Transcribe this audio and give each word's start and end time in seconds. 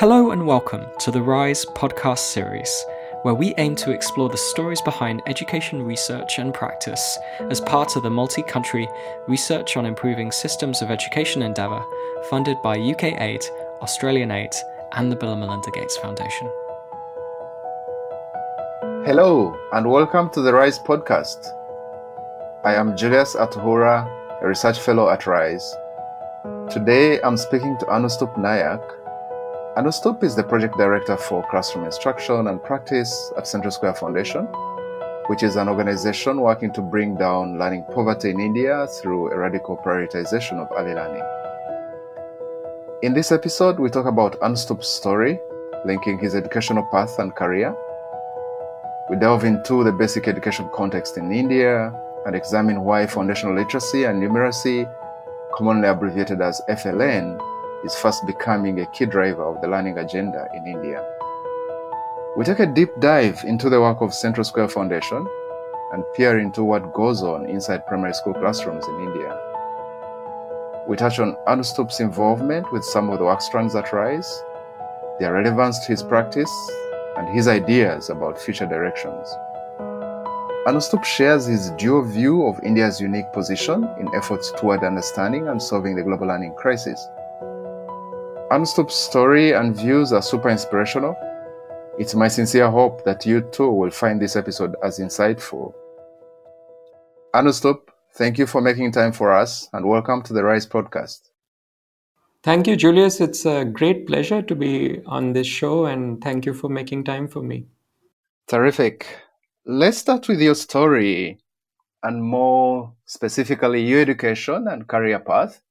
Hello 0.00 0.30
and 0.30 0.46
welcome 0.46 0.86
to 1.00 1.10
the 1.10 1.20
Rise 1.20 1.66
podcast 1.66 2.20
series, 2.20 2.86
where 3.20 3.34
we 3.34 3.52
aim 3.58 3.76
to 3.76 3.90
explore 3.90 4.30
the 4.30 4.36
stories 4.38 4.80
behind 4.80 5.20
education 5.26 5.82
research 5.82 6.38
and 6.38 6.54
practice 6.54 7.18
as 7.50 7.60
part 7.60 7.94
of 7.96 8.02
the 8.02 8.08
multi 8.08 8.42
country 8.42 8.88
Research 9.28 9.76
on 9.76 9.84
Improving 9.84 10.32
Systems 10.32 10.80
of 10.80 10.90
Education 10.90 11.42
endeavour 11.42 11.84
funded 12.30 12.56
by 12.62 12.78
UK 12.78 13.20
Aid, 13.20 13.44
Australian 13.82 14.30
Aid, 14.30 14.52
and 14.92 15.12
the 15.12 15.16
Bill 15.16 15.32
and 15.32 15.40
Melinda 15.40 15.70
Gates 15.70 15.98
Foundation. 15.98 16.50
Hello, 19.04 19.54
and 19.74 19.90
welcome 19.90 20.30
to 20.30 20.40
the 20.40 20.54
Rise 20.54 20.78
podcast. 20.78 21.46
I 22.64 22.74
am 22.74 22.96
Julius 22.96 23.36
Atuhurra, 23.36 24.08
a 24.40 24.48
research 24.48 24.78
fellow 24.78 25.10
at 25.10 25.26
Rise. 25.26 25.76
Today 26.70 27.20
I'm 27.20 27.36
speaking 27.36 27.76
to 27.80 27.84
Anustup 27.84 28.34
Nayak, 28.38 28.99
Anustup 29.76 30.24
is 30.24 30.34
the 30.34 30.42
project 30.42 30.76
director 30.76 31.16
for 31.16 31.46
classroom 31.48 31.84
instruction 31.84 32.48
and 32.48 32.60
practice 32.60 33.32
at 33.36 33.46
Central 33.46 33.70
Square 33.70 33.94
Foundation, 33.94 34.46
which 35.28 35.44
is 35.44 35.54
an 35.54 35.68
organization 35.68 36.40
working 36.40 36.72
to 36.72 36.82
bring 36.82 37.14
down 37.14 37.56
learning 37.56 37.84
poverty 37.94 38.30
in 38.30 38.40
India 38.40 38.88
through 39.00 39.30
a 39.30 39.38
radical 39.38 39.76
prioritization 39.76 40.58
of 40.58 40.68
early 40.76 40.92
learning. 40.92 41.22
In 43.02 43.14
this 43.14 43.30
episode, 43.30 43.78
we 43.78 43.88
talk 43.90 44.06
about 44.06 44.40
Anustup's 44.40 44.88
story, 44.88 45.38
linking 45.84 46.18
his 46.18 46.34
educational 46.34 46.82
path 46.90 47.20
and 47.20 47.32
career. 47.36 47.72
We 49.08 49.18
delve 49.18 49.44
into 49.44 49.84
the 49.84 49.92
basic 49.92 50.26
education 50.26 50.68
context 50.74 51.16
in 51.16 51.30
India 51.30 51.94
and 52.26 52.34
examine 52.34 52.80
why 52.82 53.06
foundational 53.06 53.54
literacy 53.54 54.02
and 54.02 54.20
numeracy, 54.20 54.92
commonly 55.54 55.86
abbreviated 55.86 56.40
as 56.40 56.60
FLN, 56.68 57.40
is 57.84 57.94
fast 57.96 58.26
becoming 58.26 58.80
a 58.80 58.86
key 58.86 59.06
driver 59.06 59.42
of 59.42 59.60
the 59.60 59.68
learning 59.68 59.98
agenda 59.98 60.48
in 60.54 60.66
India. 60.66 61.04
We 62.36 62.44
take 62.44 62.60
a 62.60 62.66
deep 62.66 62.90
dive 63.00 63.42
into 63.44 63.68
the 63.68 63.80
work 63.80 64.00
of 64.00 64.14
Central 64.14 64.44
Square 64.44 64.68
Foundation 64.68 65.26
and 65.92 66.04
peer 66.14 66.38
into 66.38 66.62
what 66.62 66.92
goes 66.92 67.22
on 67.22 67.48
inside 67.48 67.86
primary 67.86 68.14
school 68.14 68.34
classrooms 68.34 68.86
in 68.86 68.94
India. 69.00 69.38
We 70.88 70.96
touch 70.96 71.18
on 71.18 71.36
Anustup's 71.46 72.00
involvement 72.00 72.70
with 72.72 72.84
some 72.84 73.10
of 73.10 73.18
the 73.18 73.24
work 73.24 73.40
strands 73.42 73.74
that 73.74 73.92
rise, 73.92 74.42
their 75.18 75.32
relevance 75.32 75.78
to 75.80 75.88
his 75.88 76.02
practice, 76.02 76.50
and 77.16 77.28
his 77.28 77.48
ideas 77.48 78.10
about 78.10 78.40
future 78.40 78.66
directions. 78.66 79.28
Anustup 80.66 81.04
shares 81.04 81.46
his 81.46 81.70
dual 81.72 82.02
view 82.02 82.46
of 82.46 82.62
India's 82.62 83.00
unique 83.00 83.32
position 83.32 83.88
in 83.98 84.14
efforts 84.14 84.52
toward 84.58 84.84
understanding 84.84 85.48
and 85.48 85.60
solving 85.60 85.96
the 85.96 86.02
global 86.02 86.28
learning 86.28 86.54
crisis. 86.54 87.08
Anustup's 88.50 88.96
story 88.96 89.52
and 89.52 89.76
views 89.76 90.12
are 90.12 90.20
super 90.20 90.48
inspirational. 90.48 91.16
It's 92.00 92.16
my 92.16 92.26
sincere 92.26 92.68
hope 92.68 93.04
that 93.04 93.24
you 93.24 93.42
too 93.52 93.70
will 93.70 93.92
find 93.92 94.20
this 94.20 94.34
episode 94.34 94.74
as 94.82 94.98
insightful. 94.98 95.72
Anustup, 97.32 97.78
thank 98.14 98.38
you 98.38 98.48
for 98.48 98.60
making 98.60 98.90
time 98.90 99.12
for 99.12 99.30
us 99.30 99.68
and 99.72 99.86
welcome 99.86 100.20
to 100.22 100.32
the 100.32 100.42
Rise 100.42 100.66
podcast. 100.66 101.30
Thank 102.42 102.66
you, 102.66 102.74
Julius. 102.74 103.20
It's 103.20 103.46
a 103.46 103.64
great 103.64 104.08
pleasure 104.08 104.42
to 104.42 104.56
be 104.56 105.00
on 105.06 105.32
this 105.32 105.46
show 105.46 105.86
and 105.86 106.20
thank 106.20 106.44
you 106.44 106.52
for 106.52 106.68
making 106.68 107.04
time 107.04 107.28
for 107.28 107.44
me. 107.44 107.66
Terrific. 108.48 109.06
Let's 109.64 109.98
start 109.98 110.26
with 110.26 110.40
your 110.40 110.56
story 110.56 111.38
and 112.02 112.20
more 112.20 112.94
specifically 113.04 113.82
your 113.82 114.00
education 114.00 114.66
and 114.66 114.88
career 114.88 115.20
path. 115.20 115.62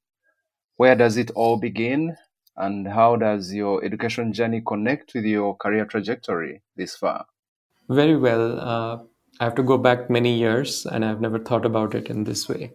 Where 0.78 0.94
does 0.94 1.18
it 1.18 1.30
all 1.32 1.58
begin 1.58 2.16
and 2.60 2.86
how 2.86 3.16
does 3.16 3.52
your 3.52 3.84
education 3.84 4.32
journey 4.32 4.62
connect 4.66 5.14
with 5.14 5.24
your 5.24 5.56
career 5.56 5.84
trajectory 5.84 6.62
this 6.76 6.96
far? 6.96 7.26
Very 7.88 8.16
well. 8.16 8.60
Uh, 8.60 8.98
I 9.40 9.44
have 9.44 9.54
to 9.56 9.62
go 9.62 9.78
back 9.78 10.10
many 10.10 10.38
years, 10.38 10.86
and 10.86 11.04
I've 11.04 11.20
never 11.20 11.38
thought 11.38 11.64
about 11.64 11.94
it 11.94 12.08
in 12.08 12.24
this 12.24 12.48
way. 12.48 12.72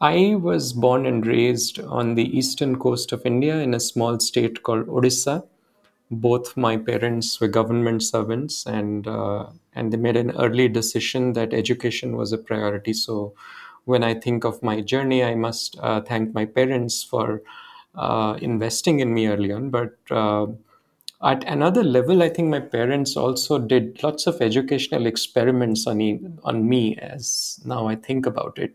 I 0.00 0.34
was 0.34 0.72
born 0.72 1.06
and 1.06 1.26
raised 1.26 1.80
on 1.80 2.16
the 2.16 2.36
eastern 2.36 2.78
coast 2.78 3.12
of 3.12 3.24
India 3.24 3.58
in 3.60 3.72
a 3.72 3.80
small 3.80 4.20
state 4.20 4.62
called 4.62 4.86
Odisha. 4.88 5.46
Both 6.10 6.56
my 6.56 6.76
parents 6.76 7.40
were 7.40 7.48
government 7.48 8.02
servants, 8.02 8.66
and 8.66 9.06
uh, 9.08 9.46
and 9.74 9.92
they 9.92 9.96
made 9.96 10.16
an 10.16 10.32
early 10.32 10.68
decision 10.68 11.32
that 11.32 11.54
education 11.54 12.16
was 12.16 12.32
a 12.32 12.38
priority. 12.38 12.92
So, 12.92 13.34
when 13.84 14.04
I 14.04 14.14
think 14.14 14.44
of 14.44 14.62
my 14.62 14.80
journey, 14.80 15.24
I 15.24 15.34
must 15.34 15.78
uh, 15.80 16.02
thank 16.02 16.34
my 16.34 16.44
parents 16.44 17.02
for 17.02 17.42
uh, 17.94 18.38
investing 18.40 19.00
in 19.00 19.12
me 19.12 19.26
early 19.26 19.52
on. 19.52 19.70
But 19.70 19.96
uh, 20.10 20.46
at 21.22 21.44
another 21.44 21.84
level, 21.84 22.22
I 22.22 22.28
think 22.28 22.48
my 22.48 22.60
parents 22.60 23.16
also 23.16 23.58
did 23.58 24.02
lots 24.02 24.26
of 24.26 24.40
educational 24.40 25.06
experiments 25.06 25.86
on 25.86 25.98
me, 25.98 26.20
on 26.44 26.68
me 26.68 26.96
as 26.96 27.60
now 27.64 27.86
I 27.86 27.96
think 27.96 28.26
about 28.26 28.58
it. 28.58 28.72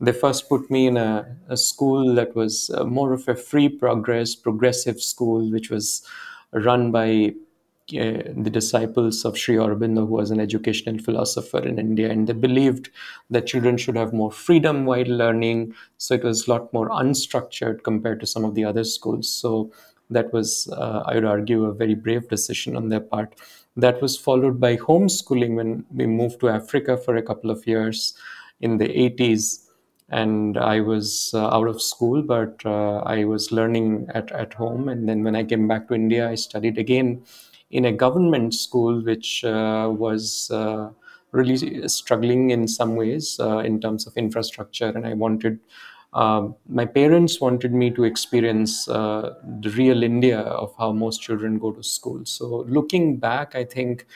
They 0.00 0.12
first 0.12 0.48
put 0.48 0.70
me 0.70 0.86
in 0.86 0.96
a, 0.96 1.36
a 1.48 1.56
school 1.56 2.14
that 2.14 2.34
was 2.34 2.70
uh, 2.70 2.84
more 2.84 3.12
of 3.12 3.28
a 3.28 3.34
free 3.34 3.68
progress, 3.68 4.34
progressive 4.34 5.00
school, 5.00 5.50
which 5.50 5.70
was 5.70 6.02
run 6.52 6.90
by 6.90 7.34
the 7.90 8.50
disciples 8.50 9.24
of 9.24 9.36
Sri 9.36 9.56
Aurobindo, 9.56 10.06
who 10.06 10.14
was 10.14 10.30
an 10.30 10.40
educational 10.40 10.98
philosopher 10.98 11.58
in 11.58 11.78
India, 11.78 12.10
and 12.10 12.26
they 12.26 12.32
believed 12.32 12.90
that 13.30 13.46
children 13.46 13.76
should 13.76 13.96
have 13.96 14.12
more 14.12 14.32
freedom 14.32 14.84
while 14.84 15.06
learning. 15.06 15.74
So 15.98 16.14
it 16.14 16.24
was 16.24 16.46
a 16.46 16.50
lot 16.50 16.72
more 16.72 16.88
unstructured 16.88 17.82
compared 17.82 18.20
to 18.20 18.26
some 18.26 18.44
of 18.44 18.54
the 18.54 18.64
other 18.64 18.84
schools. 18.84 19.30
So 19.30 19.72
that 20.10 20.32
was, 20.32 20.68
uh, 20.72 21.04
I 21.06 21.14
would 21.14 21.24
argue, 21.24 21.64
a 21.64 21.74
very 21.74 21.94
brave 21.94 22.28
decision 22.28 22.76
on 22.76 22.88
their 22.88 23.00
part. 23.00 23.34
That 23.76 24.02
was 24.02 24.16
followed 24.16 24.60
by 24.60 24.76
homeschooling 24.76 25.54
when 25.54 25.84
we 25.94 26.06
moved 26.06 26.40
to 26.40 26.48
Africa 26.48 26.96
for 26.96 27.16
a 27.16 27.22
couple 27.22 27.50
of 27.50 27.66
years 27.66 28.14
in 28.60 28.78
the 28.78 28.88
80s 28.88 29.66
and 30.10 30.58
I 30.58 30.80
was 30.80 31.30
uh, 31.34 31.46
out 31.48 31.68
of 31.68 31.80
school, 31.80 32.22
but 32.22 32.60
uh, 32.66 32.98
I 33.06 33.24
was 33.24 33.52
learning 33.52 34.08
at, 34.12 34.32
at 34.32 34.54
home. 34.54 34.88
And 34.88 35.08
then 35.08 35.22
when 35.22 35.36
I 35.36 35.44
came 35.44 35.68
back 35.68 35.86
to 35.88 35.94
India, 35.94 36.28
I 36.28 36.34
studied 36.34 36.78
again 36.78 37.22
in 37.70 37.84
a 37.84 37.92
government 37.92 38.54
school, 38.54 39.02
which 39.02 39.44
uh, 39.44 39.88
was 39.90 40.50
uh, 40.50 40.90
really 41.32 41.88
struggling 41.88 42.50
in 42.50 42.66
some 42.66 42.96
ways 42.96 43.38
uh, 43.40 43.58
in 43.58 43.80
terms 43.80 44.06
of 44.06 44.16
infrastructure. 44.16 44.88
And 44.88 45.06
I 45.06 45.14
wanted, 45.14 45.60
um, 46.12 46.56
my 46.68 46.84
parents 46.84 47.40
wanted 47.40 47.72
me 47.72 47.90
to 47.92 48.04
experience 48.04 48.88
uh, 48.88 49.34
the 49.60 49.70
real 49.70 50.02
India 50.02 50.40
of 50.40 50.74
how 50.78 50.92
most 50.92 51.22
children 51.22 51.58
go 51.58 51.70
to 51.70 51.82
school. 51.82 52.22
So 52.24 52.64
looking 52.68 53.18
back, 53.18 53.54
I 53.54 53.64
think 53.64 54.06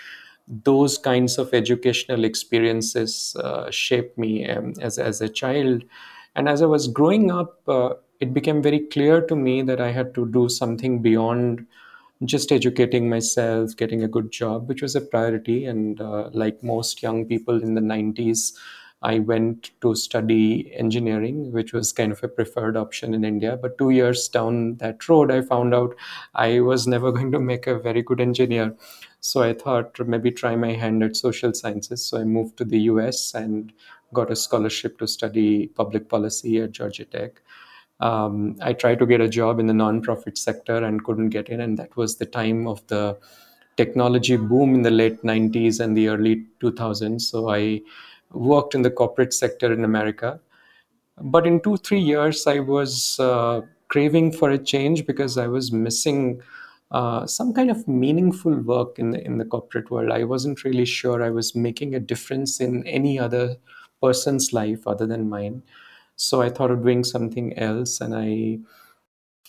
those 0.49 0.99
kinds 0.99 1.39
of 1.39 1.55
educational 1.55 2.25
experiences 2.25 3.37
uh, 3.39 3.71
shaped 3.71 4.19
me 4.19 4.47
um, 4.49 4.75
as, 4.81 4.99
as 4.99 5.21
a 5.21 5.29
child. 5.29 5.85
And 6.37 6.49
as 6.49 6.61
I 6.61 6.67
was 6.67 6.89
growing 6.89 7.31
up, 7.31 7.61
uh, 7.69 7.91
it 8.21 8.35
became 8.35 8.63
very 8.63 8.81
clear 8.81 9.21
to 9.23 9.37
me 9.37 9.63
that 9.63 9.81
I 9.81 9.93
had 9.93 10.15
to 10.17 10.27
do 10.27 10.49
something 10.49 11.01
beyond 11.01 11.67
just 12.25 12.53
educating 12.53 13.09
myself, 13.09 13.77
getting 13.77 14.03
a 14.03 14.09
good 14.09 14.31
job, 14.31 14.69
which 14.69 14.83
was 14.83 14.95
a 14.95 15.01
priority. 15.01 15.65
And 15.67 16.01
uh, 16.01 16.31
like 16.33 16.63
most 16.63 17.03
young 17.03 17.27
people 17.27 17.63
in 17.63 17.75
the 17.75 17.81
90s, 17.81 18.53
I 19.03 19.19
went 19.19 19.71
to 19.83 19.95
study 19.95 20.73
engineering, 20.75 21.53
which 21.53 21.75
was 21.75 21.93
kind 21.93 22.11
of 22.11 22.23
a 22.25 22.29
preferred 22.29 22.77
option 22.77 23.13
in 23.13 23.25
India. 23.25 23.59
But 23.61 23.77
two 23.77 23.91
years 23.91 24.29
down 24.29 24.77
that 24.77 25.07
road, 25.09 25.31
I 25.31 25.43
found 25.43 25.75
out 25.75 25.95
I 26.35 26.61
was 26.61 26.87
never 26.87 27.13
going 27.17 27.33
to 27.33 27.41
make 27.41 27.67
a 27.67 27.79
very 27.79 28.03
good 28.03 28.21
engineer. 28.21 28.75
So 29.21 29.43
I 29.43 29.53
thought 29.53 29.99
maybe 30.07 30.31
try 30.31 30.57
my 30.57 30.73
hand 30.73 31.03
at 31.03 31.17
social 31.17 31.53
sciences. 31.53 32.05
So 32.05 32.19
I 32.19 32.25
moved 32.25 32.57
to 32.59 32.65
the 32.65 32.81
US 32.93 33.35
and 33.35 33.73
got 34.13 34.31
a 34.31 34.37
scholarship 34.37 34.99
to 34.99 35.07
study 35.07 35.67
public 35.67 36.09
policy 36.09 36.61
at 36.61 36.73
Georgia 36.73 37.05
Tech. 37.05 37.43
Um, 38.01 38.57
I 38.61 38.73
tried 38.73 38.99
to 38.99 39.07
get 39.07 39.21
a 39.21 39.29
job 39.29 39.59
in 39.61 39.67
the 39.67 39.73
nonprofit 39.73 40.37
sector 40.37 40.77
and 40.77 41.05
couldn't 41.05 41.31
get 41.31 41.49
in, 41.49 41.61
and 41.61 41.79
that 41.79 41.97
was 41.97 42.17
the 42.17 42.27
time 42.27 42.67
of 42.67 42.87
the 42.89 43.19
technology 43.77 44.37
boom 44.37 44.75
in 44.75 44.83
the 44.83 44.91
late 44.91 45.23
90s 45.23 45.81
and 45.81 45.97
the 45.97 46.09
early 46.09 46.45
2000s. 46.61 47.23
So 47.23 47.51
I 47.51 47.81
worked 48.31 48.75
in 48.75 48.83
the 48.83 48.91
corporate 48.91 49.33
sector 49.33 49.73
in 49.73 49.85
America. 49.85 50.41
But 51.21 51.47
in 51.47 51.61
two, 51.61 51.77
three 51.77 52.01
years, 52.01 52.47
I 52.47 52.59
was 52.59 53.19
uh, 53.21 53.63
craving 53.89 54.33
for 54.33 54.51
a 54.51 54.59
change 54.59 55.07
because 55.07 55.39
I 55.39 55.47
was 55.47 55.73
missing 55.73 56.41
uh, 56.91 57.27
some 57.27 57.53
kind 57.53 57.71
of 57.71 57.87
meaningful 57.89 58.55
work 58.61 58.99
in 58.99 59.11
the 59.11 59.25
in 59.25 59.39
the 59.39 59.45
corporate 59.45 59.91
world. 59.91 60.11
I 60.11 60.25
wasn't 60.25 60.65
really 60.65 60.85
sure 60.85 61.23
I 61.23 61.31
was 61.31 61.55
making 61.55 61.95
a 61.95 62.01
difference 62.01 62.61
in 62.61 62.87
any 62.87 63.19
other 63.19 63.57
person's 64.03 64.53
life 64.53 64.87
other 64.87 65.07
than 65.07 65.29
mine. 65.29 65.63
So 66.17 66.43
I 66.43 66.51
thought 66.51 66.71
of 66.71 66.83
doing 66.83 67.05
something 67.05 67.57
else 67.59 68.01
and 68.01 68.15
I 68.15 68.59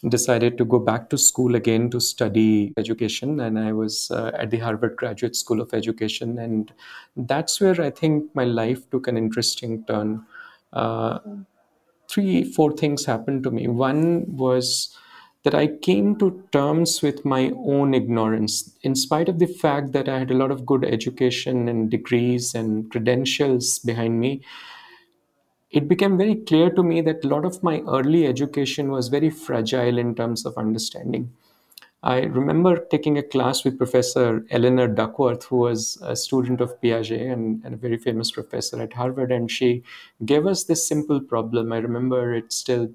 decided 0.10 0.58
to 0.58 0.66
go 0.66 0.78
back 0.80 1.10
to 1.10 1.18
school 1.18 1.56
again 1.56 1.90
to 1.90 2.00
study 2.00 2.74
education 2.78 3.40
and 3.40 3.58
i 3.58 3.72
was 3.72 4.12
uh, 4.12 4.30
at 4.38 4.52
the 4.52 4.58
harvard 4.60 4.96
graduate 4.98 5.36
school 5.36 5.62
of 5.62 5.74
education 5.74 6.38
and 6.38 6.74
that's 7.16 7.60
where 7.62 7.82
i 7.82 7.90
think 7.90 8.30
my 8.36 8.44
life 8.44 8.88
took 8.92 9.08
an 9.08 9.18
interesting 9.18 9.84
turn 9.86 10.24
uh, 10.74 11.18
three 12.10 12.44
four 12.44 12.72
things 12.74 13.06
happened 13.06 13.44
to 13.44 13.52
me 13.52 13.68
one 13.68 14.26
was 14.38 14.96
that 15.44 15.54
I 15.54 15.68
came 15.68 16.16
to 16.18 16.44
terms 16.52 17.04
with 17.04 17.24
my 17.24 17.52
own 17.56 17.94
ignorance, 17.94 18.76
in 18.82 18.96
spite 18.96 19.30
of 19.30 19.38
the 19.38 19.46
fact 19.46 19.92
that 19.92 20.10
I 20.10 20.18
had 20.18 20.32
a 20.32 20.36
lot 20.36 20.50
of 20.50 20.66
good 20.66 20.84
education 20.84 21.68
and 21.70 21.90
degrees 21.92 22.56
and 22.56 22.90
credentials 22.90 23.78
behind 23.78 24.20
me. 24.20 24.42
It 25.76 25.90
became 25.90 26.18
very 26.18 26.36
clear 26.36 26.70
to 26.70 26.82
me 26.82 27.02
that 27.02 27.26
a 27.26 27.28
lot 27.28 27.44
of 27.44 27.62
my 27.62 27.82
early 27.82 28.26
education 28.26 28.92
was 28.92 29.10
very 29.10 29.30
fragile 29.30 29.98
in 29.98 30.16
terms 30.16 30.46
of 30.46 30.58
understanding. 30.58 31.34
I 32.02 32.22
remember 32.22 32.78
taking 32.78 33.18
a 33.18 33.24
class 33.24 33.66
with 33.66 33.78
Professor 33.78 34.46
Eleanor 34.52 34.88
Duckworth, 34.88 35.44
who 35.44 35.58
was 35.58 35.98
a 36.02 36.16
student 36.16 36.62
of 36.62 36.80
Piaget 36.80 37.30
and, 37.30 37.62
and, 37.66 37.74
a 37.74 37.78
very 37.78 37.98
famous 37.98 38.32
professor 38.32 38.82
at 38.82 38.94
Harvard. 38.94 39.34
And 39.34 39.52
she 39.52 39.84
gave 40.24 40.48
us 40.48 40.64
this 40.64 40.88
simple 40.88 41.20
problem. 41.20 41.74
I 41.74 41.80
remember 41.80 42.34
it 42.34 42.54
still. 42.54 42.90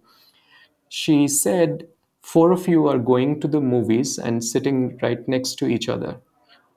She 0.89 1.29
said, 1.29 1.87
Four 2.23 2.51
of 2.51 2.67
you 2.67 2.87
are 2.87 2.99
going 2.99 3.41
to 3.43 3.49
the 3.49 3.61
movies 3.61 4.19
and 4.19 4.43
sitting 4.43 4.99
right 5.03 5.29
next 5.29 5.57
to 5.57 5.67
each 5.67 5.91
other. 5.91 6.17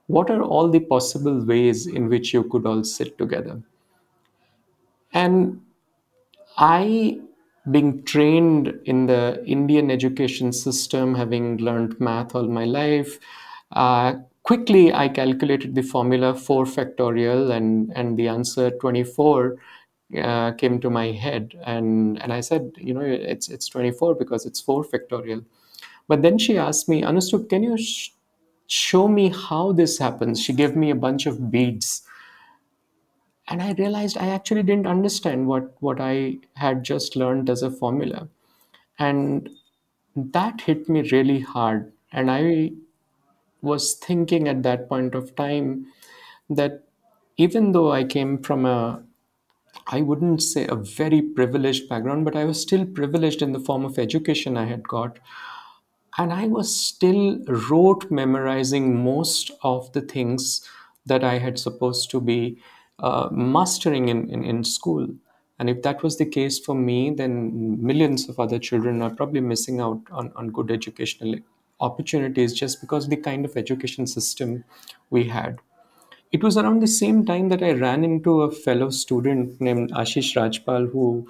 What 0.08 0.30
are 0.30 0.42
all 0.42 0.68
the 0.70 0.82
possible 0.82 1.46
ways 1.46 1.88
in 1.88 2.10
which 2.10 2.34
you 2.34 2.44
could 2.44 2.66
all 2.66 2.84
sit 2.84 3.18
together? 3.18 3.64
And 5.14 5.62
I 6.58 7.20
being 7.70 8.04
trained 8.04 8.74
in 8.86 9.06
the 9.08 9.44
Indian 9.46 9.90
education 9.90 10.52
system, 10.52 11.16
having 11.16 11.58
learned 11.58 12.00
math 12.00 12.36
all 12.36 12.48
my 12.48 12.66
life, 12.66 13.20
uh, 13.72 14.16
quickly 14.44 14.94
I 14.94 15.08
calculated 15.08 15.74
the 15.76 15.82
formula 15.82 16.34
4 16.36 16.66
factorial 16.66 17.52
and, 17.52 17.92
and 17.96 18.18
the 18.18 18.28
answer 18.28 18.70
24 18.72 19.58
uh, 20.22 20.52
came 20.54 20.80
to 20.82 20.90
my 20.90 21.12
head. 21.12 21.58
And, 21.66 22.22
and 22.22 22.34
I 22.34 22.42
said, 22.42 22.72
you 22.78 22.94
know, 22.94 23.02
it's, 23.02 23.50
it's 23.50 23.68
24 23.70 24.16
because 24.16 24.46
it's 24.46 24.60
4 24.60 24.84
factorial. 24.84 25.46
But 26.08 26.22
then 26.22 26.38
she 26.38 26.58
asked 26.58 26.90
me, 26.90 27.02
Anustup, 27.02 27.50
can 27.50 27.64
you 27.64 27.78
sh- 27.78 28.10
show 28.68 29.08
me 29.08 29.30
how 29.30 29.72
this 29.72 29.98
happens? 29.98 30.42
She 30.42 30.54
gave 30.54 30.76
me 30.76 30.90
a 30.90 30.96
bunch 30.96 31.26
of 31.26 31.52
beads 31.52 32.04
and 33.48 33.62
i 33.62 33.72
realized 33.74 34.18
i 34.18 34.28
actually 34.30 34.63
didn't 34.63 34.88
understand 34.94 35.48
what 35.48 35.75
what 35.81 36.00
i 36.01 36.38
had 36.56 36.84
just 36.84 37.16
learned 37.16 37.50
as 37.50 37.62
a 37.63 37.72
formula. 37.72 38.28
And 39.00 39.50
that 40.16 40.62
hit 40.62 40.90
me 40.90 41.01
really 41.12 41.40
hard. 41.42 41.94
And 42.12 42.31
i 42.31 42.72
was 43.62 43.95
thinking 43.95 44.48
at 44.48 44.63
that 44.63 44.90
point 44.90 45.16
of 45.16 45.36
time 45.36 45.88
that 46.50 46.84
even 47.38 47.72
though 47.74 47.92
i 47.92 48.04
came 48.04 48.38
from 48.50 48.66
a 48.66 49.04
i 49.88 50.01
wouldn't 50.01 50.42
say 50.44 50.68
a 50.68 50.75
very 50.75 51.22
privileged 51.22 51.89
background 51.89 52.25
but 52.25 52.36
i 52.36 52.46
was 52.46 52.62
still 52.62 52.86
privileged 52.86 53.42
in 53.42 53.54
the 53.54 53.60
form 53.69 53.86
of 53.86 54.00
education 54.00 54.57
i 54.57 54.66
had 54.66 54.88
got. 54.88 55.19
And 56.18 56.31
i 56.34 56.48
was 56.48 56.74
still 56.75 57.39
rote 57.69 58.10
memorizing 58.10 59.04
most 59.04 59.51
of 59.63 59.92
the 59.94 60.01
things 60.01 60.68
that 61.06 61.24
i 61.24 61.38
had 61.39 61.60
supposed 61.60 62.10
to 62.12 62.22
be 62.22 62.62
uh, 63.00 63.30
mastering 63.31 64.10
in, 64.10 64.30
in, 64.30 64.44
in 64.44 64.63
school. 64.63 65.07
And 65.60 65.69
if 65.69 65.81
that 65.84 66.04
was 66.04 66.18
the 66.18 66.25
case 66.25 66.60
for 66.60 66.75
me, 66.75 67.12
then 67.12 67.81
millions 67.81 68.28
of 68.28 68.40
other 68.40 68.60
children 68.60 69.01
are 69.01 69.10
probably 69.10 69.42
missing 69.42 69.80
out 69.80 70.01
on, 70.12 70.31
on 70.36 70.50
good 70.50 70.72
educational 70.72 71.36
opportunities 71.80 72.54
just 72.54 72.81
because 72.81 73.07
the 73.07 73.18
kind 73.18 73.45
of 73.45 73.56
education 73.57 74.07
system 74.07 74.63
we 75.10 75.25
had. 75.25 75.60
It 76.31 76.44
was 76.44 76.57
around 76.57 76.81
the 76.81 76.88
same 76.88 77.25
time 77.25 77.50
that 77.50 77.62
I 77.62 77.74
ran 77.74 78.04
into 78.04 78.42
a 78.42 78.51
fellow 78.51 78.90
student 78.90 79.62
named 79.62 79.92
Ashish 79.92 80.36
Rajpal, 80.36 80.92
who 80.92 81.28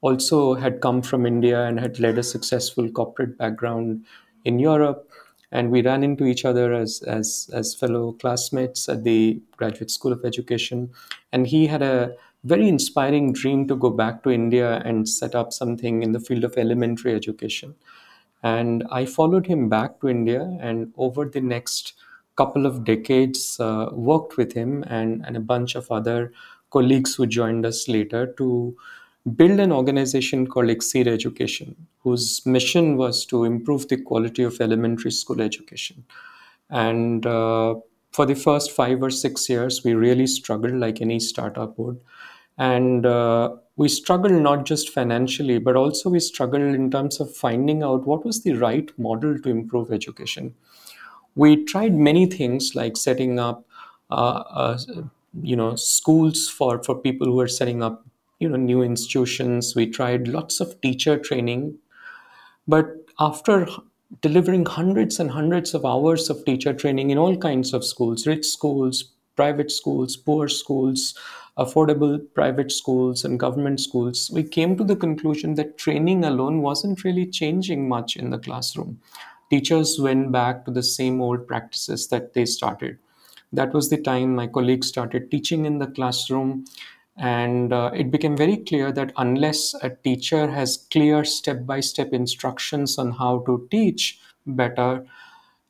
also 0.00 0.54
had 0.54 0.80
come 0.80 1.02
from 1.02 1.26
India 1.26 1.64
and 1.64 1.80
had 1.80 1.98
led 1.98 2.18
a 2.18 2.22
successful 2.22 2.88
corporate 2.90 3.36
background 3.36 4.04
in 4.44 4.58
Europe 4.58 5.08
and 5.54 5.70
we 5.70 5.82
ran 5.82 6.02
into 6.04 6.26
each 6.26 6.44
other 6.44 6.74
as 6.74 7.02
as 7.06 7.48
as 7.54 7.74
fellow 7.74 8.12
classmates 8.12 8.88
at 8.88 9.04
the 9.04 9.40
graduate 9.56 9.90
school 9.90 10.12
of 10.12 10.24
education. 10.24 10.90
And 11.32 11.46
he 11.46 11.66
had 11.68 11.82
a 11.82 12.14
very 12.44 12.68
inspiring 12.68 13.32
dream 13.32 13.66
to 13.68 13.76
go 13.76 13.90
back 13.90 14.22
to 14.24 14.30
india 14.30 14.82
and 14.84 15.08
set 15.08 15.34
up 15.34 15.52
something 15.52 16.02
in 16.02 16.12
the 16.12 16.20
field 16.20 16.44
of 16.44 16.58
elementary 16.58 17.14
education. 17.14 17.74
And 18.42 18.84
i 18.90 19.04
followed 19.06 19.46
him 19.46 19.68
back 19.68 20.00
to 20.00 20.08
india 20.08 20.42
and 20.60 20.92
over 20.96 21.24
the 21.36 21.40
next 21.40 21.94
couple 22.36 22.66
of 22.66 22.84
decades 22.84 23.58
uh, 23.60 23.88
worked 23.92 24.36
with 24.36 24.52
him 24.52 24.82
and, 24.88 25.24
and 25.26 25.36
a 25.36 25.40
bunch 25.40 25.74
of 25.76 25.90
other 25.90 26.32
colleagues 26.70 27.14
who 27.14 27.26
joined 27.26 27.64
us 27.64 27.88
later 27.88 28.26
to 28.38 28.76
build 29.36 29.58
an 29.58 29.72
organization 29.72 30.46
called 30.46 30.66
XSEED 30.66 31.06
Education, 31.06 31.74
whose 32.00 32.44
mission 32.44 32.96
was 32.96 33.24
to 33.26 33.44
improve 33.44 33.88
the 33.88 33.96
quality 33.96 34.42
of 34.42 34.60
elementary 34.60 35.10
school 35.10 35.40
education. 35.40 36.04
And 36.70 37.24
uh, 37.24 37.76
for 38.12 38.26
the 38.26 38.34
first 38.34 38.70
five 38.70 39.02
or 39.02 39.10
six 39.10 39.48
years, 39.48 39.82
we 39.82 39.94
really 39.94 40.26
struggled 40.26 40.74
like 40.74 41.00
any 41.00 41.20
startup 41.20 41.78
would. 41.78 42.00
And 42.58 43.04
uh, 43.06 43.56
we 43.76 43.88
struggled 43.88 44.40
not 44.40 44.64
just 44.66 44.90
financially, 44.90 45.58
but 45.58 45.74
also 45.74 46.10
we 46.10 46.20
struggled 46.20 46.62
in 46.62 46.90
terms 46.90 47.18
of 47.18 47.34
finding 47.34 47.82
out 47.82 48.06
what 48.06 48.24
was 48.24 48.42
the 48.42 48.52
right 48.52 48.90
model 48.98 49.38
to 49.38 49.48
improve 49.48 49.90
education. 49.90 50.54
We 51.34 51.64
tried 51.64 51.94
many 51.94 52.26
things 52.26 52.74
like 52.74 52.96
setting 52.96 53.40
up, 53.40 53.66
uh, 54.10 54.44
uh 54.54 54.78
you 55.42 55.56
know, 55.56 55.74
schools 55.74 56.48
for, 56.48 56.80
for 56.84 56.94
people 56.94 57.26
who 57.26 57.40
are 57.40 57.48
setting 57.48 57.82
up 57.82 58.04
you 58.38 58.48
know 58.48 58.56
new 58.56 58.82
institutions. 58.82 59.74
We 59.74 59.86
tried 59.90 60.28
lots 60.28 60.60
of 60.60 60.80
teacher 60.80 61.18
training 61.18 61.78
but 62.66 62.86
after 63.18 63.66
delivering 64.20 64.66
hundreds 64.66 65.18
and 65.20 65.30
hundreds 65.30 65.74
of 65.74 65.84
hours 65.84 66.30
of 66.30 66.44
teacher 66.44 66.72
training 66.72 67.10
in 67.10 67.18
all 67.18 67.36
kinds 67.36 67.72
of 67.72 67.84
schools 67.84 68.26
rich 68.26 68.46
schools 68.46 69.12
private 69.36 69.70
schools 69.70 70.16
poor 70.16 70.48
schools 70.48 71.14
affordable 71.58 72.18
private 72.34 72.70
schools 72.70 73.24
and 73.24 73.40
government 73.40 73.80
schools 73.80 74.30
we 74.32 74.42
came 74.42 74.76
to 74.76 74.84
the 74.84 74.96
conclusion 74.96 75.54
that 75.54 75.78
training 75.78 76.24
alone 76.24 76.62
wasn't 76.62 77.04
really 77.04 77.26
changing 77.26 77.88
much 77.88 78.16
in 78.16 78.30
the 78.30 78.38
classroom. 78.38 79.00
Teachers 79.50 79.98
went 80.00 80.32
back 80.32 80.64
to 80.64 80.70
the 80.70 80.82
same 80.82 81.20
old 81.20 81.46
practices 81.46 82.08
that 82.08 82.32
they 82.32 82.44
started. 82.44 82.98
That 83.52 83.72
was 83.72 83.88
the 83.88 84.00
time 84.00 84.34
my 84.34 84.48
colleagues 84.48 84.88
started 84.88 85.30
teaching 85.30 85.64
in 85.64 85.78
the 85.78 85.86
classroom 85.86 86.64
and 87.16 87.72
uh, 87.72 87.90
it 87.94 88.10
became 88.10 88.36
very 88.36 88.56
clear 88.56 88.90
that 88.92 89.12
unless 89.16 89.74
a 89.82 89.90
teacher 89.90 90.50
has 90.50 90.86
clear 90.90 91.24
step 91.24 91.64
by 91.64 91.80
step 91.80 92.12
instructions 92.12 92.98
on 92.98 93.12
how 93.12 93.40
to 93.46 93.68
teach 93.70 94.18
better, 94.46 95.06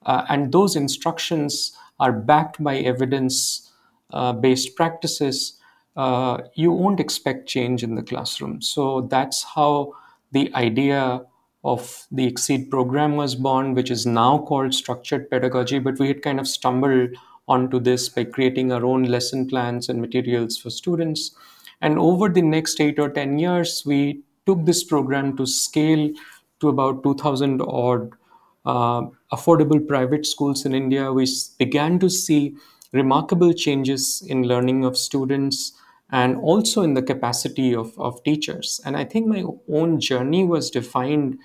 uh, 0.07 0.25
and 0.28 0.52
those 0.52 0.76
instructions 0.76 1.76
are 2.00 2.12
backed 2.12 2.62
by 2.62 2.78
evidence 2.78 3.73
uh, 4.12 4.33
based 4.33 4.75
practices, 4.76 5.61
uh, 5.97 6.38
you 6.54 6.73
won't 6.73 7.00
expect 7.00 7.49
change 7.49 7.83
in 7.83 7.95
the 7.95 8.02
classroom. 8.02 8.61
So 8.61 9.02
that's 9.02 9.42
how 9.42 9.92
the 10.33 10.52
idea 10.54 11.25
of 11.62 12.07
the 12.11 12.30
XSEED 12.30 12.69
program 12.71 13.16
was 13.16 13.35
born, 13.35 13.75
which 13.75 13.90
is 13.90 14.04
now 14.04 14.38
called 14.38 14.75
structured 14.75 15.30
pedagogy, 15.30 15.78
but 15.78 15.99
we 15.99 16.09
had 16.09 16.23
kind 16.23 16.38
of 16.38 16.47
stumbled 16.47 17.11
onto 17.49 17.79
this 17.79 18.09
by 18.09 18.25
creating 18.25 18.73
our 18.73 18.85
own 18.85 19.05
lesson 19.05 19.47
plans 19.49 19.89
and 19.89 20.01
materials 20.01 20.57
for 20.57 20.71
students. 20.71 21.35
And 21.81 21.99
over 21.99 22.29
the 22.29 22.43
next 22.43 22.81
eight 22.81 22.99
or 22.99 23.11
10 23.11 23.39
years, 23.39 23.83
we 23.85 24.23
took 24.47 24.65
this 24.65 24.85
program 24.85 25.37
to 25.37 25.47
scale 25.47 26.11
to 26.61 26.69
about 26.69 27.03
2,000 27.03 27.61
odd 27.63 28.13
uh, 28.65 29.03
affordable 29.33 29.87
private 29.87 30.25
schools 30.27 30.65
in 30.65 30.75
India. 30.75 31.13
We 31.13 31.27
began 31.59 31.99
to 31.99 32.09
see 32.09 32.57
remarkable 32.93 33.53
changes 33.53 34.23
in 34.27 34.45
learning 34.45 34.85
of 34.85 34.97
students 34.97 35.73
and 36.11 36.37
also 36.37 36.83
in 36.83 36.95
the 36.95 37.03
capacity 37.03 37.75
of, 37.75 37.99
of 37.99 38.23
teachers. 38.23 38.81
And 38.85 38.97
I 38.97 39.05
think 39.05 39.27
my 39.27 39.45
own 39.69 40.01
journey 40.01 40.45
was 40.45 40.71
defined 40.71 41.39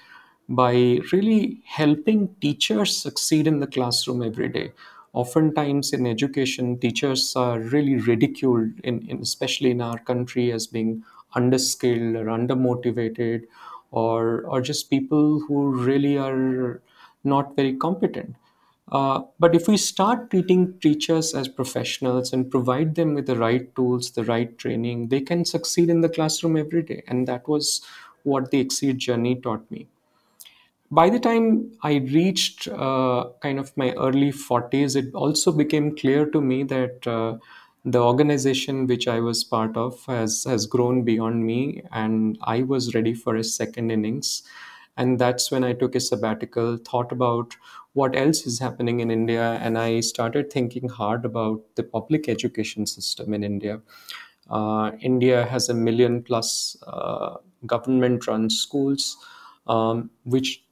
by 0.47 0.99
really 1.11 1.61
helping 1.65 2.35
teachers 2.41 2.95
succeed 2.97 3.47
in 3.47 3.59
the 3.59 3.67
classroom 3.67 4.21
every 4.23 4.49
day 4.49 4.71
oftentimes 5.13 5.93
in 5.93 6.05
education, 6.07 6.77
teachers 6.79 7.35
are 7.35 7.59
really 7.59 7.95
ridiculed, 7.97 8.71
in, 8.83 9.07
in, 9.07 9.19
especially 9.21 9.71
in 9.71 9.81
our 9.81 9.99
country, 9.99 10.51
as 10.51 10.67
being 10.67 11.03
underskilled 11.35 12.15
or 12.17 12.25
undermotivated, 12.25 13.45
or 13.91 14.41
or 14.43 14.61
just 14.61 14.89
people 14.89 15.39
who 15.41 15.71
really 15.83 16.17
are 16.17 16.81
not 17.23 17.55
very 17.55 17.75
competent. 17.75 18.35
Uh, 18.91 19.21
but 19.39 19.55
if 19.55 19.67
we 19.67 19.77
start 19.77 20.31
treating 20.31 20.73
teachers 20.79 21.35
as 21.35 21.47
professionals 21.47 22.33
and 22.33 22.49
provide 22.49 22.95
them 22.95 23.13
with 23.13 23.27
the 23.27 23.35
right 23.35 23.75
tools, 23.75 24.11
the 24.11 24.23
right 24.23 24.57
training, 24.57 25.09
they 25.09 25.21
can 25.21 25.45
succeed 25.45 25.89
in 25.89 26.01
the 26.01 26.09
classroom 26.09 26.57
every 26.57 26.81
day. 26.81 27.03
And 27.07 27.27
that 27.27 27.47
was 27.47 27.81
what 28.23 28.49
the 28.49 28.63
XSEED 28.65 28.97
journey 28.97 29.35
taught 29.35 29.69
me 29.69 29.87
by 30.91 31.09
the 31.09 31.19
time 31.19 31.71
I 31.83 31.95
reached 31.97 32.67
uh, 32.67 33.25
kind 33.41 33.59
of 33.59 33.75
my 33.77 33.93
early 33.93 34.31
40s, 34.31 34.95
it 34.95 35.13
also 35.13 35.51
became 35.51 35.95
clear 35.95 36.25
to 36.31 36.41
me 36.41 36.63
that 36.63 37.05
uh, 37.07 37.37
the 37.85 37.99
organization 37.99 38.87
which 38.87 39.07
I 39.07 39.19
was 39.19 39.43
part 39.43 39.77
of 39.77 40.03
has, 40.05 40.43
has 40.45 40.65
grown 40.65 41.03
beyond 41.03 41.45
me, 41.45 41.83
and 41.91 42.37
I 42.41 42.63
was 42.63 42.93
ready 42.95 43.13
for 43.13 43.35
a 43.35 43.43
second 43.43 43.91
innings. 43.91 44.43
And 44.97 45.17
that's 45.17 45.49
when 45.49 45.63
I 45.63 45.73
took 45.73 45.95
a 45.95 45.99
sabbatical, 45.99 46.77
thought 46.77 47.11
about 47.11 47.55
what 47.93 48.15
else 48.15 48.45
is 48.45 48.59
happening 48.59 48.99
in 48.99 49.09
India, 49.11 49.53
and 49.61 49.77
I 49.77 50.01
started 50.01 50.51
thinking 50.51 50.89
hard 50.89 51.23
about 51.23 51.61
the 51.75 51.83
public 51.83 52.27
education 52.27 52.85
system 52.85 53.33
in 53.33 53.43
India. 53.43 53.81
Uh, 54.49 54.91
India 55.01 55.45
has 55.45 55.69
a 55.69 55.73
million 55.73 56.23
plus 56.23 56.75
uh, 56.87 57.35
government 57.65 58.25
run 58.27 58.49
schools, 58.49 59.17
um, 59.67 60.09
which 60.23 60.63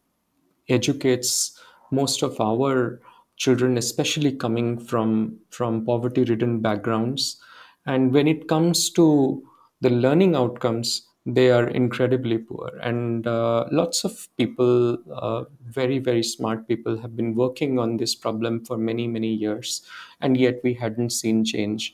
educates 0.69 1.59
most 1.91 2.21
of 2.23 2.39
our 2.41 3.01
children, 3.37 3.77
especially 3.77 4.31
coming 4.31 4.79
from, 4.79 5.37
from 5.49 5.85
poverty 5.85 6.23
ridden 6.23 6.59
backgrounds. 6.59 7.39
And 7.85 8.11
when 8.13 8.27
it 8.27 8.47
comes 8.47 8.89
to 8.91 9.43
the 9.81 9.89
learning 9.89 10.35
outcomes, 10.35 11.03
they 11.25 11.51
are 11.51 11.67
incredibly 11.67 12.37
poor. 12.37 12.71
And 12.81 13.27
uh, 13.27 13.65
lots 13.71 14.03
of 14.05 14.27
people, 14.37 14.97
uh, 15.13 15.43
very, 15.65 15.99
very 15.99 16.23
smart 16.23 16.67
people, 16.67 16.97
have 16.99 17.15
been 17.15 17.35
working 17.35 17.77
on 17.79 17.97
this 17.97 18.15
problem 18.15 18.63
for 18.65 18.77
many, 18.77 19.07
many 19.07 19.33
years. 19.33 19.81
And 20.21 20.37
yet 20.37 20.61
we 20.63 20.73
hadn't 20.73 21.11
seen 21.11 21.43
change 21.45 21.93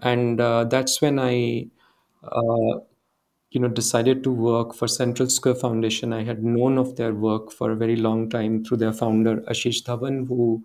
and 0.00 0.40
uh, 0.40 0.64
that's 0.64 1.00
when 1.02 1.18
I, 1.18 1.66
uh, 2.22 2.80
you 3.50 3.60
know, 3.60 3.68
decided 3.68 4.22
to 4.24 4.30
work 4.30 4.74
for 4.74 4.86
Central 4.86 5.30
Square 5.30 5.56
Foundation. 5.56 6.12
I 6.12 6.22
had 6.22 6.44
known 6.44 6.76
of 6.76 6.96
their 6.96 7.14
work 7.14 7.50
for 7.50 7.70
a 7.70 7.76
very 7.76 7.96
long 7.96 8.28
time 8.28 8.62
through 8.64 8.76
their 8.78 8.92
founder 8.92 9.38
Ashish 9.42 9.82
Dhawan, 9.84 10.28
who 10.28 10.62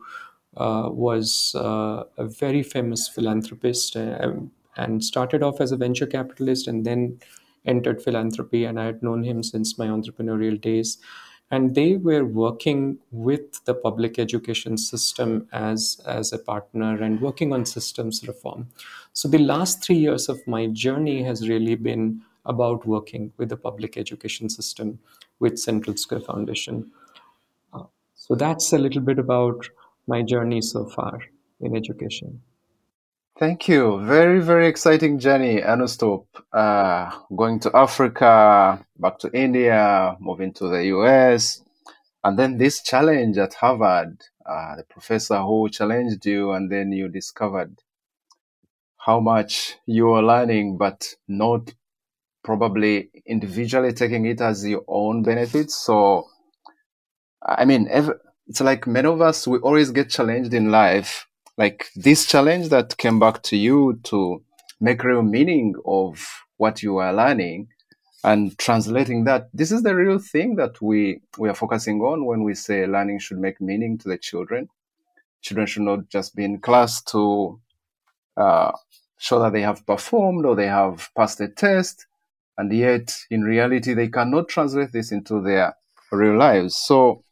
uh, 0.57 0.89
was 0.91 1.55
uh, 1.55 2.03
a 2.17 2.25
very 2.25 2.61
famous 2.61 3.07
philanthropist 3.07 3.95
uh, 3.95 4.33
and 4.75 5.03
started 5.03 5.43
off 5.43 5.61
as 5.61 5.71
a 5.71 5.77
venture 5.77 6.05
capitalist 6.05 6.67
and 6.67 6.85
then 6.85 7.19
entered 7.65 8.01
philanthropy. 8.01 8.65
And 8.65 8.79
I 8.79 8.85
had 8.85 9.01
known 9.01 9.23
him 9.23 9.43
since 9.43 9.77
my 9.77 9.87
entrepreneurial 9.87 10.59
days 10.59 10.97
and 11.51 11.75
they 11.75 11.97
were 11.97 12.25
working 12.25 12.97
with 13.11 13.63
the 13.65 13.75
public 13.75 14.17
education 14.17 14.77
system 14.77 15.47
as 15.51 16.01
as 16.05 16.33
a 16.33 16.39
partner 16.39 17.01
and 17.01 17.21
working 17.21 17.53
on 17.53 17.65
systems 17.65 18.21
reform 18.27 18.67
so 19.13 19.27
the 19.27 19.37
last 19.37 19.83
3 19.83 19.95
years 19.95 20.29
of 20.29 20.39
my 20.47 20.65
journey 20.67 21.21
has 21.23 21.47
really 21.49 21.75
been 21.75 22.05
about 22.45 22.85
working 22.85 23.31
with 23.37 23.49
the 23.49 23.57
public 23.57 23.97
education 23.97 24.49
system 24.49 24.99
with 25.39 25.57
central 25.57 25.97
square 25.97 26.21
foundation 26.21 26.91
Uh, 27.73 27.85
so 28.15 28.35
that's 28.35 28.73
a 28.73 28.77
little 28.77 29.01
bit 29.01 29.19
about 29.19 29.69
my 30.07 30.21
journey 30.21 30.61
so 30.61 30.85
far 30.95 31.19
in 31.61 31.75
education 31.75 32.41
Thank 33.39 33.67
you. 33.67 33.99
Very, 34.05 34.39
very 34.41 34.67
exciting 34.67 35.17
journey, 35.17 35.59
Anustup. 35.59 36.27
Uh, 36.51 37.09
going 37.35 37.59
to 37.61 37.71
Africa, 37.75 38.85
back 38.99 39.17
to 39.19 39.31
India, 39.33 40.15
moving 40.19 40.53
to 40.53 40.67
the 40.67 40.85
US, 40.97 41.63
and 42.23 42.37
then 42.37 42.57
this 42.59 42.83
challenge 42.83 43.39
at 43.39 43.55
Harvard, 43.55 44.21
uh, 44.45 44.75
the 44.75 44.83
professor 44.83 45.39
who 45.41 45.67
challenged 45.69 46.23
you, 46.27 46.51
and 46.51 46.71
then 46.71 46.91
you 46.91 47.09
discovered 47.09 47.81
how 48.97 49.19
much 49.19 49.77
you 49.87 50.05
were 50.05 50.21
learning, 50.21 50.77
but 50.77 51.15
not 51.27 51.73
probably 52.43 53.09
individually 53.25 53.93
taking 53.93 54.25
it 54.25 54.41
as 54.41 54.65
your 54.65 54.83
own 54.87 55.23
benefits. 55.23 55.75
So, 55.75 56.27
I 57.41 57.65
mean, 57.65 57.87
every, 57.89 58.15
it's 58.47 58.61
like 58.61 58.85
many 58.85 59.07
of 59.07 59.21
us, 59.21 59.47
we 59.47 59.57
always 59.59 59.91
get 59.91 60.09
challenged 60.09 60.53
in 60.53 60.71
life. 60.71 61.27
Like 61.57 61.87
this 61.95 62.25
challenge 62.25 62.69
that 62.69 62.97
came 62.97 63.19
back 63.19 63.43
to 63.43 63.57
you 63.57 63.99
to 64.03 64.43
make 64.81 65.03
real 65.03 65.21
meaning 65.21 65.75
of 65.85 66.25
what 66.57 66.83
you 66.83 66.97
are 66.97 67.13
learning 67.13 67.67
and 68.23 68.57
translating 68.57 69.25
that 69.25 69.49
this 69.53 69.71
is 69.71 69.83
the 69.83 69.95
real 69.95 70.17
thing 70.17 70.55
that 70.55 70.81
we 70.81 71.21
we 71.37 71.49
are 71.49 71.55
focusing 71.55 72.01
on 72.01 72.25
when 72.25 72.43
we 72.43 72.55
say 72.55 72.87
learning 72.87 73.19
should 73.19 73.37
make 73.37 73.61
meaning 73.61 73.97
to 73.97 74.09
the 74.09 74.17
children. 74.17 74.67
Children 75.41 75.67
should 75.67 75.83
not 75.83 76.09
just 76.09 76.35
be 76.35 76.45
in 76.45 76.59
class 76.59 77.01
to 77.03 77.59
uh, 78.37 78.71
show 79.17 79.39
that 79.39 79.53
they 79.53 79.61
have 79.61 79.85
performed 79.85 80.45
or 80.45 80.55
they 80.55 80.67
have 80.67 81.09
passed 81.15 81.39
a 81.41 81.47
test 81.47 82.07
and 82.57 82.71
yet 82.71 83.15
in 83.29 83.41
reality 83.41 83.93
they 83.93 84.07
cannot 84.07 84.47
translate 84.47 84.91
this 84.91 85.11
into 85.11 85.41
their 85.41 85.75
real 86.11 86.37
lives 86.37 86.75
so 86.77 87.23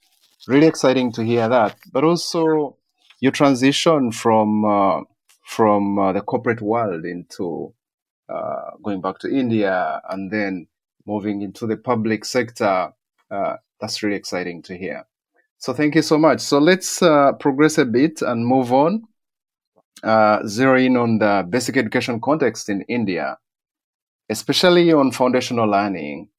really 0.47 0.67
exciting 0.67 1.11
to 1.11 1.23
hear 1.23 1.47
that 1.47 1.75
but 1.91 2.03
also 2.03 2.75
you 3.19 3.31
transition 3.31 4.11
from 4.11 4.65
uh, 4.65 5.01
from 5.45 5.99
uh, 5.99 6.11
the 6.13 6.21
corporate 6.21 6.61
world 6.61 7.05
into 7.05 7.73
uh, 8.29 8.71
going 8.81 9.01
back 9.01 9.19
to 9.19 9.29
India 9.29 10.01
and 10.09 10.31
then 10.31 10.67
moving 11.05 11.41
into 11.41 11.67
the 11.67 11.77
public 11.77 12.25
sector. 12.25 12.91
Uh, 13.29 13.55
that's 13.79 14.03
really 14.03 14.15
exciting 14.15 14.61
to 14.63 14.77
hear. 14.77 15.05
So 15.57 15.73
thank 15.73 15.95
you 15.95 16.01
so 16.01 16.17
much. 16.17 16.39
So 16.39 16.57
let's 16.59 17.01
uh, 17.01 17.33
progress 17.33 17.77
a 17.77 17.85
bit 17.85 18.21
and 18.21 18.45
move 18.45 18.71
on. 18.71 19.03
Uh, 20.03 20.47
zero 20.47 20.79
in 20.79 20.97
on 20.97 21.19
the 21.19 21.45
basic 21.47 21.77
education 21.77 22.19
context 22.19 22.69
in 22.69 22.81
India, 22.83 23.37
especially 24.31 24.93
on 24.93 25.11
foundational 25.11 25.69
learning. 25.69 26.29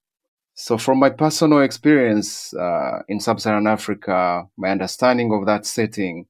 So, 0.54 0.78
from 0.78 0.98
my 0.98 1.10
personal 1.10 1.60
experience 1.60 2.54
uh, 2.54 3.02
in 3.08 3.20
sub 3.20 3.40
Saharan 3.40 3.66
Africa, 3.66 4.44
my 4.56 4.70
understanding 4.70 5.32
of 5.32 5.46
that 5.46 5.66
setting 5.66 6.26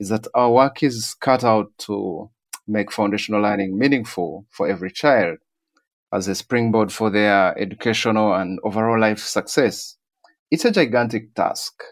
is 0.00 0.08
that 0.08 0.26
our 0.34 0.50
work 0.50 0.82
is 0.82 1.14
cut 1.20 1.44
out 1.44 1.70
to 1.78 2.30
make 2.66 2.90
foundational 2.90 3.42
learning 3.42 3.78
meaningful 3.78 4.46
for 4.50 4.66
every 4.66 4.90
child 4.90 5.38
as 6.12 6.26
a 6.26 6.34
springboard 6.34 6.90
for 6.90 7.10
their 7.10 7.56
educational 7.58 8.34
and 8.34 8.58
overall 8.64 8.98
life 8.98 9.18
success. 9.18 9.96
It's 10.50 10.64
a 10.64 10.70
gigantic 10.70 11.34
task. 11.34 11.82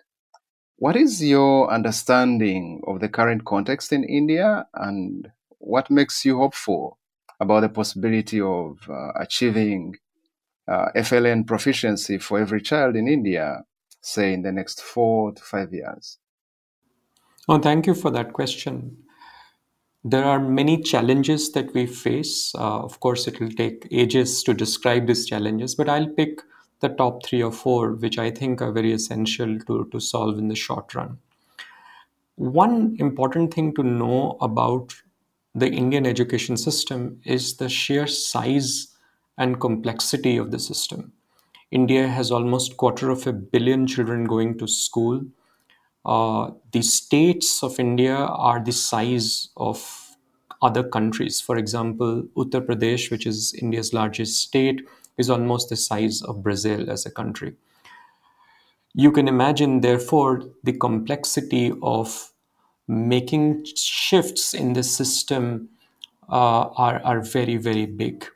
What 0.76 0.97
is 0.97 1.23
your 1.23 1.71
understanding 1.71 2.81
of 2.87 3.00
the 3.00 3.09
current 3.09 3.45
context 3.45 3.92
in 3.92 4.04
India 4.04 4.66
and 4.75 5.31
what 5.59 5.90
makes 5.90 6.25
you 6.25 6.38
hopeful 6.38 6.99
about 7.43 7.61
the 7.61 7.69
possibility 7.69 8.41
of 8.41 8.79
uh, 8.89 9.13
achieving 9.17 9.97
uh, 10.69 10.87
FLN 10.97 11.45
proficiency 11.47 12.17
for 12.19 12.39
every 12.39 12.63
child 12.63 12.95
in 12.95 13.09
India, 13.09 13.65
say 14.01 14.33
in 14.33 14.43
the 14.43 14.53
next 14.53 14.81
four 14.81 15.33
to 15.33 15.43
five 15.43 15.73
years? 15.73 16.19
Oh, 17.49 17.59
thank 17.59 17.89
you 17.89 17.95
for 17.95 18.11
that 18.13 18.33
question. 18.33 18.97
There 20.05 20.25
are 20.25 20.39
many 20.39 20.81
challenges 20.81 21.51
that 21.53 21.75
we 21.75 21.87
face. 21.87 22.55
Uh, 22.55 22.81
of 22.81 23.01
course, 23.01 23.27
it 23.27 23.41
will 23.41 23.51
take 23.51 23.89
ages 23.91 24.43
to 24.45 24.55
describe 24.55 25.07
these 25.09 25.27
challenges, 25.27 25.75
but 25.75 25.89
I'll 25.89 26.09
pick 26.09 26.41
the 26.81 26.91
top 26.91 27.25
three 27.27 27.43
or 27.43 27.53
four, 27.53 27.93
which 27.93 28.19
I 28.19 28.31
think 28.31 28.63
are 28.63 28.73
very 28.73 28.93
essential 28.93 29.59
to, 29.67 29.89
to 29.91 30.01
solve 30.01 30.39
in 30.39 30.49
the 30.49 30.55
short 30.55 30.95
run. 30.95 31.19
One 32.37 32.97
important 32.99 33.53
thing 33.53 33.75
to 33.75 33.83
know 33.83 34.37
about 34.41 34.95
the 35.55 35.69
Indian 35.69 36.07
education 36.07 36.57
system 36.57 37.21
is 37.25 37.57
the 37.57 37.69
sheer 37.69 38.07
size 38.07 38.89
and 39.39 39.61
complexity 39.61 40.37
of 40.37 40.51
the 40.51 40.59
system. 40.59 41.13
India 41.71 42.09
has 42.09 42.31
almost 42.31 42.77
quarter 42.77 43.11
of 43.11 43.27
a 43.27 43.33
billion 43.33 43.87
children 43.87 44.25
going 44.25 44.59
to 44.59 44.67
school 44.67 45.23
uh, 46.05 46.51
the 46.73 46.83
states 46.83 47.63
of 47.63 47.79
India 47.79 48.15
are 48.17 48.63
the 48.63 48.73
size 48.73 49.49
of 49.57 50.17
other 50.61 50.83
countries. 50.83 51.41
For 51.41 51.57
example, 51.57 52.25
Uttar 52.37 52.67
Pradesh, 52.67 53.11
which 53.11 53.27
is 53.27 53.55
India's 53.55 53.93
largest 53.93 54.41
state, 54.43 54.83
is 55.17 55.31
almost 55.31 55.69
the 55.69 55.77
size 55.77 56.23
of 56.23 56.43
Brazil 56.43 56.91
as 56.91 57.07
a 57.07 57.11
country. 57.11 57.55
You 58.95 59.13
can 59.13 59.29
imagine, 59.29 59.81
therefore, 59.81 60.43
the 60.65 60.73
complexity 60.73 61.73
of 61.83 62.32
making 62.89 63.65
shifts 63.77 64.55
in 64.55 64.73
the 64.73 64.83
system 64.83 65.69
uh, 66.29 66.69
are, 66.77 67.01
are 67.05 67.21
very, 67.21 67.57
very 67.57 67.87
big. 67.87 68.27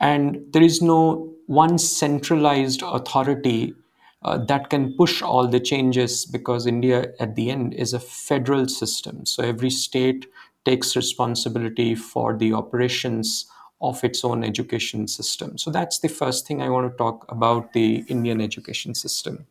And 0.00 0.40
there 0.52 0.62
is 0.62 0.80
no 0.80 1.32
one 1.46 1.78
centralized 1.78 2.82
authority 2.82 3.74
uh, 4.22 4.38
that 4.38 4.68
can 4.68 4.94
push 4.96 5.22
all 5.22 5.46
the 5.46 5.60
changes 5.60 6.24
because 6.26 6.66
India, 6.66 7.12
at 7.20 7.36
the 7.36 7.50
end, 7.50 7.74
is 7.74 7.92
a 7.92 8.00
federal 8.00 8.68
system. 8.68 9.24
So 9.24 9.42
every 9.42 9.70
state 9.70 10.26
takes 10.64 10.96
responsibility 10.96 11.94
for 11.94 12.36
the 12.36 12.52
operations 12.52 13.46
of 13.80 14.02
its 14.02 14.24
own 14.24 14.42
education 14.42 15.06
system. 15.06 15.56
So 15.56 15.70
that's 15.70 16.00
the 16.00 16.08
first 16.08 16.46
thing 16.46 16.60
I 16.60 16.68
want 16.68 16.90
to 16.90 16.96
talk 16.96 17.24
about 17.30 17.72
the 17.72 18.04
Indian 18.08 18.40
education 18.40 18.94
system. 18.94 19.46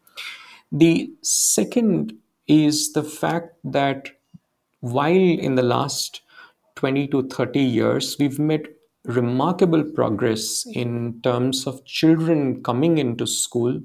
The 0.71 1.11
second 1.21 2.13
is 2.47 2.93
the 2.93 3.03
fact 3.03 3.55
that 3.63 4.09
while 4.79 5.11
in 5.11 5.55
the 5.55 5.63
last 5.63 6.21
20 6.75 7.07
to 7.07 7.27
30 7.27 7.59
years, 7.59 8.15
we've 8.19 8.39
made 8.39 8.69
remarkable 9.05 9.83
progress 9.83 10.65
in 10.67 11.19
terms 11.21 11.65
of 11.65 11.83
children 11.85 12.61
coming 12.63 12.97
into 12.97 13.25
school 13.25 13.81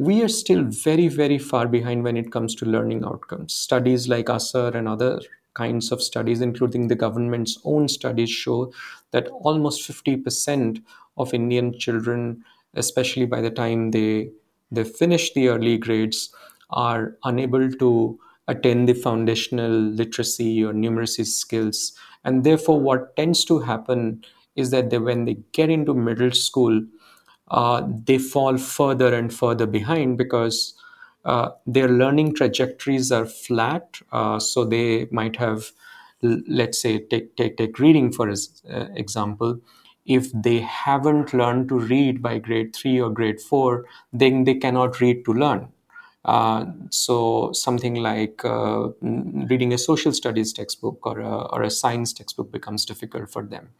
we 0.00 0.22
are 0.22 0.28
still 0.28 0.64
very, 0.64 1.08
very 1.08 1.36
far 1.36 1.68
behind 1.68 2.04
when 2.04 2.16
it 2.16 2.32
comes 2.32 2.54
to 2.54 2.64
learning 2.64 3.04
outcomes. 3.04 3.52
Studies 3.52 4.08
like 4.08 4.30
ASER 4.30 4.74
and 4.74 4.88
other 4.88 5.20
kinds 5.52 5.92
of 5.92 6.00
studies, 6.00 6.40
including 6.40 6.88
the 6.88 6.94
government's 6.94 7.58
own 7.64 7.86
studies, 7.86 8.30
show 8.30 8.72
that 9.10 9.28
almost 9.28 9.86
50% 9.86 10.82
of 11.18 11.34
Indian 11.34 11.78
children, 11.78 12.42
especially 12.72 13.26
by 13.26 13.42
the 13.42 13.50
time 13.50 13.90
they 13.90 14.30
they 14.72 14.84
finish 14.84 15.34
the 15.34 15.48
early 15.48 15.76
grades 15.76 16.32
are 16.70 17.16
unable 17.24 17.70
to 17.70 18.18
attain 18.48 18.86
the 18.86 18.94
foundational 18.94 19.70
literacy 19.70 20.64
or 20.64 20.72
numeracy 20.72 21.26
skills. 21.26 21.92
And 22.24 22.44
therefore, 22.44 22.80
what 22.80 23.16
tends 23.16 23.44
to 23.46 23.60
happen 23.60 24.24
is 24.56 24.70
that 24.70 24.90
they, 24.90 24.98
when 24.98 25.24
they 25.24 25.38
get 25.52 25.70
into 25.70 25.94
middle 25.94 26.32
school, 26.32 26.82
uh, 27.48 27.86
they 28.04 28.18
fall 28.18 28.58
further 28.58 29.14
and 29.14 29.32
further 29.32 29.66
behind 29.66 30.18
because 30.18 30.74
uh, 31.24 31.50
their 31.66 31.88
learning 31.88 32.34
trajectories 32.34 33.12
are 33.12 33.26
flat. 33.26 34.00
Uh, 34.12 34.38
so 34.38 34.64
they 34.64 35.06
might 35.10 35.36
have, 35.36 35.70
let's 36.22 36.80
say, 36.80 36.98
take, 36.98 37.36
take, 37.36 37.56
take 37.56 37.78
reading 37.78 38.12
for 38.12 38.28
uh, 38.30 38.86
example. 38.94 39.60
If 40.06 40.32
they 40.32 40.60
haven't 40.60 41.34
learned 41.34 41.68
to 41.68 41.78
read 41.78 42.22
by 42.22 42.38
grade 42.38 42.74
three 42.74 43.00
or 43.00 43.10
grade 43.10 43.40
four, 43.40 43.84
then 44.12 44.44
they 44.44 44.54
cannot 44.54 45.00
read 45.00 45.24
to 45.26 45.32
learn. 45.32 45.68
Uh, 46.24 46.66
so 46.90 47.50
something 47.52 47.94
like 47.94 48.44
uh, 48.44 48.88
reading 49.00 49.72
a 49.72 49.78
social 49.78 50.12
studies 50.12 50.52
textbook 50.52 50.98
or 51.06 51.20
a, 51.20 51.42
or 51.52 51.62
a 51.62 51.70
science 51.70 52.12
textbook 52.12 52.52
becomes 52.52 52.84
difficult 52.84 53.30
for 53.30 53.42
them. 53.42 53.70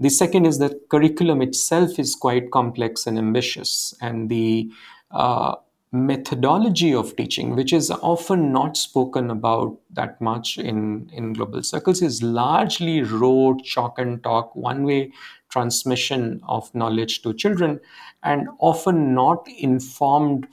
The 0.00 0.10
second 0.10 0.46
is 0.46 0.58
that 0.58 0.88
curriculum 0.88 1.42
itself 1.42 1.98
is 1.98 2.14
quite 2.14 2.50
complex 2.50 3.06
and 3.06 3.16
ambitious, 3.18 3.94
and 4.00 4.28
the 4.28 4.70
uh, 5.10 5.54
methodology 5.92 6.92
of 6.94 7.14
teaching, 7.16 7.54
which 7.54 7.72
is 7.72 7.90
often 7.90 8.52
not 8.52 8.76
spoken 8.76 9.30
about 9.30 9.78
that 9.90 10.20
much 10.20 10.58
in, 10.58 11.08
in 11.12 11.34
global 11.34 11.62
circles, 11.62 12.02
is 12.02 12.22
largely 12.22 13.02
rote, 13.02 13.62
chalk 13.62 13.98
and 13.98 14.22
talk, 14.22 14.56
one 14.56 14.84
way 14.84 15.12
transmission 15.50 16.40
of 16.48 16.74
knowledge 16.74 17.22
to 17.22 17.34
children, 17.34 17.78
and 18.22 18.48
often 18.58 19.14
not 19.14 19.46
informed 19.58 20.48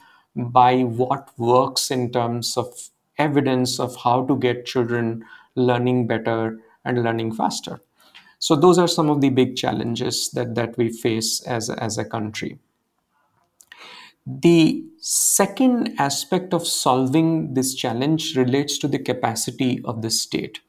by 0.45 0.81
what 0.81 1.29
works 1.37 1.91
in 1.91 2.11
terms 2.11 2.57
of 2.57 2.89
evidence 3.17 3.79
of 3.79 3.95
how 3.97 4.25
to 4.25 4.37
get 4.37 4.65
children 4.65 5.25
learning 5.55 6.07
better 6.07 6.59
and 6.85 7.03
learning 7.03 7.33
faster. 7.33 7.81
So 8.39 8.55
those 8.55 8.77
are 8.77 8.87
some 8.87 9.09
of 9.09 9.19
the 9.19 9.29
big 9.29 9.57
challenges 9.57 10.29
that, 10.31 10.55
that 10.55 10.77
we 10.77 10.89
face 10.89 11.41
as, 11.41 11.69
as 11.69 11.97
a 11.97 12.05
country. 12.05 12.57
The 14.25 14.85
second 14.99 15.95
aspect 15.97 16.53
of 16.53 16.65
solving 16.65 17.53
this 17.53 17.73
challenge 17.73 18.37
relates 18.37 18.77
to 18.77 18.87
the 18.87 18.99
capacity 18.99 19.81
of 19.83 20.01
the 20.01 20.09
state. 20.09 20.61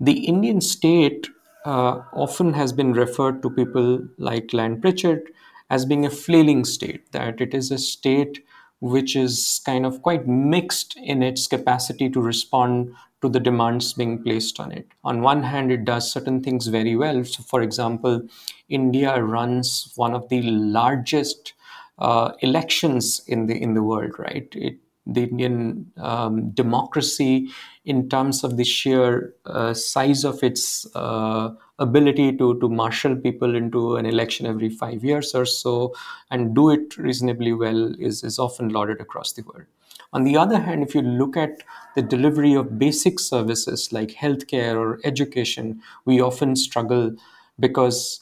The 0.00 0.26
Indian 0.26 0.60
state 0.60 1.28
uh, 1.64 2.02
often 2.12 2.52
has 2.54 2.72
been 2.72 2.92
referred 2.92 3.42
to 3.42 3.50
people 3.50 4.06
like 4.18 4.52
Lant 4.52 4.80
Pritchett 4.80 5.24
as 5.68 5.84
being 5.84 6.06
a 6.06 6.10
flailing 6.10 6.64
state, 6.64 7.10
that 7.12 7.40
it 7.40 7.54
is 7.54 7.70
a 7.70 7.78
state 7.78 8.44
which 8.80 9.16
is 9.16 9.60
kind 9.64 9.86
of 9.86 10.02
quite 10.02 10.26
mixed 10.26 10.96
in 10.96 11.22
its 11.22 11.46
capacity 11.46 12.10
to 12.10 12.20
respond 12.20 12.94
to 13.22 13.28
the 13.28 13.40
demands 13.40 13.94
being 13.94 14.22
placed 14.22 14.60
on 14.60 14.70
it. 14.70 14.86
On 15.02 15.22
one 15.22 15.42
hand, 15.42 15.72
it 15.72 15.84
does 15.84 16.12
certain 16.12 16.42
things 16.42 16.66
very 16.66 16.96
well. 16.96 17.24
So, 17.24 17.42
for 17.42 17.62
example, 17.62 18.28
India 18.68 19.22
runs 19.22 19.92
one 19.96 20.14
of 20.14 20.28
the 20.28 20.42
largest 20.42 21.54
uh, 21.98 22.32
elections 22.40 23.22
in 23.26 23.46
the 23.46 23.60
in 23.60 23.74
the 23.74 23.82
world, 23.82 24.18
right? 24.18 24.48
It, 24.54 24.78
the 25.06 25.22
Indian 25.22 25.92
um, 25.98 26.50
democracy, 26.50 27.48
in 27.84 28.08
terms 28.08 28.42
of 28.42 28.56
the 28.56 28.64
sheer 28.64 29.34
uh, 29.46 29.72
size 29.72 30.24
of 30.24 30.42
its 30.42 30.86
uh, 30.96 31.50
ability 31.78 32.36
to 32.36 32.58
to 32.60 32.68
marshal 32.68 33.16
people 33.16 33.54
into 33.54 33.96
an 33.96 34.06
election 34.06 34.46
every 34.46 34.68
five 34.68 35.04
years 35.04 35.34
or 35.34 35.44
so, 35.44 35.94
and 36.30 36.54
do 36.54 36.70
it 36.70 36.96
reasonably 36.96 37.52
well, 37.52 37.94
is 37.98 38.22
is 38.24 38.38
often 38.38 38.68
lauded 38.70 39.00
across 39.00 39.32
the 39.32 39.42
world. 39.42 39.66
On 40.12 40.24
the 40.24 40.36
other 40.36 40.58
hand, 40.60 40.82
if 40.82 40.94
you 40.94 41.02
look 41.02 41.36
at 41.36 41.62
the 41.94 42.02
delivery 42.02 42.54
of 42.54 42.78
basic 42.78 43.18
services 43.18 43.92
like 43.92 44.10
healthcare 44.10 44.76
or 44.76 45.00
education, 45.04 45.82
we 46.04 46.20
often 46.20 46.56
struggle 46.56 47.14
because 47.58 48.20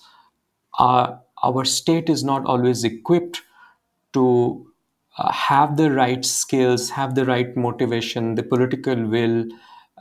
our, 0.79 1.21
our 1.43 1.65
state 1.65 2.09
is 2.09 2.25
not 2.25 2.45
always 2.47 2.85
equipped 2.85 3.43
to 4.13 4.67
uh, 5.19 5.31
have 5.31 5.77
the 5.77 5.91
right 5.91 6.25
skills, 6.25 6.91
have 6.91 7.15
the 7.15 7.25
right 7.25 7.57
motivation, 7.57 8.35
the 8.35 8.43
political 8.43 9.07
will, 9.07 9.47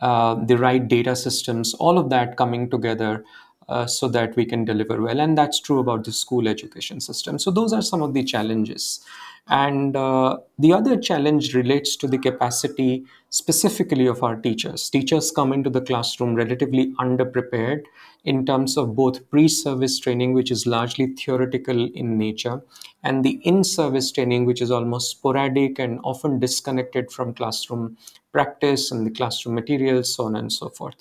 uh, 0.02 0.36
the 0.46 0.58
right 0.58 0.88
data 0.88 1.16
systems, 1.16 1.74
all 1.76 1.98
of 2.00 2.10
that 2.10 2.38
coming 2.38 2.70
together 2.70 3.24
uh, 3.70 3.86
so 3.86 4.08
that 4.10 4.36
we 4.36 4.46
can 4.46 4.66
deliver 4.66 5.02
well. 5.02 5.20
And 5.20 5.38
that's 5.38 5.60
true 5.60 5.80
about 5.80 6.04
the 6.04 6.12
school 6.12 6.48
education 6.48 7.00
system. 7.00 7.40
So, 7.40 7.52
those 7.52 7.74
are 7.74 7.82
some 7.82 8.02
of 8.02 8.14
the 8.14 8.24
challenges. 8.24 9.04
And 9.48 9.96
uh, 9.96 10.38
the 10.58 10.72
other 10.72 10.98
challenge 10.98 11.54
relates 11.54 11.98
to 11.98 12.08
the 12.08 12.18
capacity 12.18 13.04
specifically 13.30 14.08
of 14.08 14.24
our 14.24 14.38
teachers. 14.38 14.90
Teachers 14.90 15.32
come 15.32 15.52
into 15.52 15.70
the 15.70 15.82
classroom 15.82 16.36
relatively 16.36 16.94
underprepared 16.94 17.84
in 18.24 18.46
terms 18.46 18.78
of 18.78 18.96
both 18.96 19.30
pre 19.30 19.50
service 19.50 20.00
training, 20.00 20.34
which 20.34 20.50
is 20.50 20.66
largely 20.66 21.08
theoretical 21.08 21.90
in 21.94 22.18
nature, 22.18 22.62
and 23.04 23.26
the 23.26 23.42
in 23.44 23.64
service 23.66 24.12
training, 24.12 24.46
which 24.46 24.62
is 24.62 24.72
almost 24.72 25.12
sporadic 25.12 25.78
and 25.78 26.00
often 26.04 26.40
disconnected 26.40 27.12
from 27.12 27.34
classroom 27.34 27.98
practice 28.32 28.92
and 28.92 29.06
the 29.06 29.12
classroom 29.12 29.56
materials, 29.56 30.16
so 30.16 30.26
on 30.26 30.36
and 30.38 30.54
so 30.54 30.70
forth. 30.70 30.96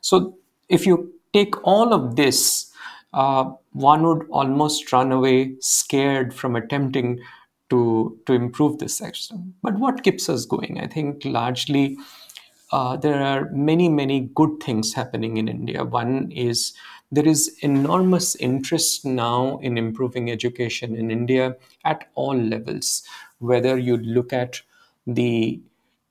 So, 0.00 0.37
if 0.68 0.86
you 0.86 1.12
take 1.32 1.54
all 1.64 1.92
of 1.92 2.16
this, 2.16 2.72
uh, 3.12 3.50
one 3.72 4.02
would 4.02 4.26
almost 4.30 4.92
run 4.92 5.12
away 5.12 5.56
scared 5.60 6.34
from 6.34 6.56
attempting 6.56 7.20
to 7.70 8.18
to 8.26 8.32
improve 8.32 8.78
this 8.78 8.96
system. 8.96 9.54
But 9.62 9.78
what 9.78 10.02
keeps 10.02 10.28
us 10.28 10.44
going? 10.44 10.80
I 10.80 10.86
think 10.86 11.24
largely 11.24 11.96
uh, 12.72 12.96
there 12.96 13.22
are 13.22 13.50
many 13.50 13.88
many 13.88 14.30
good 14.34 14.62
things 14.62 14.94
happening 14.94 15.36
in 15.36 15.48
India. 15.48 15.84
One 15.84 16.30
is 16.32 16.74
there 17.10 17.26
is 17.26 17.56
enormous 17.62 18.34
interest 18.36 19.04
now 19.04 19.58
in 19.62 19.78
improving 19.78 20.30
education 20.30 20.94
in 20.94 21.10
India 21.10 21.56
at 21.84 22.08
all 22.14 22.36
levels. 22.36 23.02
Whether 23.38 23.78
you 23.78 23.96
look 23.96 24.32
at 24.32 24.60
the 25.06 25.60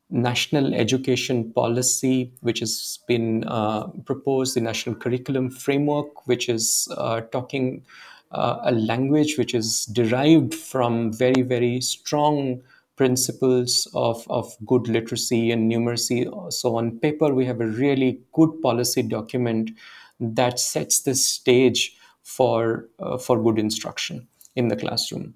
national 0.10 0.74
education 0.74 1.52
policy, 1.54 2.32
which 2.42 2.60
has 2.60 3.00
been 3.08 3.44
uh, 3.46 3.88
proposed, 4.06 4.56
the 4.56 4.62
national 4.62 4.96
curriculum 4.96 5.50
framework, 5.50 6.28
which 6.28 6.48
is 6.48 6.88
uh, 6.98 7.22
talking 7.22 7.84
uh, 8.32 8.60
a 8.64 8.72
language 8.72 9.38
which 9.38 9.54
is 9.54 9.86
derived 9.86 10.54
from 10.54 11.12
very, 11.14 11.42
very 11.42 11.82
strong 11.82 12.62
principles 12.96 13.88
of, 13.94 14.26
of 14.30 14.56
good 14.66 14.88
literacy 14.88 15.52
and 15.52 15.72
numeracy. 15.72 16.26
So, 16.52 16.78
on 16.78 17.00
paper, 17.00 17.34
we 17.34 17.46
have 17.46 17.62
a 17.62 17.68
really 17.68 18.20
good 18.34 18.62
policy 18.62 19.04
document 19.04 19.72
that 20.20 20.60
sets 20.60 21.02
the 21.02 21.16
stage 21.16 21.96
for, 22.24 22.90
uh, 23.00 23.18
for 23.18 23.42
good 23.42 23.60
instruction 23.60 24.28
in 24.56 24.68
the 24.68 24.76
classroom. 24.76 25.36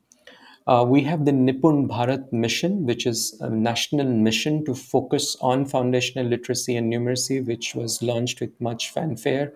Uh, 0.67 0.86
we 0.88 1.02
have 1.02 1.26
the 1.26 1.32
Nipun 1.32 1.88
Bharat 1.88 2.32
mission, 2.32 2.86
which 2.86 3.08
is 3.08 3.36
a 3.41 3.50
national 3.50 4.08
mission 4.08 4.63
to 4.65 4.76
focus 4.76 5.36
on 5.41 5.65
foundational 5.65 6.28
literacy 6.28 6.76
and 6.76 6.91
numeracy, 6.91 7.43
which 7.45 7.74
was 7.74 8.02
launched 8.04 8.39
with 8.41 8.52
much 8.62 8.91
fanfare, 8.91 9.54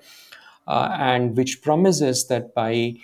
uh, 0.67 0.89
and 0.99 1.37
which 1.37 1.61
promises 1.61 2.27
that 2.27 2.55
by 2.55 2.95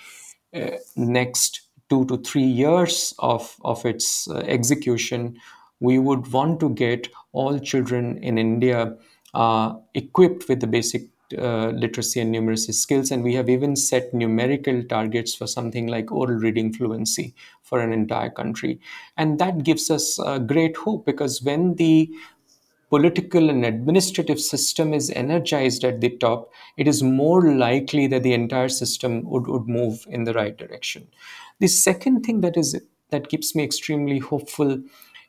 uh, 0.53 0.71
next 0.95 1.61
two 1.89 2.05
to 2.05 2.17
three 2.17 2.41
years 2.43 3.13
of, 3.19 3.55
of 3.63 3.85
its 3.85 4.27
uh, 4.27 4.37
execution, 4.39 5.37
we 5.79 5.99
would 5.99 6.31
want 6.31 6.59
to 6.59 6.69
get 6.69 7.07
all 7.33 7.59
children 7.59 8.17
in 8.23 8.37
India 8.37 8.97
uh, 9.33 9.75
equipped 9.93 10.49
with 10.49 10.59
the 10.59 10.67
basic 10.67 11.03
literacy 11.33 12.19
and 12.19 12.33
numeracy 12.33 12.73
skills. 12.73 13.11
And 13.11 13.23
we 13.23 13.33
have 13.35 13.49
even 13.49 13.75
set 13.75 14.13
numerical 14.13 14.83
targets 14.83 15.33
for 15.35 15.47
something 15.47 15.87
like 15.87 16.11
oral 16.11 16.35
reading 16.35 16.73
fluency 16.73 17.33
for 17.61 17.79
an 17.79 17.93
entire 17.93 18.29
country. 18.29 18.79
And 19.17 19.39
that 19.39 19.63
gives 19.63 19.89
us 19.89 20.19
uh, 20.19 20.39
great 20.39 20.77
hope 20.77 21.05
because 21.05 21.41
when 21.41 21.75
the 21.75 22.09
political 22.89 23.49
and 23.49 23.65
administrative 23.65 24.39
system 24.39 24.93
is 24.93 25.09
energized 25.11 25.85
at 25.85 26.01
the 26.01 26.09
top, 26.17 26.51
it 26.75 26.87
is 26.87 27.01
more 27.01 27.53
likely 27.55 28.05
that 28.07 28.21
the 28.23 28.33
entire 28.33 28.67
system 28.67 29.23
would, 29.23 29.47
would 29.47 29.67
move 29.67 30.05
in 30.09 30.25
the 30.25 30.33
right 30.33 30.57
direction. 30.57 31.07
The 31.59 31.67
second 31.67 32.23
thing 32.23 32.41
that 32.41 32.57
is 32.57 32.79
that 33.09 33.29
keeps 33.29 33.55
me 33.55 33.63
extremely 33.63 34.19
hopeful 34.19 34.81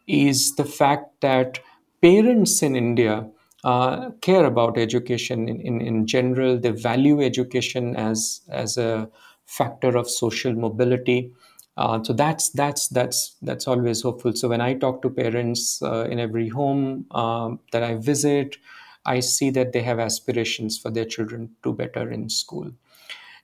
is 0.07 0.57
the 0.57 0.65
fact 0.65 1.21
that 1.21 1.61
parents 2.01 2.63
in 2.63 2.75
India 2.75 3.29
uh, 3.65 4.11
care 4.21 4.45
about 4.45 4.79
education 4.79 5.49
in, 5.49 5.61
in, 5.61 5.81
in 5.81 6.07
general. 6.07 6.59
They 6.59 6.71
value 6.71 7.23
education 7.23 7.97
as, 7.97 8.41
as 8.51 8.77
a 8.77 9.09
factor 9.47 9.97
of 9.97 10.11
social 10.11 10.53
mobility. 10.53 11.33
Uh, 11.77 12.03
so 12.05 12.13
that's 12.13 12.51
that's 12.51 12.89
that's 12.89 13.37
that's 13.41 13.67
always 13.67 14.03
hopeful. 14.03 14.35
So 14.35 14.49
when 14.49 14.61
I 14.61 14.75
talk 14.75 15.01
to 15.03 15.11
parents 15.11 15.81
uh, 15.83 16.07
in 16.11 16.19
every 16.21 16.49
home 16.49 17.07
um, 17.13 17.61
that 17.73 17.83
I 17.83 17.95
visit, 17.95 18.59
I 19.07 19.21
see 19.21 19.51
that 19.51 19.73
they 19.73 19.81
have 19.83 19.99
aspirations 19.99 20.79
for 20.79 20.91
their 20.91 21.07
children 21.07 21.51
to 21.63 21.73
better 21.73 22.11
in 22.11 22.29
school. 22.29 22.71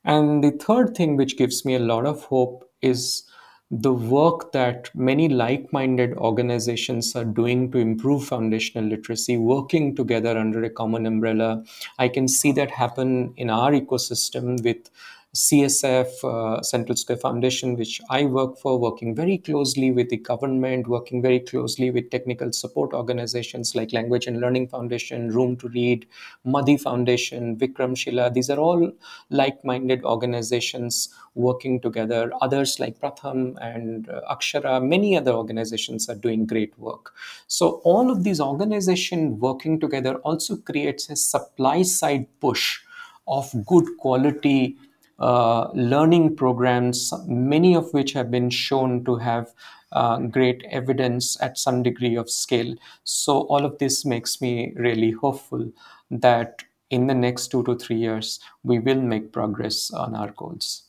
And 0.04 0.44
the 0.44 0.50
third 0.50 0.94
thing 0.94 1.16
which 1.16 1.36
gives 1.36 1.64
me 1.64 1.74
a 1.74 1.80
lot 1.80 2.06
of 2.06 2.24
hope 2.24 2.70
is 2.82 3.24
the 3.70 3.92
work 3.92 4.52
that 4.52 4.90
many 4.94 5.28
like 5.28 5.70
minded 5.72 6.14
organizations 6.14 7.14
are 7.14 7.24
doing 7.24 7.70
to 7.70 7.78
improve 7.78 8.24
foundational 8.24 8.88
literacy, 8.88 9.36
working 9.36 9.94
together 9.94 10.38
under 10.38 10.64
a 10.64 10.70
common 10.70 11.04
umbrella. 11.04 11.62
I 11.98 12.08
can 12.08 12.28
see 12.28 12.52
that 12.52 12.70
happen 12.70 13.34
in 13.36 13.50
our 13.50 13.72
ecosystem 13.72 14.62
with 14.64 14.88
CSF, 15.34 16.24
uh, 16.24 16.62
Central 16.62 16.96
Square 16.96 17.18
Foundation, 17.18 17.76
which 17.76 18.00
I 18.08 18.24
work 18.24 18.56
for, 18.58 18.78
working 18.78 19.14
very 19.14 19.36
closely 19.36 19.90
with 19.90 20.08
the 20.08 20.16
government, 20.16 20.88
working 20.88 21.20
very 21.20 21.40
closely 21.40 21.90
with 21.90 22.10
technical 22.10 22.50
support 22.50 22.94
organizations 22.94 23.74
like 23.74 23.92
Language 23.92 24.26
and 24.26 24.40
Learning 24.40 24.66
Foundation, 24.66 25.28
Room 25.28 25.56
to 25.58 25.68
Read, 25.68 26.06
Madhi 26.46 26.80
Foundation, 26.80 27.56
Vikramshila. 27.56 28.32
These 28.32 28.48
are 28.48 28.58
all 28.58 28.90
like 29.28 29.62
minded 29.66 30.02
organizations 30.02 31.10
working 31.34 31.78
together. 31.78 32.32
Others 32.40 32.80
like 32.80 32.98
Pratham 32.98 33.54
and 33.60 34.08
uh, 34.08 34.22
Akshara, 34.30 34.82
many 34.82 35.14
other 35.14 35.32
organizations 35.32 36.08
are 36.08 36.14
doing 36.14 36.46
great 36.46 36.76
work. 36.78 37.12
So, 37.48 37.82
all 37.84 38.10
of 38.10 38.24
these 38.24 38.40
organizations 38.40 39.38
working 39.38 39.78
together 39.78 40.14
also 40.16 40.56
creates 40.56 41.10
a 41.10 41.16
supply 41.16 41.82
side 41.82 42.26
push 42.40 42.80
of 43.26 43.52
good 43.66 43.84
quality 43.98 44.78
uh, 45.18 45.68
learning 45.74 46.36
programs, 46.36 47.12
many 47.26 47.74
of 47.74 47.92
which 47.92 48.12
have 48.12 48.30
been 48.30 48.50
shown 48.50 49.04
to 49.04 49.16
have 49.16 49.52
uh, 49.92 50.18
great 50.18 50.64
evidence 50.70 51.40
at 51.40 51.58
some 51.58 51.82
degree 51.82 52.16
of 52.16 52.30
scale. 52.30 52.74
So, 53.04 53.40
all 53.48 53.64
of 53.64 53.78
this 53.78 54.04
makes 54.04 54.40
me 54.40 54.72
really 54.76 55.10
hopeful 55.10 55.72
that 56.10 56.62
in 56.90 57.06
the 57.06 57.14
next 57.14 57.48
two 57.48 57.62
to 57.64 57.76
three 57.76 57.96
years, 57.96 58.40
we 58.62 58.78
will 58.78 59.00
make 59.00 59.32
progress 59.32 59.90
on 59.90 60.14
our 60.14 60.30
goals. 60.30 60.84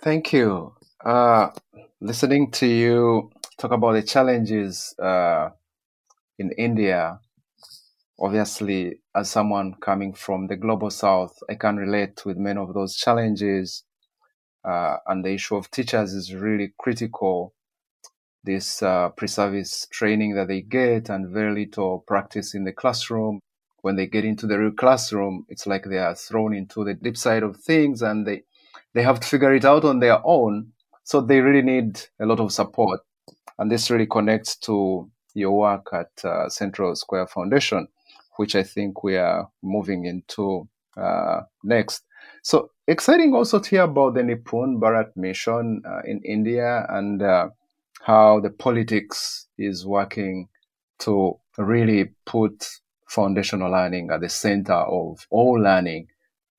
Thank 0.00 0.32
you. 0.32 0.74
Uh, 1.04 1.50
listening 2.00 2.50
to 2.52 2.66
you 2.66 3.30
talk 3.58 3.72
about 3.72 3.92
the 3.92 4.02
challenges 4.02 4.94
uh, 4.98 5.50
in 6.38 6.52
India 6.52 7.20
obviously, 8.18 9.00
as 9.14 9.30
someone 9.30 9.74
coming 9.80 10.14
from 10.14 10.46
the 10.46 10.56
global 10.56 10.90
south, 10.90 11.36
I 11.48 11.54
can 11.54 11.76
relate 11.76 12.24
with 12.24 12.36
many 12.36 12.58
of 12.60 12.74
those 12.74 12.96
challenges. 12.96 13.84
Uh, 14.64 14.96
and 15.06 15.24
the 15.24 15.32
issue 15.32 15.56
of 15.56 15.70
teachers 15.70 16.12
is 16.12 16.34
really 16.34 16.72
critical. 16.78 17.54
This 18.42 18.82
uh, 18.82 19.10
pre 19.10 19.28
service 19.28 19.86
training 19.90 20.34
that 20.34 20.48
they 20.48 20.62
get 20.62 21.08
and 21.08 21.32
very 21.32 21.66
little 21.66 22.04
practice 22.06 22.54
in 22.54 22.64
the 22.64 22.72
classroom. 22.72 23.40
When 23.82 23.96
they 23.96 24.06
get 24.06 24.24
into 24.24 24.46
the 24.46 24.58
real 24.58 24.72
classroom, 24.72 25.46
it's 25.48 25.66
like 25.66 25.84
they 25.84 25.98
are 25.98 26.14
thrown 26.14 26.54
into 26.54 26.84
the 26.84 26.94
deep 26.94 27.16
side 27.16 27.42
of 27.42 27.56
things 27.56 28.02
and 28.02 28.26
they, 28.26 28.42
they 28.94 29.02
have 29.02 29.20
to 29.20 29.28
figure 29.28 29.54
it 29.54 29.64
out 29.64 29.84
on 29.84 30.00
their 30.00 30.18
own. 30.24 30.72
So 31.04 31.20
they 31.20 31.40
really 31.40 31.62
need 31.62 32.00
a 32.20 32.26
lot 32.26 32.40
of 32.40 32.52
support. 32.52 33.00
And 33.58 33.70
this 33.70 33.90
really 33.90 34.06
connects 34.06 34.56
to 34.58 35.08
your 35.34 35.52
work 35.52 35.86
at 35.92 36.24
uh, 36.24 36.48
Central 36.48 36.96
Square 36.96 37.28
Foundation 37.28 37.86
which 38.36 38.54
I 38.54 38.62
think 38.62 39.02
we 39.02 39.16
are 39.16 39.48
moving 39.62 40.04
into 40.04 40.68
uh, 40.96 41.42
next. 41.64 42.02
So 42.42 42.70
exciting 42.86 43.34
also 43.34 43.58
to 43.58 43.68
hear 43.68 43.82
about 43.82 44.14
the 44.14 44.22
Nipun 44.22 44.80
Bharat 44.80 45.16
mission 45.16 45.82
uh, 45.86 46.00
in 46.04 46.20
India 46.22 46.86
and 46.88 47.22
uh, 47.22 47.48
how 48.02 48.40
the 48.40 48.50
politics 48.50 49.48
is 49.58 49.84
working 49.84 50.48
to 51.00 51.38
really 51.58 52.12
put 52.24 52.68
foundational 53.08 53.70
learning 53.70 54.10
at 54.10 54.20
the 54.20 54.28
center 54.28 54.74
of 54.74 55.26
all 55.30 55.60
learning 55.60 56.06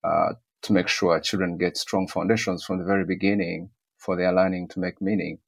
uh, 0.04 0.34
to 0.62 0.74
make 0.74 0.88
sure 0.88 1.20
children 1.20 1.58
get 1.58 1.78
strong 1.78 2.08
foundations 2.08 2.64
from 2.64 2.80
the 2.80 2.86
very 2.86 3.06
beginning 3.06 3.70
for 3.98 4.16
their 4.16 4.34
learning 4.34 4.68
to 4.68 4.80
make 4.80 5.02
meaning. 5.02 5.40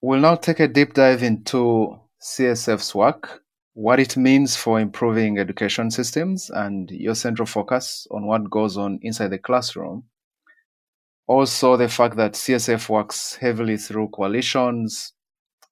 We'll 0.00 0.20
now 0.20 0.36
take 0.36 0.60
a 0.60 0.68
deep 0.68 0.94
dive 0.94 1.22
into 1.22 1.98
CSF's 2.22 2.94
work 2.94 3.42
what 3.76 4.00
it 4.00 4.16
means 4.16 4.56
for 4.56 4.80
improving 4.80 5.38
education 5.38 5.90
systems 5.90 6.48
and 6.48 6.90
your 6.90 7.14
central 7.14 7.44
focus 7.44 8.06
on 8.10 8.26
what 8.26 8.48
goes 8.48 8.78
on 8.78 8.98
inside 9.02 9.28
the 9.28 9.38
classroom. 9.38 10.02
Also, 11.26 11.76
the 11.76 11.86
fact 11.86 12.16
that 12.16 12.32
CSF 12.32 12.88
works 12.88 13.34
heavily 13.34 13.76
through 13.76 14.08
coalitions, 14.08 15.12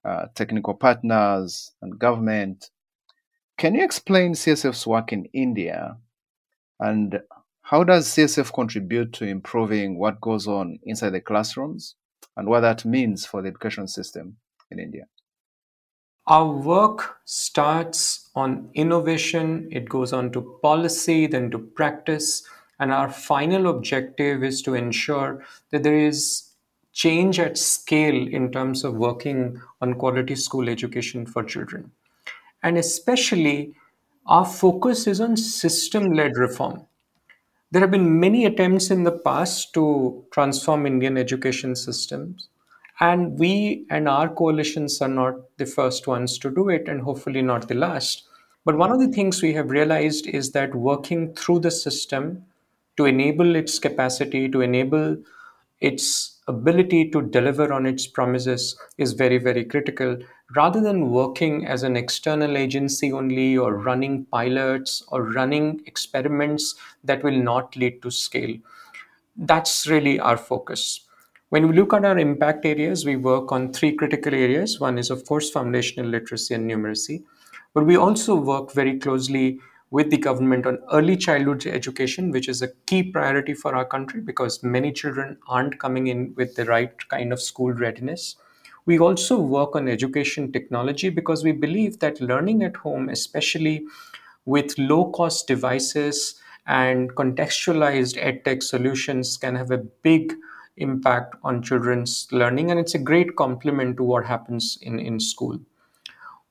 uh, 0.05 0.27
technical 0.35 0.75
partners, 0.75 1.73
and 1.81 1.99
government. 1.99 2.69
Can 3.57 3.75
you 3.75 3.83
explain 3.83 4.35
CSF's 4.35 4.87
work 4.87 5.11
in 5.11 5.25
India 5.33 5.97
and 6.79 7.23
how 7.63 7.85
does 7.85 8.07
CSF 8.09 8.53
contribute 8.53 9.15
to 9.15 9.25
improving 9.25 9.99
what 9.99 10.21
goes 10.21 10.47
on 10.47 10.79
inside 10.83 11.11
the 11.11 11.23
classrooms 11.23 11.95
and 12.37 12.49
what 12.49 12.61
that 12.61 12.85
means 12.85 13.25
for 13.25 13.41
the 13.41 13.49
education 13.49 13.89
system 13.89 14.37
in 14.71 14.79
India? 14.79 15.07
Our 16.27 16.51
work 16.51 17.19
starts 17.27 18.31
on 18.35 18.71
innovation, 18.75 19.69
it 19.71 19.89
goes 19.89 20.13
on 20.13 20.33
to 20.33 20.59
policy, 20.63 21.27
then 21.27 21.51
to 21.51 21.59
practice, 21.59 22.43
and 22.81 22.91
our 22.91 23.11
final 23.11 23.69
objective 23.69 24.43
is 24.43 24.63
to 24.63 24.75
ensure 24.75 25.45
that 25.71 25.83
there 25.83 25.99
is 25.99 26.51
change 26.93 27.39
at 27.39 27.59
scale 27.59 28.27
in 28.29 28.51
terms 28.53 28.85
of 28.85 28.95
working 28.95 29.61
on 29.81 29.95
quality 29.95 30.35
school 30.35 30.69
education 30.69 31.27
for 31.27 31.43
children. 31.45 31.91
And 32.63 32.79
especially, 32.79 33.75
our 34.27 34.47
focus 34.47 35.07
is 35.07 35.21
on 35.21 35.37
system 35.37 36.13
led 36.13 36.37
reform. 36.39 36.87
There 37.71 37.81
have 37.83 37.91
been 37.91 38.21
many 38.21 38.47
attempts 38.47 38.91
in 38.91 39.05
the 39.05 39.13
past 39.13 39.75
to 39.75 40.25
transform 40.31 40.87
Indian 40.87 41.19
education 41.19 41.77
systems. 41.77 42.49
And 43.01 43.39
we 43.39 43.87
and 43.91 44.09
our 44.09 44.29
coalitions 44.29 45.01
are 45.03 45.09
not 45.09 45.35
the 45.59 45.67
first 45.67 46.07
ones 46.07 46.39
to 46.39 46.51
do 46.51 46.69
it, 46.69 46.89
and 46.89 47.03
hopefully 47.03 47.43
not 47.43 47.69
the 47.69 47.75
last. 47.75 48.25
But 48.65 48.79
one 48.79 48.91
of 48.93 48.99
the 49.01 49.09
things 49.09 49.43
we 49.43 49.53
have 49.55 49.71
realized 49.71 50.27
is 50.27 50.53
that 50.53 50.75
working 50.75 51.35
through 51.35 51.61
the 51.61 51.71
system 51.71 52.47
to 52.97 53.05
enable 53.05 53.57
its 53.57 53.79
capacity, 53.79 54.49
to 54.49 54.61
enable 54.63 55.17
its 55.81 56.41
ability 56.47 57.11
to 57.11 57.21
deliver 57.23 57.73
on 57.73 57.85
its 57.87 58.07
promises 58.07 58.77
is 58.97 59.13
very, 59.13 59.39
very 59.39 59.65
critical. 59.65 60.17
Rather 60.57 60.81
than 60.81 61.11
working 61.11 61.67
as 61.67 61.83
an 61.83 61.97
external 61.97 62.57
agency 62.57 63.13
only, 63.13 63.57
or 63.57 63.75
running 63.77 64.25
pilots, 64.27 65.03
or 65.09 65.23
running 65.33 65.83
experiments 65.87 66.75
that 67.03 67.23
will 67.23 67.37
not 67.43 67.75
lead 67.77 68.01
to 68.03 68.11
scale. 68.11 68.57
That's 69.37 69.87
really 69.87 70.21
our 70.21 70.37
focus. 70.37 71.04
When 71.55 71.69
we 71.69 71.77
look 71.77 71.93
at 71.95 72.05
our 72.05 72.19
impact 72.19 72.67
areas, 72.67 73.05
we 73.07 73.15
work 73.15 73.53
on 73.53 73.73
three 73.73 73.93
critical 73.95 74.35
areas. 74.35 74.81
One 74.81 74.99
is, 74.99 75.09
of 75.09 75.25
course, 75.25 75.51
foundational 75.51 76.11
literacy 76.11 76.53
and 76.53 76.69
numeracy. 76.69 77.23
But 77.75 77.87
we 77.87 77.97
also 77.97 78.35
work 78.35 78.73
very 78.73 78.99
closely 78.99 79.61
with 79.93 80.11
the 80.11 80.17
government 80.17 80.67
on 80.67 80.81
early 80.93 81.17
childhood 81.17 81.65
education, 81.69 82.33
which 82.33 82.49
is 82.49 82.61
a 82.61 82.73
key 82.87 83.05
priority 83.05 83.55
for 83.55 83.77
our 83.77 83.85
country 83.85 84.21
because 84.21 84.65
many 84.65 84.91
children 84.91 85.39
aren't 85.47 85.79
coming 85.79 86.09
in 86.09 86.35
with 86.35 86.57
the 86.57 86.65
right 86.65 86.91
kind 87.09 87.33
of 87.33 87.41
school 87.41 87.73
readiness. 87.73 88.35
We 88.85 88.99
also 88.99 89.39
work 89.39 89.77
on 89.77 89.87
education 89.87 90.51
technology 90.51 91.09
because 91.09 91.45
we 91.45 91.53
believe 91.53 92.01
that 92.01 92.21
learning 92.21 92.65
at 92.65 92.79
home, 92.79 93.09
especially 93.11 93.85
with 94.45 94.77
low 94.77 95.13
cost 95.13 95.47
devices 95.47 96.35
and 96.67 97.15
contextualized 97.15 98.21
edtech 98.21 98.61
solutions, 98.65 99.37
can 99.37 99.55
have 99.55 99.71
a 99.71 99.79
big 99.79 100.35
impact 100.77 101.37
on 101.43 101.63
children's 101.63 102.27
learning 102.33 102.71
and 102.71 102.81
it's 102.81 102.95
a 102.95 102.99
great 102.99 103.37
complement 103.37 103.97
to 103.97 104.03
what 104.03 104.25
happens 104.25 104.79
in, 104.83 104.99
in 104.99 105.21
school. 105.21 105.59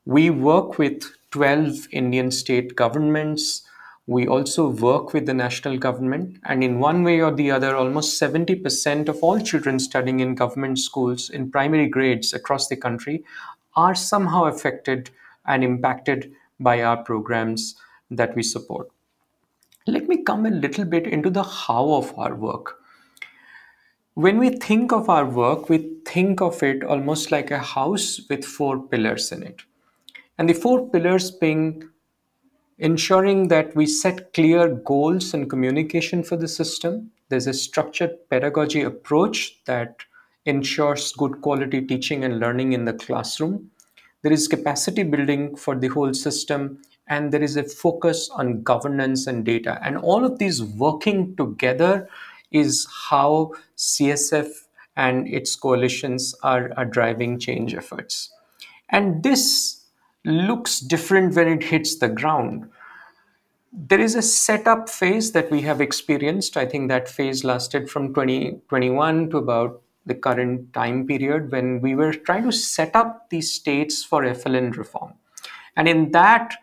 We 0.06 0.30
work 0.30 0.78
with 0.78 1.04
12 1.32 1.88
Indian 1.92 2.30
state 2.32 2.76
governments. 2.76 3.64
We 4.06 4.28
also 4.28 4.70
work 4.70 5.14
with 5.14 5.26
the 5.26 5.34
national 5.34 5.78
government, 5.78 6.38
and 6.44 6.62
in 6.62 6.80
one 6.80 7.04
way 7.04 7.22
or 7.22 7.34
the 7.34 7.52
other, 7.52 7.74
almost 7.74 8.22
70% 8.22 9.08
of 9.08 9.24
all 9.24 9.40
children 9.40 9.80
studying 9.80 10.20
in 10.20 10.36
government 10.36 10.80
schools 10.80 11.30
in 11.30 11.50
primary 11.50 11.88
grades 11.88 12.34
across 12.34 12.68
the 12.68 12.76
country 12.76 13.24
are 13.76 13.96
somehow 13.96 14.46
affected 14.46 15.10
and 15.46 15.64
impacted 15.64 16.34
by 16.60 16.82
our 16.82 16.98
programs 16.98 17.76
that 18.12 18.36
we 18.36 18.44
support. 18.44 18.90
Let 19.88 20.08
me 20.08 20.24
come 20.24 20.46
a 20.46 20.50
little 20.50 20.86
bit 20.86 21.08
into 21.08 21.30
the 21.30 21.44
how 21.44 21.94
of 21.94 22.18
our 22.18 22.36
work. 22.36 22.80
When 24.16 24.38
we 24.38 24.52
think 24.52 24.92
of 24.92 25.10
our 25.10 25.26
work, 25.26 25.70
we 25.70 25.90
think 26.06 26.40
of 26.40 26.62
it 26.62 26.84
almost 26.84 27.32
like 27.32 27.50
a 27.50 27.58
house 27.58 28.22
with 28.30 28.46
four 28.46 28.80
pillars 28.80 29.32
in 29.32 29.42
it. 29.42 29.64
And 30.38 30.48
the 30.48 30.54
four 30.54 30.88
pillars 30.88 31.32
being 31.32 31.90
ensuring 32.78 33.48
that 33.48 33.76
we 33.76 33.88
set 33.88 34.34
clear 34.34 34.68
goals 34.68 35.34
and 35.34 35.50
communication 35.50 36.22
for 36.22 36.38
the 36.38 36.48
system. 36.48 37.10
There's 37.30 37.48
a 37.48 37.54
structured 37.54 38.12
pedagogy 38.30 38.84
approach 38.84 39.64
that 39.66 40.04
ensures 40.46 41.12
good 41.14 41.42
quality 41.42 41.82
teaching 41.82 42.24
and 42.24 42.40
learning 42.40 42.74
in 42.74 42.86
the 42.86 42.94
classroom. 42.94 43.72
There 44.22 44.32
is 44.32 44.48
capacity 44.48 45.04
building 45.04 45.56
for 45.56 45.76
the 45.76 45.88
whole 45.88 46.14
system, 46.14 46.82
and 47.08 47.32
there 47.32 47.42
is 47.42 47.58
a 47.58 47.64
focus 47.64 48.30
on 48.32 48.62
governance 48.62 49.26
and 49.26 49.44
data. 49.44 49.80
And 49.82 49.98
all 49.98 50.24
of 50.24 50.38
these 50.38 50.62
working 50.64 51.36
together 51.36 52.08
is 52.54 52.88
how 53.10 53.52
CSF 53.78 54.50
and 54.96 55.28
its 55.28 55.56
coalitions 55.56 56.36
are, 56.44 56.72
are 56.78 56.86
driving 56.86 57.40
change 57.40 57.74
efforts. 57.74 58.32
And 58.90 59.24
this 59.24 59.86
looks 60.24 60.80
different 60.80 61.36
when 61.36 61.48
it 61.48 61.64
hits 61.64 61.98
the 61.98 62.08
ground. 62.08 62.70
There 63.72 64.00
is 64.00 64.16
a 64.16 64.22
setup 64.22 64.88
phase 64.88 65.32
that 65.32 65.50
we 65.50 65.62
have 65.62 65.82
experienced. 65.82 66.56
I 66.56 66.68
think 66.68 66.90
that 66.90 67.10
phase 67.10 67.44
lasted 67.44 67.90
from 67.90 68.14
2021 68.14 69.32
to 69.32 69.38
about 69.38 69.82
the 70.06 70.14
current 70.14 70.72
time 70.74 71.08
period 71.08 71.52
when 71.52 71.82
we 71.82 71.96
were 71.96 72.14
trying 72.14 72.44
to 72.44 72.52
set 72.52 72.96
up 72.96 73.30
these 73.30 73.52
states 73.52 74.04
for 74.04 74.22
FLN 74.24 74.78
reform. 74.78 75.14
And 75.76 75.88
in 75.88 76.12
that, 76.12 76.54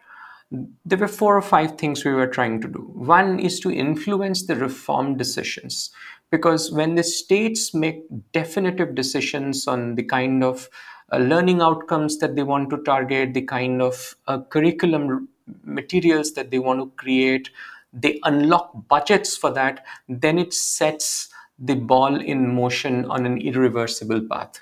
there 0.84 0.98
were 0.98 1.08
four 1.08 1.36
or 1.36 1.42
five 1.42 1.78
things 1.78 2.04
we 2.04 2.12
were 2.12 2.26
trying 2.26 2.60
to 2.60 2.68
do. 2.68 2.80
One 2.94 3.38
is 3.38 3.60
to 3.60 3.70
influence 3.70 4.46
the 4.46 4.56
reform 4.56 5.16
decisions, 5.16 5.90
because 6.30 6.72
when 6.72 6.96
the 6.96 7.04
states 7.04 7.72
make 7.72 8.02
definitive 8.32 8.94
decisions 8.94 9.68
on 9.68 9.94
the 9.94 10.02
kind 10.02 10.42
of 10.42 10.68
uh, 11.12 11.18
learning 11.18 11.60
outcomes 11.60 12.18
that 12.18 12.34
they 12.36 12.42
want 12.42 12.70
to 12.70 12.82
target, 12.82 13.34
the 13.34 13.42
kind 13.42 13.80
of 13.80 14.16
uh, 14.26 14.40
curriculum 14.50 15.28
materials 15.64 16.32
that 16.34 16.50
they 16.50 16.58
want 16.58 16.80
to 16.80 16.96
create, 16.96 17.50
they 17.92 18.20
unlock 18.24 18.70
budgets 18.88 19.36
for 19.36 19.50
that, 19.52 19.84
then 20.08 20.38
it 20.38 20.52
sets 20.54 21.28
the 21.58 21.74
ball 21.74 22.20
in 22.20 22.54
motion 22.54 23.04
on 23.06 23.26
an 23.26 23.40
irreversible 23.40 24.20
path. 24.28 24.60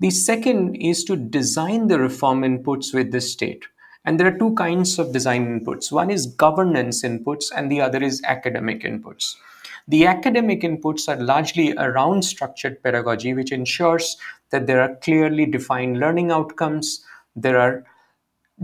The 0.00 0.10
second 0.10 0.74
is 0.74 1.04
to 1.04 1.16
design 1.16 1.86
the 1.86 1.98
reform 1.98 2.42
inputs 2.42 2.92
with 2.92 3.12
the 3.12 3.20
state. 3.20 3.64
And 4.06 4.18
there 4.18 4.28
are 4.28 4.38
two 4.38 4.54
kinds 4.54 4.98
of 4.98 5.12
design 5.12 5.60
inputs 5.60 5.90
one 5.90 6.10
is 6.10 6.26
governance 6.26 7.02
inputs, 7.02 7.46
and 7.54 7.70
the 7.70 7.80
other 7.80 8.02
is 8.02 8.22
academic 8.24 8.82
inputs. 8.82 9.34
The 9.88 10.06
academic 10.06 10.62
inputs 10.62 11.08
are 11.08 11.22
largely 11.22 11.74
around 11.76 12.22
structured 12.24 12.82
pedagogy, 12.82 13.34
which 13.34 13.52
ensures 13.52 14.16
that 14.50 14.66
there 14.66 14.80
are 14.80 14.94
clearly 14.96 15.46
defined 15.46 15.98
learning 15.98 16.30
outcomes, 16.30 17.04
there 17.34 17.58
are 17.58 17.84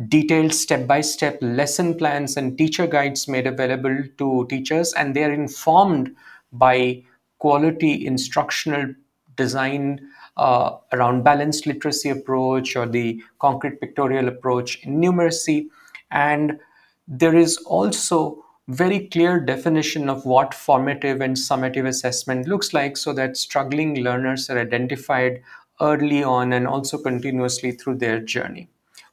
detailed 0.09 0.55
step 0.55 0.87
by 0.87 1.01
step 1.01 1.39
lesson 1.43 1.95
plans 1.95 2.37
and 2.37 2.57
teacher 2.57 2.87
guides 2.87 3.29
made 3.29 3.47
available 3.47 4.03
to 4.19 4.47
teachers, 4.49 4.93
and 4.95 5.15
they 5.15 5.25
are 5.25 5.33
informed 5.33 6.15
by 6.53 7.03
quality 7.39 8.07
instructional 8.07 8.95
design 9.37 10.01
uh, 10.37 10.77
around 10.92 11.23
balanced 11.23 11.66
literacy 11.66 12.11
approach 12.11 12.77
or 12.77 12.87
the 12.87 13.23
concrete 13.38 13.81
pictorial 13.81 14.29
approach 14.29 14.83
in 14.85 15.01
numeracy. 15.01 15.66
And 16.11 16.59
there 17.07 17.37
is 17.37 17.59
also 17.59 18.45
very 18.68 19.09
clear 19.09 19.40
definition 19.40 20.09
of 20.09 20.25
what 20.25 20.55
formative 20.55 21.21
and 21.21 21.37
summative 21.37 21.87
assessment 21.87 22.47
looks 22.47 22.73
like 22.73 22.97
so 22.97 23.12
that 23.12 23.37
struggling 23.37 24.03
learners 24.03 24.49
are 24.49 24.59
identified 24.59 25.42
early 25.81 26.23
on 26.23 26.53
and 26.53 26.66
also 26.66 26.97
continuously 26.97 27.73
through 27.73 27.97
their 27.97 28.21
journey. 28.21 28.68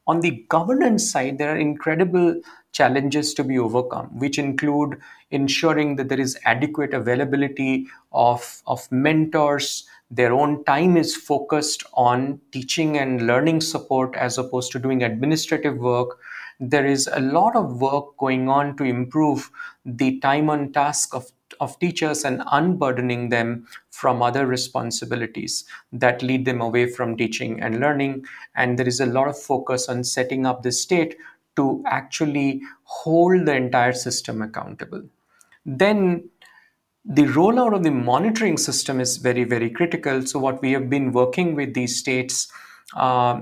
On 0.07 0.21
the 0.21 0.45
governance 0.49 1.11
side, 1.11 1.37
there 1.37 1.53
are 1.53 1.57
incredible 1.57 2.41
challenges 2.71 3.33
to 3.33 3.43
be 3.43 3.57
overcome, 3.57 4.07
which 4.17 4.37
include 4.37 4.99
ensuring 5.31 5.95
that 5.95 6.09
there 6.09 6.19
is 6.19 6.37
adequate 6.45 6.93
availability 6.93 7.87
of, 8.11 8.61
of 8.67 8.91
mentors, 8.91 9.87
their 10.11 10.33
own 10.33 10.63
time 10.65 10.97
is 10.97 11.15
focused 11.15 11.83
on 11.93 12.39
teaching 12.51 12.97
and 12.97 13.27
learning 13.27 13.61
support 13.61 14.15
as 14.15 14.37
opposed 14.37 14.71
to 14.71 14.79
doing 14.79 15.03
administrative 15.03 15.77
work. 15.77 16.17
There 16.59 16.85
is 16.85 17.07
a 17.11 17.19
lot 17.19 17.55
of 17.55 17.79
work 17.79 18.17
going 18.17 18.49
on 18.49 18.75
to 18.77 18.83
improve 18.83 19.51
the 19.85 20.19
time 20.19 20.49
on 20.49 20.71
task 20.73 21.13
of, 21.13 21.31
of 21.59 21.77
teachers 21.79 22.25
and 22.25 22.41
unburdening 22.51 23.29
them 23.29 23.67
from 23.91 24.21
other 24.21 24.47
responsibilities 24.47 25.63
that 25.93 26.23
lead 26.23 26.45
them 26.45 26.59
away 26.59 26.89
from 26.89 27.15
teaching 27.15 27.61
and 27.61 27.79
learning. 27.79 28.25
And 28.55 28.79
there 28.79 28.87
is 28.87 28.99
a 28.99 29.05
lot 29.05 29.27
of 29.27 29.37
focus 29.39 29.87
on 29.87 30.03
setting 30.03 30.45
up 30.45 30.63
the 30.63 30.71
state 30.71 31.17
to 31.55 31.83
actually 31.85 32.61
hold 32.83 33.45
the 33.45 33.55
entire 33.55 33.93
system 33.93 34.41
accountable. 34.41 35.03
Then 35.65 36.29
the 37.09 37.23
rollout 37.23 37.75
of 37.75 37.83
the 37.83 37.89
monitoring 37.89 38.55
system 38.55 39.01
is 39.01 39.17
very, 39.17 39.43
very 39.43 39.71
critical. 39.71 40.21
So, 40.25 40.37
what 40.37 40.61
we 40.61 40.71
have 40.73 40.89
been 40.91 41.11
working 41.11 41.55
with 41.55 41.73
these 41.73 41.97
states 41.97 42.51
uh, 42.95 43.41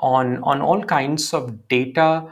on, 0.00 0.42
on 0.42 0.60
all 0.60 0.82
kinds 0.82 1.32
of 1.32 1.68
data 1.68 2.26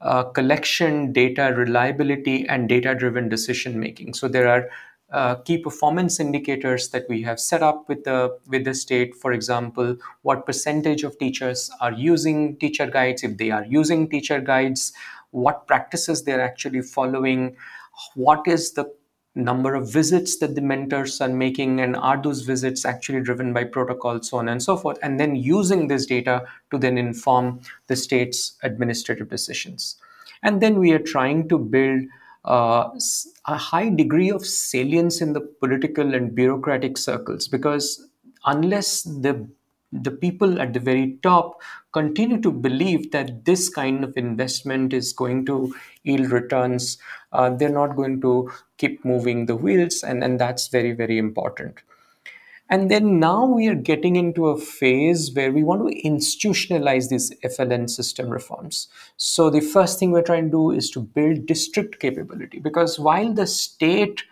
uh, 0.00 0.22
collection, 0.24 1.12
data 1.12 1.52
reliability, 1.56 2.46
and 2.48 2.68
data 2.68 2.94
driven 2.94 3.28
decision 3.28 3.80
making. 3.80 4.14
So, 4.14 4.28
there 4.28 4.48
are 4.48 4.70
uh, 5.10 5.34
key 5.36 5.58
performance 5.58 6.20
indicators 6.20 6.90
that 6.90 7.06
we 7.08 7.20
have 7.22 7.40
set 7.40 7.62
up 7.62 7.88
with 7.88 8.04
the 8.04 8.38
with 8.46 8.64
the 8.66 8.74
state 8.74 9.14
for 9.14 9.32
example 9.32 9.96
what 10.20 10.44
percentage 10.44 11.02
of 11.02 11.18
teachers 11.18 11.70
are 11.80 11.92
using 11.92 12.58
teacher 12.58 12.86
guides 12.86 13.22
if 13.22 13.38
they 13.38 13.50
are 13.50 13.64
using 13.64 14.06
teacher 14.10 14.38
guides 14.38 14.92
what 15.30 15.66
practices 15.66 16.24
they're 16.24 16.42
actually 16.42 16.82
following 16.82 17.56
what 18.16 18.46
is 18.46 18.72
the 18.72 18.84
number 19.34 19.74
of 19.74 19.92
visits 19.92 20.38
that 20.38 20.54
the 20.54 20.60
mentors 20.60 21.20
are 21.20 21.28
making 21.28 21.80
and 21.80 21.96
are 21.96 22.20
those 22.20 22.42
visits 22.42 22.84
actually 22.84 23.20
driven 23.20 23.52
by 23.52 23.62
protocol 23.62 24.20
so 24.22 24.38
on 24.38 24.48
and 24.48 24.62
so 24.62 24.76
forth 24.76 24.98
and 25.02 25.20
then 25.20 25.36
using 25.36 25.86
this 25.86 26.06
data 26.06 26.44
to 26.70 26.78
then 26.78 26.98
inform 26.98 27.60
the 27.86 27.96
state's 27.96 28.56
administrative 28.62 29.28
decisions. 29.28 29.96
And 30.42 30.60
then 30.60 30.78
we 30.78 30.92
are 30.92 30.98
trying 30.98 31.48
to 31.48 31.58
build 31.58 32.02
uh, 32.44 32.90
a 33.46 33.56
high 33.56 33.90
degree 33.90 34.30
of 34.30 34.46
salience 34.46 35.20
in 35.20 35.32
the 35.32 35.40
political 35.40 36.14
and 36.14 36.34
bureaucratic 36.34 36.96
circles 36.96 37.48
because 37.48 38.08
unless 38.46 39.02
the 39.02 39.48
the 39.92 40.10
people 40.10 40.60
at 40.60 40.72
the 40.72 40.80
very 40.80 41.18
top 41.22 41.60
continue 41.92 42.40
to 42.40 42.52
believe 42.52 43.10
that 43.12 43.44
this 43.44 43.68
kind 43.68 44.04
of 44.04 44.16
investment 44.16 44.92
is 44.92 45.12
going 45.12 45.46
to 45.46 45.74
yield 46.02 46.30
returns, 46.30 46.98
uh, 47.32 47.50
they're 47.50 47.68
not 47.68 47.96
going 47.96 48.20
to 48.20 48.50
keep 48.76 49.04
moving 49.04 49.46
the 49.46 49.56
wheels, 49.56 50.02
and, 50.02 50.22
and 50.22 50.38
that's 50.38 50.68
very, 50.68 50.92
very 50.92 51.18
important. 51.18 51.80
And 52.70 52.90
then 52.90 53.18
now 53.18 53.46
we 53.46 53.66
are 53.68 53.74
getting 53.74 54.16
into 54.16 54.48
a 54.48 54.58
phase 54.58 55.32
where 55.32 55.50
we 55.50 55.62
want 55.62 55.88
to 55.88 56.02
institutionalize 56.02 57.08
these 57.08 57.32
FLN 57.42 57.88
system 57.88 58.28
reforms. 58.28 58.88
So 59.16 59.48
the 59.48 59.62
first 59.62 59.98
thing 59.98 60.10
we're 60.10 60.22
trying 60.22 60.46
to 60.46 60.50
do 60.50 60.70
is 60.72 60.90
to 60.90 61.00
build 61.00 61.46
district 61.46 61.98
capability 61.98 62.58
because 62.58 62.98
while 62.98 63.32
the 63.32 63.46
state 63.46 64.22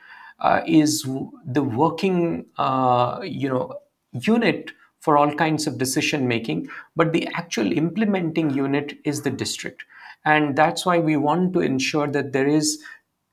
uh, 0.41 0.61
is 0.67 1.09
the 1.47 1.63
working, 1.63 2.45
uh, 2.59 3.21
you 3.23 3.49
know, 3.49 3.73
unit 4.13 4.73
for 5.07 5.17
all 5.17 5.33
kinds 5.35 5.67
of 5.69 5.79
decision 5.79 6.27
making, 6.29 6.69
but 6.97 7.13
the 7.13 7.29
actual 7.35 7.73
implementing 7.73 8.51
unit 8.51 8.99
is 9.05 9.23
the 9.23 9.31
district. 9.31 9.85
And 10.25 10.57
that's 10.57 10.85
why 10.85 10.99
we 10.99 11.17
want 11.17 11.53
to 11.55 11.61
ensure 11.61 12.09
that 12.09 12.33
there 12.33 12.49
is 12.49 12.83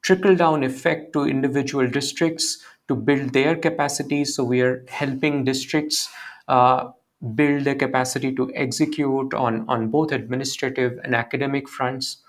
trickle 0.02 0.36
down 0.36 0.64
effect 0.64 1.14
to 1.14 1.24
individual 1.24 1.88
districts 1.88 2.64
to 2.88 2.96
build 2.96 3.34
their 3.34 3.56
capacity. 3.56 4.26
So 4.26 4.44
we 4.44 4.62
are 4.62 4.86
helping 4.90 5.44
districts 5.44 6.10
uh, 6.48 6.92
build 7.36 7.64
their 7.64 7.76
capacity 7.76 8.36
to 8.36 8.52
execute 8.54 9.34
on, 9.34 9.66
on 9.70 9.90
both 9.90 10.12
administrative 10.12 11.00
and 11.04 11.16
academic 11.16 11.70
fronts. 11.70 12.23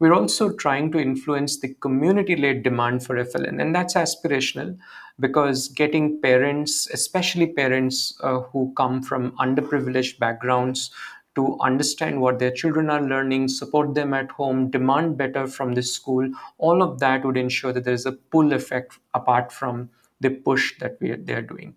We're 0.00 0.14
also 0.14 0.52
trying 0.52 0.92
to 0.92 0.98
influence 0.98 1.58
the 1.58 1.74
community 1.74 2.36
led 2.36 2.62
demand 2.62 3.04
for 3.04 3.16
FLN, 3.16 3.60
and 3.60 3.74
that's 3.74 3.94
aspirational 3.94 4.78
because 5.18 5.68
getting 5.68 6.20
parents, 6.20 6.88
especially 6.92 7.48
parents 7.48 8.16
uh, 8.22 8.40
who 8.40 8.72
come 8.76 9.02
from 9.02 9.32
underprivileged 9.38 10.18
backgrounds, 10.18 10.90
to 11.34 11.56
understand 11.60 12.20
what 12.20 12.40
their 12.40 12.50
children 12.50 12.90
are 12.90 13.00
learning, 13.00 13.46
support 13.46 13.94
them 13.94 14.12
at 14.12 14.28
home, 14.30 14.70
demand 14.70 15.16
better 15.16 15.46
from 15.46 15.72
the 15.72 15.82
school, 15.82 16.28
all 16.58 16.82
of 16.82 16.98
that 16.98 17.24
would 17.24 17.36
ensure 17.36 17.72
that 17.72 17.84
there 17.84 17.94
is 17.94 18.06
a 18.06 18.12
pull 18.12 18.52
effect 18.52 18.98
apart 19.14 19.52
from 19.52 19.88
the 20.20 20.30
push 20.30 20.76
that 20.80 20.96
we 21.00 21.10
are, 21.10 21.16
they 21.16 21.34
are 21.34 21.42
doing. 21.42 21.76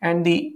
And 0.00 0.24
the 0.24 0.54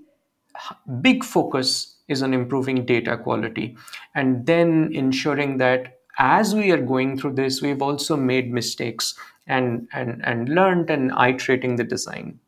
big 1.02 1.22
focus 1.22 1.96
is 2.08 2.22
on 2.22 2.32
improving 2.32 2.86
data 2.86 3.18
quality 3.18 3.76
and 4.14 4.46
then 4.46 4.90
ensuring 4.94 5.58
that 5.58 5.95
as 6.18 6.54
we 6.54 6.70
are 6.70 6.80
going 6.80 7.18
through 7.18 7.34
this, 7.34 7.62
we've 7.62 7.82
also 7.82 8.16
made 8.16 8.52
mistakes 8.52 9.14
and, 9.46 9.88
and, 9.92 10.24
and 10.24 10.48
learned 10.48 10.90
and 10.90 11.12
iterating 11.12 11.76
the 11.76 11.84
design. 11.84 12.38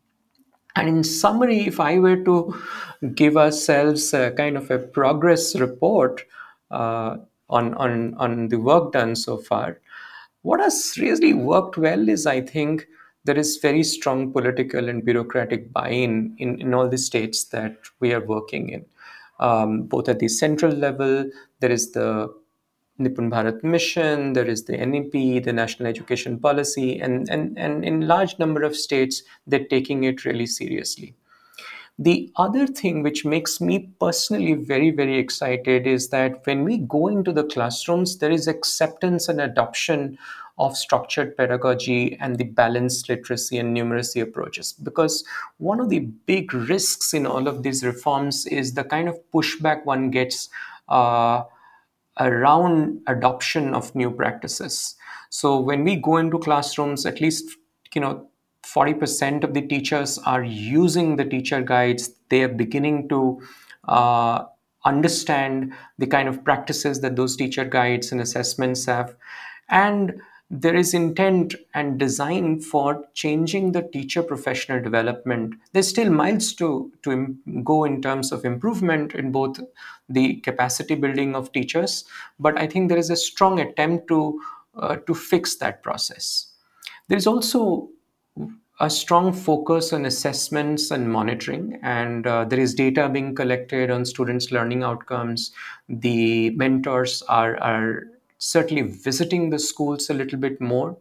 And 0.76 0.88
in 0.88 1.04
summary, 1.04 1.66
if 1.66 1.80
I 1.80 1.98
were 1.98 2.22
to 2.24 2.54
give 3.14 3.36
ourselves 3.36 4.14
a 4.14 4.30
kind 4.32 4.56
of 4.56 4.70
a 4.70 4.78
progress 4.78 5.56
report 5.56 6.24
uh, 6.70 7.16
on, 7.50 7.74
on, 7.74 8.14
on 8.14 8.48
the 8.48 8.58
work 8.58 8.92
done 8.92 9.16
so 9.16 9.38
far, 9.38 9.80
what 10.42 10.60
has 10.60 10.94
really 10.98 11.34
worked 11.34 11.76
well 11.76 12.08
is, 12.08 12.26
I 12.26 12.40
think, 12.40 12.86
there 13.24 13.36
is 13.36 13.58
very 13.58 13.82
strong 13.82 14.32
political 14.32 14.88
and 14.88 15.04
bureaucratic 15.04 15.72
buy-in 15.72 16.34
in, 16.38 16.60
in 16.60 16.72
all 16.72 16.88
the 16.88 16.96
states 16.96 17.44
that 17.46 17.76
we 18.00 18.14
are 18.14 18.24
working 18.24 18.70
in. 18.70 18.86
Um, 19.40 19.82
both 19.82 20.08
at 20.08 20.18
the 20.18 20.28
central 20.28 20.72
level, 20.72 21.30
there 21.60 21.70
is 21.70 21.92
the 21.92 22.34
Nipun 23.00 23.30
Bharat 23.30 23.62
Mission, 23.62 24.32
there 24.32 24.46
is 24.46 24.64
the 24.64 24.76
NEP, 24.76 25.44
the 25.44 25.52
National 25.52 25.88
Education 25.88 26.38
Policy, 26.38 26.98
and, 27.00 27.28
and, 27.28 27.56
and 27.58 27.84
in 27.84 28.08
large 28.08 28.38
number 28.38 28.62
of 28.62 28.76
states, 28.76 29.22
they're 29.46 29.64
taking 29.64 30.04
it 30.04 30.24
really 30.24 30.46
seriously. 30.46 31.14
The 32.00 32.30
other 32.36 32.66
thing 32.66 33.02
which 33.02 33.24
makes 33.24 33.60
me 33.60 33.90
personally 34.00 34.54
very, 34.54 34.90
very 34.90 35.18
excited 35.18 35.86
is 35.86 36.10
that 36.10 36.46
when 36.46 36.62
we 36.62 36.78
go 36.78 37.08
into 37.08 37.32
the 37.32 37.44
classrooms, 37.44 38.18
there 38.18 38.30
is 38.30 38.46
acceptance 38.46 39.28
and 39.28 39.40
adoption 39.40 40.16
of 40.58 40.76
structured 40.76 41.36
pedagogy 41.36 42.16
and 42.20 42.36
the 42.36 42.44
balanced 42.44 43.08
literacy 43.08 43.58
and 43.58 43.76
numeracy 43.76 44.20
approaches. 44.22 44.72
Because 44.72 45.24
one 45.58 45.80
of 45.80 45.88
the 45.88 46.00
big 46.26 46.52
risks 46.52 47.14
in 47.14 47.26
all 47.26 47.46
of 47.48 47.62
these 47.62 47.84
reforms 47.84 48.46
is 48.46 48.74
the 48.74 48.84
kind 48.84 49.08
of 49.08 49.18
pushback 49.32 49.84
one 49.84 50.10
gets 50.10 50.48
uh, 50.88 51.42
around 52.18 53.00
adoption 53.06 53.74
of 53.74 53.94
new 53.94 54.10
practices. 54.10 54.94
So 55.30 55.58
when 55.60 55.84
we 55.84 55.96
go 55.96 56.16
into 56.16 56.38
classrooms, 56.38 57.06
at 57.06 57.20
least 57.20 57.56
you 57.94 58.00
know 58.00 58.28
40% 58.66 59.44
of 59.44 59.54
the 59.54 59.62
teachers 59.62 60.18
are 60.18 60.42
using 60.42 61.16
the 61.16 61.24
teacher 61.24 61.62
guides. 61.62 62.10
They 62.28 62.42
are 62.42 62.48
beginning 62.48 63.08
to 63.08 63.40
uh, 63.86 64.44
understand 64.84 65.72
the 65.98 66.06
kind 66.06 66.28
of 66.28 66.44
practices 66.44 67.00
that 67.00 67.16
those 67.16 67.36
teacher 67.36 67.64
guides 67.64 68.12
and 68.12 68.20
assessments 68.20 68.86
have. 68.86 69.14
And 69.70 70.20
there 70.50 70.74
is 70.74 70.94
intent 70.94 71.54
and 71.74 71.98
design 71.98 72.60
for 72.60 73.04
changing 73.12 73.72
the 73.72 73.82
teacher 73.82 74.22
professional 74.22 74.82
development. 74.82 75.54
There's 75.72 75.88
still 75.88 76.10
miles 76.10 76.54
to, 76.54 76.90
to 77.02 77.36
go 77.62 77.84
in 77.84 78.00
terms 78.00 78.32
of 78.32 78.44
improvement 78.44 79.14
in 79.14 79.30
both 79.30 79.60
the 80.08 80.36
capacity 80.36 80.94
building 80.94 81.36
of 81.36 81.52
teachers, 81.52 82.04
but 82.38 82.58
I 82.58 82.66
think 82.66 82.88
there 82.88 82.98
is 82.98 83.10
a 83.10 83.16
strong 83.16 83.60
attempt 83.60 84.08
to, 84.08 84.40
uh, 84.74 84.96
to 84.96 85.14
fix 85.14 85.56
that 85.56 85.82
process. 85.82 86.46
There's 87.08 87.26
also 87.26 87.90
a 88.80 88.88
strong 88.88 89.32
focus 89.32 89.92
on 89.92 90.06
assessments 90.06 90.90
and 90.90 91.12
monitoring, 91.12 91.78
and 91.82 92.26
uh, 92.26 92.44
there 92.44 92.60
is 92.60 92.74
data 92.74 93.08
being 93.08 93.34
collected 93.34 93.90
on 93.90 94.04
students' 94.04 94.52
learning 94.52 94.82
outcomes. 94.84 95.50
The 95.88 96.50
mentors 96.50 97.22
are, 97.22 97.56
are 97.58 98.04
certainly 98.38 98.82
visiting 98.82 99.50
the 99.50 99.58
schools 99.58 100.08
a 100.10 100.14
little 100.14 100.38
bit 100.38 100.60
more. 100.60 100.96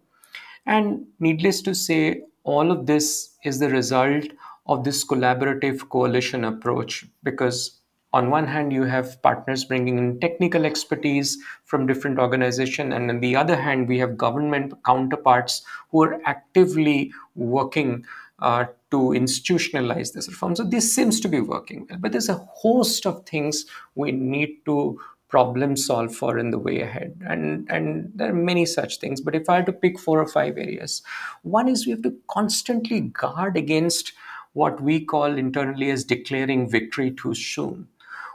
And 0.66 1.06
needless 1.20 1.62
to 1.64 1.74
say, 1.74 2.24
all 2.44 2.72
of 2.72 2.86
this 2.86 3.36
is 3.44 3.60
the 3.60 3.70
result 3.70 4.26
of 4.68 4.84
this 4.84 5.06
collaborative 5.06 5.88
coalition 5.90 6.44
approach 6.44 7.06
because 7.24 7.80
on 8.14 8.30
one 8.30 8.48
hand 8.48 8.72
you 8.72 8.84
have 8.84 9.22
partners 9.22 9.66
bringing 9.66 9.98
in 9.98 10.20
technical 10.20 10.66
expertise 10.66 11.38
from 11.66 11.86
different 11.86 12.20
organizations 12.20 12.94
and 12.94 13.10
on 13.10 13.20
the 13.20 13.36
other 13.36 13.56
hand 13.56 13.88
we 13.88 14.00
have 14.00 14.18
government 14.18 14.74
counterparts 14.86 15.64
who 15.92 16.04
are 16.04 16.22
actively 16.26 17.12
working 17.36 18.06
uh, 18.40 18.66
to 18.92 18.98
institutionalize 18.98 20.14
this 20.14 20.28
reform 20.30 20.56
so 20.56 20.64
this 20.64 20.94
seems 20.94 21.20
to 21.20 21.28
be 21.28 21.42
working 21.42 21.86
well 21.90 22.00
but 22.00 22.12
there's 22.12 22.30
a 22.30 22.46
host 22.64 23.06
of 23.06 23.26
things 23.26 23.66
we 23.96 24.12
need 24.12 24.58
to 24.66 25.00
problem 25.30 25.76
solve 25.76 26.16
for 26.16 26.38
in 26.38 26.52
the 26.52 26.60
way 26.60 26.80
ahead 26.82 27.20
and 27.28 27.68
and 27.70 28.12
there 28.16 28.30
are 28.30 28.44
many 28.50 28.66
such 28.66 28.98
things 29.00 29.20
but 29.20 29.36
if 29.36 29.50
i 29.50 29.56
had 29.56 29.66
to 29.66 29.74
pick 29.74 30.00
four 30.00 30.20
or 30.22 30.28
five 30.28 30.58
areas 30.58 31.02
one 31.42 31.68
is 31.68 31.86
we 31.86 31.92
have 31.92 32.02
to 32.02 32.16
constantly 32.30 33.02
guard 33.02 33.58
against 33.58 34.14
what 34.54 34.82
we 34.82 35.04
call 35.04 35.38
internally 35.38 35.92
as 35.92 36.04
declaring 36.04 36.70
victory 36.70 37.12
too 37.12 37.36
soon 37.36 37.88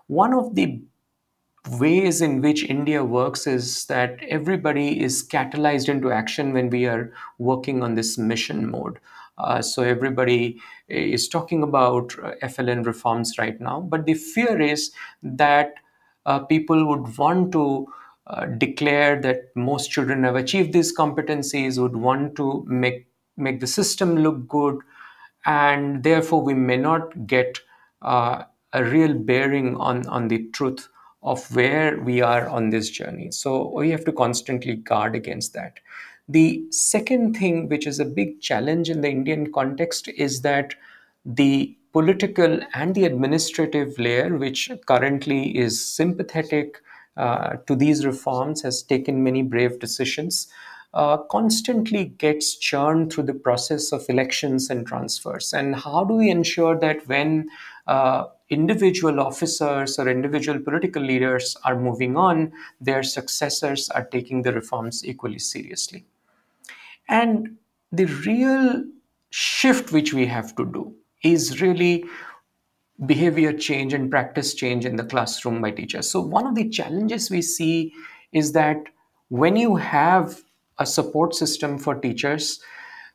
one 0.06 0.34
of 0.34 0.54
the 0.54 0.80
ways 1.78 2.20
in 2.20 2.40
which 2.40 2.64
India 2.64 3.04
works 3.04 3.46
is 3.46 3.86
that 3.86 4.18
everybody 4.28 5.00
is 5.00 5.26
catalyzed 5.26 5.88
into 5.88 6.10
action 6.10 6.52
when 6.52 6.70
we 6.70 6.86
are 6.86 7.12
working 7.38 7.82
on 7.82 7.94
this 7.94 8.18
mission 8.18 8.70
mode. 8.70 8.98
Uh, 9.38 9.62
so 9.62 9.82
everybody 9.82 10.60
is 10.88 11.28
talking 11.28 11.62
about 11.62 12.08
FLN 12.42 12.84
reforms 12.84 13.38
right 13.38 13.60
now, 13.60 13.80
but 13.80 14.04
the 14.06 14.14
fear 14.14 14.60
is 14.60 14.92
that 15.22 15.74
uh, 16.26 16.40
people 16.40 16.86
would 16.86 17.16
want 17.18 17.52
to 17.52 17.86
uh, 18.26 18.46
declare 18.46 19.20
that 19.20 19.54
most 19.56 19.90
children 19.90 20.24
have 20.24 20.36
achieved 20.36 20.72
these 20.72 20.96
competencies, 20.96 21.78
would 21.78 21.96
want 21.96 22.36
to 22.36 22.64
make 22.68 23.06
make 23.36 23.60
the 23.60 23.66
system 23.66 24.16
look 24.16 24.46
good, 24.46 24.78
and 25.46 26.02
therefore 26.02 26.42
we 26.42 26.54
may 26.54 26.76
not 26.76 27.26
get 27.26 27.58
uh, 28.02 28.44
a 28.72 28.84
real 28.84 29.14
bearing 29.14 29.76
on 29.76 30.06
on 30.06 30.28
the 30.28 30.48
truth 30.50 30.88
of 31.22 31.54
where 31.54 32.00
we 32.00 32.20
are 32.20 32.48
on 32.48 32.70
this 32.70 32.90
journey. 32.90 33.30
So 33.30 33.72
we 33.74 33.90
have 33.90 34.04
to 34.04 34.12
constantly 34.12 34.74
guard 34.74 35.14
against 35.14 35.54
that. 35.54 35.78
The 36.28 36.64
second 36.70 37.36
thing, 37.36 37.68
which 37.68 37.86
is 37.86 38.00
a 38.00 38.04
big 38.04 38.40
challenge 38.40 38.90
in 38.90 39.00
the 39.00 39.10
Indian 39.10 39.52
context, 39.52 40.08
is 40.08 40.42
that 40.42 40.74
the 41.24 41.76
political 41.92 42.60
and 42.74 42.94
the 42.94 43.04
administrative 43.04 43.98
layer, 43.98 44.36
which 44.36 44.70
currently 44.86 45.56
is 45.56 45.84
sympathetic 45.84 46.82
uh, 47.16 47.56
to 47.66 47.76
these 47.76 48.06
reforms, 48.06 48.62
has 48.62 48.82
taken 48.82 49.22
many 49.22 49.42
brave 49.42 49.78
decisions, 49.78 50.48
uh, 50.94 51.16
constantly 51.16 52.06
gets 52.06 52.56
churned 52.56 53.12
through 53.12 53.24
the 53.24 53.34
process 53.34 53.92
of 53.92 54.04
elections 54.08 54.70
and 54.70 54.86
transfers. 54.86 55.52
And 55.52 55.76
how 55.76 56.04
do 56.04 56.14
we 56.14 56.30
ensure 56.30 56.78
that 56.78 57.06
when 57.08 57.48
uh, 57.86 58.24
individual 58.48 59.20
officers 59.20 59.98
or 59.98 60.08
individual 60.08 60.60
political 60.60 61.02
leaders 61.02 61.56
are 61.64 61.78
moving 61.78 62.16
on, 62.16 62.52
their 62.80 63.02
successors 63.02 63.88
are 63.90 64.04
taking 64.04 64.42
the 64.42 64.52
reforms 64.52 65.04
equally 65.04 65.38
seriously? 65.38 66.04
And 67.08 67.56
the 67.90 68.06
real 68.06 68.84
shift 69.30 69.92
which 69.92 70.12
we 70.12 70.26
have 70.26 70.54
to 70.56 70.64
do 70.64 70.94
is 71.22 71.60
really 71.60 72.04
behavior 73.06 73.52
change 73.52 73.92
and 73.92 74.10
practice 74.10 74.54
change 74.54 74.84
in 74.84 74.96
the 74.96 75.04
classroom 75.04 75.60
by 75.60 75.70
teachers. 75.70 76.10
So, 76.10 76.20
one 76.20 76.46
of 76.46 76.54
the 76.54 76.68
challenges 76.68 77.30
we 77.30 77.42
see 77.42 77.92
is 78.32 78.52
that 78.52 78.84
when 79.28 79.56
you 79.56 79.76
have 79.76 80.42
a 80.78 80.86
support 80.86 81.34
system 81.34 81.78
for 81.78 81.94
teachers, 81.94 82.60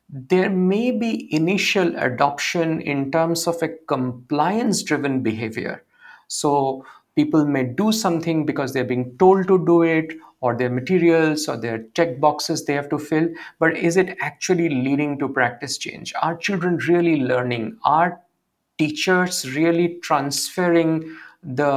there 0.08 0.50
may 0.50 0.90
be 0.90 1.32
initial 1.34 1.96
adoption 1.98 2.80
in 2.80 3.10
terms 3.10 3.46
of 3.46 3.62
a 3.62 3.68
compliance 3.86 4.82
driven 4.82 5.22
behavior. 5.22 5.84
So, 6.28 6.84
people 7.18 7.44
may 7.44 7.64
do 7.64 7.90
something 7.90 8.46
because 8.46 8.72
they're 8.72 8.90
being 8.94 9.16
told 9.18 9.48
to 9.48 9.58
do 9.66 9.82
it 9.82 10.12
or 10.40 10.56
their 10.56 10.70
materials 10.70 11.48
or 11.48 11.56
their 11.56 11.78
check 11.96 12.20
boxes 12.20 12.64
they 12.64 12.74
have 12.74 12.88
to 12.90 12.98
fill. 12.98 13.28
But 13.58 13.76
is 13.76 13.96
it 13.96 14.16
actually 14.20 14.68
leading 14.68 15.18
to 15.18 15.28
practice 15.28 15.78
change? 15.78 16.14
Are 16.22 16.36
children 16.36 16.76
really 16.88 17.16
learning? 17.22 17.76
Are 17.84 18.20
teachers 18.78 19.50
really 19.56 19.98
transferring 20.00 21.16
the 21.42 21.72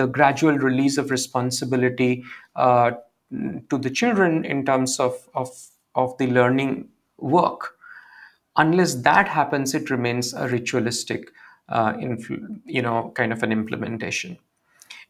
the 0.00 0.06
gradual 0.06 0.56
release 0.58 0.96
of 0.96 1.10
responsibility 1.10 2.24
uh, 2.56 2.92
to 3.70 3.78
the 3.78 3.90
children 3.90 4.44
in 4.44 4.64
terms 4.64 4.98
of, 4.98 5.28
of 5.34 5.50
of 5.94 6.16
the 6.18 6.26
learning 6.26 6.88
work? 7.18 7.74
Unless 8.56 8.94
that 9.08 9.28
happens 9.28 9.74
it 9.74 9.90
remains 9.90 10.32
a 10.32 10.48
ritualistic 10.48 11.32
uh, 11.68 11.92
you 12.64 12.82
know 12.82 13.12
kind 13.14 13.32
of 13.32 13.42
an 13.42 13.52
implementation 13.52 14.38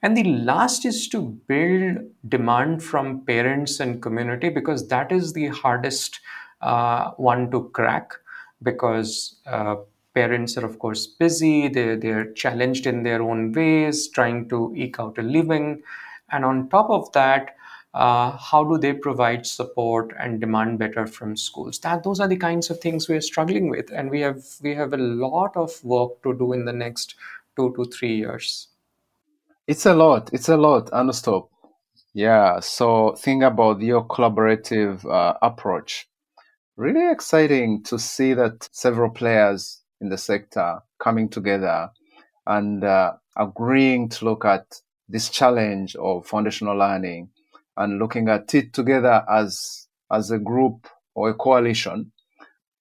and 0.02 0.16
the 0.16 0.24
last 0.24 0.84
is 0.84 1.08
to 1.08 1.20
build 1.20 1.98
demand 2.28 2.82
from 2.82 3.24
parents 3.26 3.80
and 3.80 4.02
community 4.02 4.48
because 4.48 4.88
that 4.88 5.12
is 5.12 5.32
the 5.32 5.48
hardest 5.48 6.20
uh, 6.62 7.10
one 7.12 7.50
to 7.50 7.68
crack 7.70 8.12
because 8.62 9.36
uh, 9.46 9.76
parents 10.14 10.56
are 10.56 10.64
of 10.64 10.78
course 10.78 11.06
busy. 11.06 11.68
They're, 11.68 11.96
they're 11.96 12.32
challenged 12.32 12.86
in 12.86 13.02
their 13.02 13.22
own 13.22 13.52
ways 13.52 14.08
trying 14.08 14.48
to 14.48 14.72
eke 14.76 14.98
out 14.98 15.18
a 15.18 15.22
living. 15.22 15.82
And 16.30 16.44
on 16.44 16.68
top 16.70 16.88
of 16.90 17.12
that 17.12 17.56
uh, 17.92 18.36
how 18.36 18.62
do 18.62 18.78
they 18.78 18.92
provide 18.92 19.44
support 19.44 20.14
and 20.18 20.40
demand 20.40 20.78
better 20.78 21.06
from 21.06 21.36
schools? 21.36 21.80
That 21.80 22.04
those 22.04 22.20
are 22.20 22.28
the 22.28 22.36
kinds 22.36 22.70
of 22.70 22.80
things 22.80 23.08
we're 23.08 23.20
struggling 23.20 23.68
with. 23.68 23.90
And 23.92 24.10
we 24.10 24.20
have 24.20 24.44
we 24.62 24.74
have 24.76 24.92
a 24.92 24.96
lot 24.96 25.56
of 25.56 25.82
work 25.84 26.22
to 26.22 26.32
do 26.38 26.52
in 26.52 26.64
the 26.64 26.72
next 26.72 27.16
two 27.56 27.74
to 27.74 27.84
three 27.84 28.16
years 28.16 28.69
it's 29.70 29.86
a 29.86 29.94
lot. 29.94 30.30
It's 30.32 30.48
a 30.48 30.56
lot. 30.56 30.90
Anustup. 30.90 31.48
Yeah. 32.12 32.58
So 32.58 33.14
think 33.14 33.44
about 33.44 33.80
your 33.80 34.04
collaborative 34.04 35.08
uh, 35.08 35.34
approach. 35.40 36.08
Really 36.76 37.08
exciting 37.08 37.84
to 37.84 37.96
see 37.96 38.34
that 38.34 38.68
several 38.72 39.10
players 39.10 39.82
in 40.00 40.08
the 40.08 40.18
sector 40.18 40.80
coming 40.98 41.28
together 41.28 41.88
and 42.48 42.82
uh, 42.82 43.12
agreeing 43.36 44.08
to 44.08 44.24
look 44.24 44.44
at 44.44 44.66
this 45.08 45.28
challenge 45.28 45.94
of 45.94 46.26
foundational 46.26 46.76
learning 46.76 47.30
and 47.76 48.00
looking 48.00 48.28
at 48.28 48.52
it 48.52 48.72
together 48.72 49.24
as 49.30 49.86
as 50.10 50.32
a 50.32 50.38
group 50.38 50.88
or 51.14 51.30
a 51.30 51.34
coalition 51.34 52.10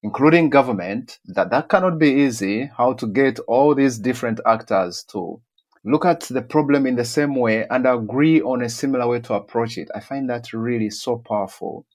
including 0.02 0.50
government 0.50 1.20
that 1.26 1.52
that 1.52 1.70
cannot 1.70 2.00
be 2.00 2.10
easy 2.10 2.66
how 2.78 2.94
to 2.94 3.06
get 3.06 3.38
all 3.48 3.76
these 3.76 4.00
different 4.00 4.40
actors 4.46 5.04
to 5.04 5.40
look 5.84 6.06
at 6.06 6.22
the 6.22 6.42
problem 6.42 6.86
in 6.86 6.96
the 6.96 7.06
same 7.06 7.36
way 7.36 7.66
and 7.70 7.86
agree 7.88 8.42
on 8.42 8.62
a 8.62 8.70
similar 8.70 9.08
way 9.08 9.20
to 9.22 9.34
approach 9.34 9.78
it. 9.78 9.90
I 9.96 10.00
find 10.00 10.30
that 10.30 10.54
really 10.54 10.90
so 10.90 11.18
powerful. 11.18 11.86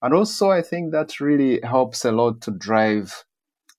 And 0.00 0.14
also, 0.14 0.50
I 0.50 0.62
think 0.62 0.92
that 0.92 1.20
really 1.20 1.60
helps 1.62 2.04
a 2.04 2.12
lot 2.12 2.40
to 2.42 2.50
drive 2.50 3.24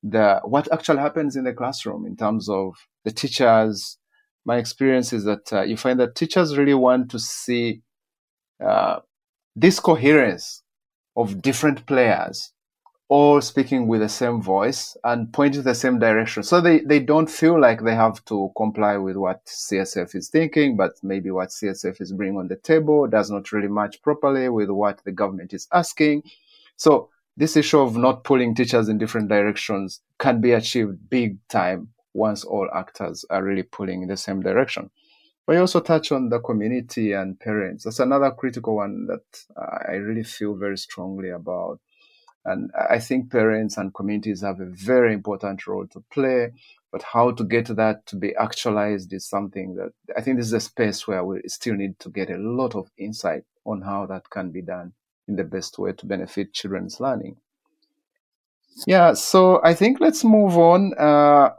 the 0.01 0.41
what 0.43 0.71
actually 0.71 0.99
happens 0.99 1.35
in 1.35 1.45
the 1.45 1.53
classroom 1.53 2.05
in 2.05 2.15
terms 2.15 2.49
of 2.49 2.75
the 3.05 3.11
teachers, 3.11 3.97
my 4.45 4.57
experience 4.57 5.13
is 5.13 5.23
that 5.23 5.51
uh, 5.51 5.61
you 5.61 5.77
find 5.77 5.99
that 5.99 6.15
teachers 6.15 6.57
really 6.57 6.73
want 6.73 7.09
to 7.11 7.19
see 7.19 7.81
uh, 8.63 8.99
this 9.55 9.79
coherence 9.79 10.61
of 11.15 11.41
different 11.41 11.85
players 11.85 12.52
all 13.13 13.39
speaking 13.39 13.85
with 13.87 14.01
the 14.01 14.09
same 14.09 14.41
voice 14.41 14.97
and 15.03 15.31
pointing 15.31 15.61
the 15.61 15.75
same 15.75 15.99
direction. 15.99 16.41
So 16.41 16.59
they, 16.59 16.79
they 16.79 16.99
don't 16.99 17.29
feel 17.29 17.61
like 17.61 17.83
they 17.83 17.93
have 17.93 18.25
to 18.25 18.51
comply 18.57 18.97
with 18.97 19.17
what 19.17 19.45
CSF 19.45 20.15
is 20.15 20.29
thinking, 20.29 20.75
but 20.75 20.93
maybe 21.03 21.29
what 21.29 21.49
CSF 21.49 22.01
is 22.01 22.11
bringing 22.11 22.39
on 22.39 22.47
the 22.47 22.55
table 22.55 23.05
does 23.05 23.29
not 23.29 23.51
really 23.51 23.67
match 23.67 24.01
properly 24.01 24.49
with 24.49 24.71
what 24.71 24.99
the 25.03 25.11
government 25.11 25.53
is 25.53 25.67
asking. 25.71 26.23
So 26.75 27.09
this 27.37 27.55
issue 27.55 27.81
of 27.81 27.95
not 27.95 28.23
pulling 28.23 28.55
teachers 28.55 28.89
in 28.89 28.97
different 28.97 29.29
directions 29.29 30.01
can 30.17 30.41
be 30.41 30.53
achieved 30.53 31.07
big 31.11 31.37
time 31.49 31.89
once 32.15 32.43
all 32.43 32.67
actors 32.73 33.25
are 33.29 33.43
really 33.43 33.61
pulling 33.61 34.01
in 34.01 34.07
the 34.07 34.17
same 34.17 34.41
direction. 34.41 34.89
But 35.45 35.53
you 35.53 35.59
also 35.59 35.81
touch 35.81 36.11
on 36.11 36.29
the 36.29 36.39
community 36.39 37.11
and 37.11 37.39
parents. 37.39 37.83
That's 37.83 37.99
another 37.99 38.31
critical 38.31 38.77
one 38.77 39.05
that 39.05 39.45
uh, 39.55 39.91
I 39.91 39.97
really 39.97 40.23
feel 40.23 40.55
very 40.55 40.79
strongly 40.79 41.29
about. 41.29 41.79
And 42.45 42.71
I 42.89 42.99
think 42.99 43.31
parents 43.31 43.77
and 43.77 43.93
communities 43.93 44.41
have 44.41 44.59
a 44.59 44.65
very 44.65 45.13
important 45.13 45.65
role 45.65 45.87
to 45.87 46.03
play. 46.11 46.51
But 46.91 47.03
how 47.03 47.31
to 47.31 47.43
get 47.43 47.75
that 47.75 48.05
to 48.07 48.15
be 48.15 48.35
actualized 48.35 49.11
is 49.13 49.25
something 49.25 49.75
that 49.75 49.93
I 50.15 50.21
think 50.21 50.37
this 50.37 50.47
is 50.47 50.53
a 50.53 50.59
space 50.59 51.07
where 51.07 51.23
we 51.23 51.41
still 51.47 51.73
need 51.73 51.97
to 51.99 52.09
get 52.09 52.29
a 52.29 52.37
lot 52.37 52.75
of 52.75 52.91
insight 52.97 53.45
on 53.65 53.81
how 53.81 54.05
that 54.07 54.29
can 54.29 54.51
be 54.51 54.61
done 54.61 54.93
in 55.27 55.35
the 55.35 55.43
best 55.43 55.79
way 55.79 55.93
to 55.93 56.05
benefit 56.05 56.53
children's 56.53 56.99
learning. 56.99 57.37
Yeah, 58.85 59.13
so 59.13 59.61
I 59.63 59.73
think 59.73 59.99
let's 59.99 60.23
move 60.23 60.57
on 60.57 60.93
uh, 60.97 61.51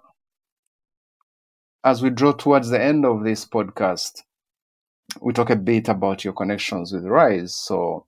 as 1.82 2.02
we 2.02 2.10
draw 2.10 2.32
towards 2.32 2.70
the 2.70 2.82
end 2.82 3.04
of 3.04 3.24
this 3.24 3.44
podcast. 3.44 4.22
We 5.20 5.32
talk 5.32 5.50
a 5.50 5.56
bit 5.56 5.88
about 5.88 6.24
your 6.24 6.32
connections 6.32 6.92
with 6.92 7.04
Rise. 7.04 7.54
So 7.54 8.06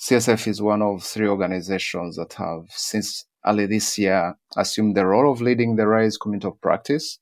CSF 0.00 0.48
is 0.48 0.62
one 0.62 0.80
of 0.80 1.02
three 1.02 1.28
organizations 1.28 2.16
that 2.16 2.32
have, 2.32 2.64
since 2.70 3.26
early 3.46 3.66
this 3.66 3.98
year, 3.98 4.34
assumed 4.56 4.96
the 4.96 5.04
role 5.04 5.30
of 5.30 5.42
leading 5.42 5.76
the 5.76 5.86
Rise 5.86 6.16
Community 6.16 6.48
of 6.48 6.58
Practice, 6.62 7.18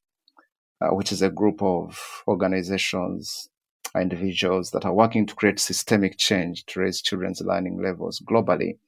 uh, 0.81 0.91
which 0.91 1.11
is 1.11 1.21
a 1.21 1.29
group 1.29 1.61
of 1.61 2.23
organizations 2.29 3.49
and 3.95 4.13
individuals 4.13 4.71
that 4.71 4.85
are 4.85 4.95
working 4.95 5.27
to 5.27 5.35
create 5.35 5.59
systemic 5.59 6.19
change 6.19 6.67
to 6.67 6.79
raise 6.79 7.03
children's 7.03 7.41
learning 7.41 7.83
levels 7.83 8.23
globally. 8.31 8.79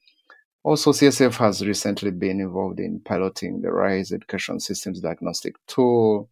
Also, 0.63 0.93
CSF 0.93 1.35
has 1.35 1.67
recently 1.67 2.11
been 2.11 2.39
involved 2.39 2.79
in 2.79 3.01
piloting 3.01 3.61
the 3.61 3.73
RISE 3.73 4.13
education 4.13 4.61
systems 4.61 5.01
diagnostic 5.01 5.55
tool. 5.67 6.29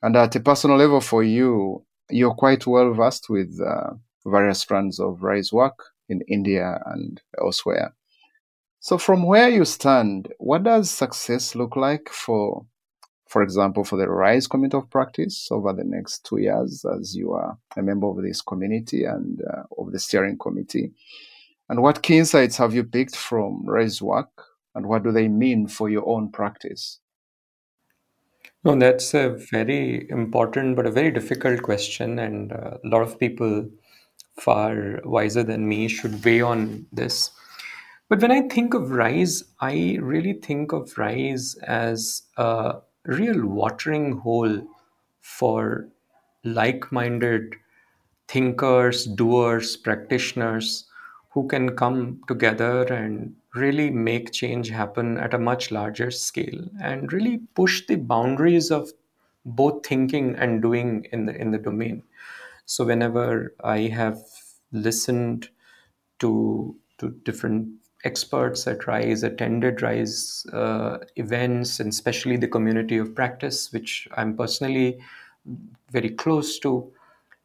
And 0.00 0.14
at 0.14 0.36
a 0.36 0.40
personal 0.40 0.76
level 0.76 1.00
for 1.00 1.24
you, 1.24 1.84
you're 2.08 2.34
quite 2.34 2.68
well 2.68 2.92
versed 2.92 3.28
with 3.28 3.58
uh, 3.60 3.94
various 4.24 4.60
strands 4.60 5.00
of 5.00 5.24
RISE 5.24 5.52
work 5.52 5.93
in 6.08 6.20
India 6.28 6.80
and 6.86 7.20
elsewhere. 7.40 7.94
So, 8.80 8.98
from 8.98 9.22
where 9.22 9.48
you 9.48 9.64
stand, 9.64 10.32
what 10.38 10.64
does 10.64 10.90
success 10.90 11.54
look 11.54 11.76
like 11.76 12.08
for 12.10 12.66
for 13.34 13.42
example, 13.42 13.82
for 13.82 13.96
the 13.96 14.08
RISE 14.08 14.46
community 14.46 14.76
of 14.76 14.88
practice 14.90 15.48
over 15.50 15.72
the 15.72 15.82
next 15.82 16.24
two 16.24 16.38
years 16.38 16.84
as 16.84 17.16
you 17.16 17.32
are 17.32 17.58
a 17.76 17.82
member 17.82 18.06
of 18.06 18.22
this 18.22 18.40
community 18.40 19.02
and 19.02 19.42
uh, 19.42 19.64
of 19.76 19.90
the 19.90 19.98
steering 19.98 20.38
committee? 20.38 20.92
And 21.68 21.82
what 21.82 22.04
key 22.04 22.18
insights 22.18 22.56
have 22.58 22.74
you 22.74 22.84
picked 22.84 23.16
from 23.16 23.64
RISE 23.66 24.00
work 24.00 24.30
and 24.76 24.86
what 24.86 25.02
do 25.02 25.10
they 25.10 25.26
mean 25.26 25.66
for 25.66 25.88
your 25.88 26.08
own 26.08 26.30
practice? 26.30 27.00
No, 28.62 28.76
that's 28.76 29.14
a 29.14 29.30
very 29.50 30.08
important 30.10 30.76
but 30.76 30.86
a 30.86 30.90
very 30.92 31.10
difficult 31.10 31.62
question, 31.62 32.18
and 32.18 32.52
uh, 32.52 32.78
a 32.84 32.88
lot 32.88 33.02
of 33.02 33.18
people 33.18 33.68
far 34.36 35.00
wiser 35.04 35.42
than 35.42 35.68
me 35.68 35.88
should 35.88 36.24
weigh 36.24 36.40
on 36.40 36.86
this. 36.92 37.30
But 38.08 38.20
when 38.20 38.30
I 38.30 38.42
think 38.48 38.74
of 38.74 38.90
Rise, 38.90 39.44
I 39.60 39.98
really 40.00 40.34
think 40.34 40.72
of 40.72 40.96
Rise 40.98 41.54
as 41.66 42.22
a 42.36 42.76
real 43.04 43.46
watering 43.46 44.18
hole 44.18 44.62
for 45.20 45.88
like 46.44 46.92
minded 46.92 47.54
thinkers, 48.28 49.06
doers, 49.06 49.76
practitioners 49.76 50.86
who 51.30 51.46
can 51.48 51.76
come 51.76 52.20
together 52.28 52.82
and 52.84 53.34
really 53.54 53.90
make 53.90 54.32
change 54.32 54.68
happen 54.68 55.18
at 55.18 55.34
a 55.34 55.38
much 55.38 55.70
larger 55.70 56.10
scale 56.10 56.68
and 56.80 57.12
really 57.12 57.38
push 57.54 57.86
the 57.86 57.96
boundaries 57.96 58.70
of 58.70 58.90
both 59.44 59.86
thinking 59.86 60.34
and 60.36 60.62
doing 60.62 61.06
in 61.12 61.26
the 61.26 61.34
in 61.34 61.50
the 61.50 61.58
domain 61.58 62.02
so 62.66 62.84
whenever 62.84 63.54
i 63.62 63.80
have 63.80 64.18
listened 64.72 65.48
to 66.18 66.76
to 66.98 67.10
different 67.24 67.68
experts 68.04 68.66
at 68.66 68.86
RISE 68.86 69.22
attended 69.22 69.82
RISE 69.82 70.46
uh, 70.52 70.98
events, 71.16 71.80
and 71.80 71.88
especially 71.88 72.36
the 72.36 72.48
community 72.48 72.98
of 72.98 73.14
practice, 73.14 73.72
which 73.72 74.06
I'm 74.16 74.36
personally 74.36 75.00
very 75.90 76.10
close 76.10 76.58
to, 76.60 76.92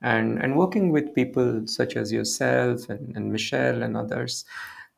and, 0.02 0.42
and 0.42 0.56
working 0.56 0.92
with 0.92 1.16
people 1.16 1.66
such 1.66 1.96
as 1.96 2.12
yourself 2.12 2.90
and, 2.90 3.16
and 3.16 3.32
Michelle 3.32 3.84
and 3.84 3.98
others, 3.98 4.46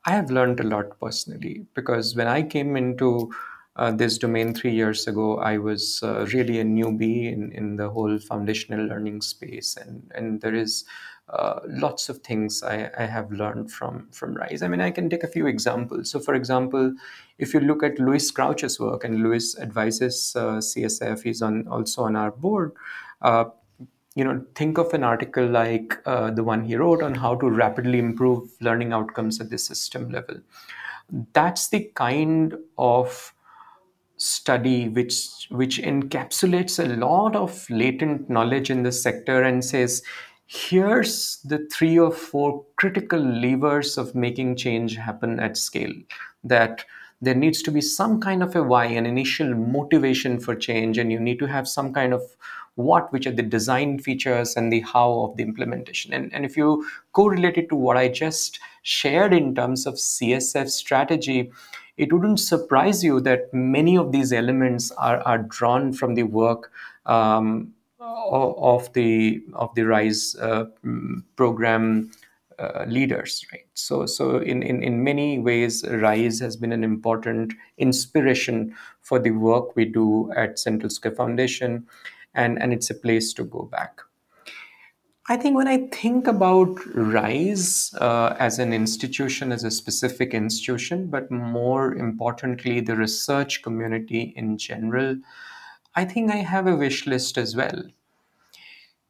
I 0.05 0.11
have 0.11 0.31
learned 0.31 0.59
a 0.59 0.63
lot 0.63 0.99
personally. 0.99 1.65
Because 1.75 2.15
when 2.15 2.27
I 2.27 2.41
came 2.41 2.75
into 2.75 3.31
uh, 3.75 3.91
this 3.91 4.17
domain 4.17 4.53
three 4.53 4.73
years 4.73 5.07
ago, 5.07 5.37
I 5.37 5.57
was 5.57 6.01
uh, 6.03 6.25
really 6.33 6.59
a 6.59 6.63
newbie 6.63 7.31
in, 7.31 7.51
in 7.53 7.77
the 7.77 7.89
whole 7.89 8.19
foundational 8.19 8.85
learning 8.85 9.21
space, 9.21 9.77
and, 9.77 10.11
and 10.13 10.41
there 10.41 10.55
is 10.55 10.83
uh, 11.29 11.61
lots 11.67 12.09
of 12.09 12.17
things 12.19 12.61
I, 12.61 12.91
I, 12.97 13.05
have 13.05 13.31
learned 13.31 13.71
from 13.71 14.09
from 14.11 14.33
Rise. 14.33 14.61
I 14.61 14.67
mean, 14.67 14.81
I 14.81 14.91
can 14.91 15.09
take 15.09 15.23
a 15.23 15.29
few 15.29 15.47
examples. 15.47 16.11
So, 16.11 16.19
for 16.19 16.33
example, 16.33 16.93
if 17.37 17.53
you 17.53 17.61
look 17.61 17.83
at 17.83 17.99
Luis 17.99 18.29
Crouch's 18.29 18.79
work, 18.81 19.05
and 19.05 19.23
Luis 19.23 19.57
advises 19.57 20.33
uh, 20.35 20.57
CSF, 20.57 21.23
he's 21.23 21.41
on 21.41 21.67
also 21.69 22.03
on 22.03 22.17
our 22.17 22.31
board. 22.31 22.73
Uh, 23.21 23.45
you 24.15 24.25
know, 24.25 24.43
think 24.55 24.77
of 24.77 24.93
an 24.93 25.05
article 25.05 25.47
like 25.47 25.97
uh, 26.05 26.31
the 26.31 26.43
one 26.43 26.65
he 26.65 26.75
wrote 26.75 27.01
on 27.01 27.15
how 27.15 27.35
to 27.35 27.49
rapidly 27.49 27.99
improve 27.99 28.49
learning 28.59 28.91
outcomes 28.91 29.39
at 29.39 29.49
the 29.49 29.57
system 29.57 30.09
level. 30.09 30.35
That's 31.31 31.69
the 31.69 31.89
kind 31.95 32.55
of 32.77 33.33
study 34.21 34.87
which 34.87 35.47
which 35.49 35.79
encapsulates 35.81 36.77
a 36.77 36.95
lot 36.95 37.35
of 37.35 37.67
latent 37.71 38.29
knowledge 38.29 38.69
in 38.69 38.83
the 38.83 38.91
sector 38.91 39.41
and 39.41 39.65
says 39.65 40.03
here's 40.45 41.41
the 41.43 41.67
three 41.73 41.97
or 41.97 42.11
four 42.11 42.63
critical 42.75 43.19
levers 43.19 43.97
of 43.97 44.13
making 44.13 44.55
change 44.55 44.95
happen 44.95 45.39
at 45.39 45.57
scale 45.57 45.93
that 46.43 46.85
there 47.19 47.33
needs 47.33 47.63
to 47.63 47.71
be 47.71 47.81
some 47.81 48.19
kind 48.19 48.43
of 48.43 48.55
a 48.55 48.61
why 48.61 48.85
an 48.85 49.07
initial 49.07 49.55
motivation 49.55 50.39
for 50.39 50.55
change 50.55 50.99
and 50.99 51.11
you 51.11 51.19
need 51.19 51.39
to 51.39 51.47
have 51.47 51.67
some 51.67 51.91
kind 51.91 52.13
of 52.13 52.21
what 52.75 53.11
which 53.11 53.25
are 53.25 53.31
the 53.31 53.43
design 53.43 53.97
features 53.97 54.55
and 54.55 54.71
the 54.71 54.81
how 54.81 55.11
of 55.21 55.35
the 55.35 55.43
implementation. 55.43 56.13
And, 56.13 56.33
and 56.33 56.45
if 56.45 56.55
you 56.55 56.85
correlate 57.13 57.57
it 57.57 57.69
to 57.69 57.75
what 57.75 57.97
i 57.97 58.07
just 58.07 58.59
shared 58.83 59.33
in 59.33 59.53
terms 59.55 59.85
of 59.85 59.95
csf 59.95 60.69
strategy 60.69 61.51
it 62.01 62.11
wouldn't 62.11 62.39
surprise 62.39 63.03
you 63.03 63.21
that 63.21 63.53
many 63.53 63.95
of 63.95 64.11
these 64.11 64.33
elements 64.33 64.91
are, 64.91 65.19
are 65.19 65.37
drawn 65.37 65.93
from 65.93 66.15
the 66.15 66.23
work 66.23 66.71
um, 67.05 67.73
of 67.99 68.91
the 68.93 69.43
of 69.53 69.73
the 69.75 69.83
rise 69.83 70.35
uh, 70.41 70.65
program 71.35 72.11
uh, 72.57 72.85
leaders 72.87 73.45
right? 73.51 73.67
So 73.73 74.05
so 74.05 74.37
in, 74.39 74.63
in 74.63 74.81
in 74.83 75.03
many 75.03 75.39
ways 75.39 75.83
rise 75.87 76.39
has 76.39 76.57
been 76.57 76.71
an 76.71 76.83
important 76.83 77.53
inspiration 77.77 78.75
for 79.01 79.19
the 79.19 79.31
work 79.31 79.75
we 79.75 79.85
do 79.85 80.31
at 80.33 80.57
central 80.57 80.89
square 80.89 81.15
foundation 81.15 81.87
and 82.33 82.61
and 82.61 82.73
it's 82.73 82.89
a 82.89 82.95
place 82.95 83.33
to 83.33 83.43
go 83.43 83.63
back 83.63 84.01
I 85.31 85.37
think 85.37 85.55
when 85.55 85.69
I 85.69 85.87
think 85.93 86.27
about 86.27 86.77
RISE 86.93 87.93
uh, 88.01 88.35
as 88.37 88.59
an 88.59 88.73
institution, 88.73 89.53
as 89.53 89.63
a 89.63 89.71
specific 89.71 90.33
institution, 90.33 91.07
but 91.07 91.31
more 91.31 91.95
importantly, 91.95 92.81
the 92.81 92.97
research 92.97 93.61
community 93.61 94.33
in 94.35 94.57
general, 94.57 95.15
I 95.95 96.03
think 96.03 96.31
I 96.31 96.43
have 96.43 96.67
a 96.67 96.75
wish 96.75 97.07
list 97.07 97.37
as 97.37 97.55
well. 97.55 97.81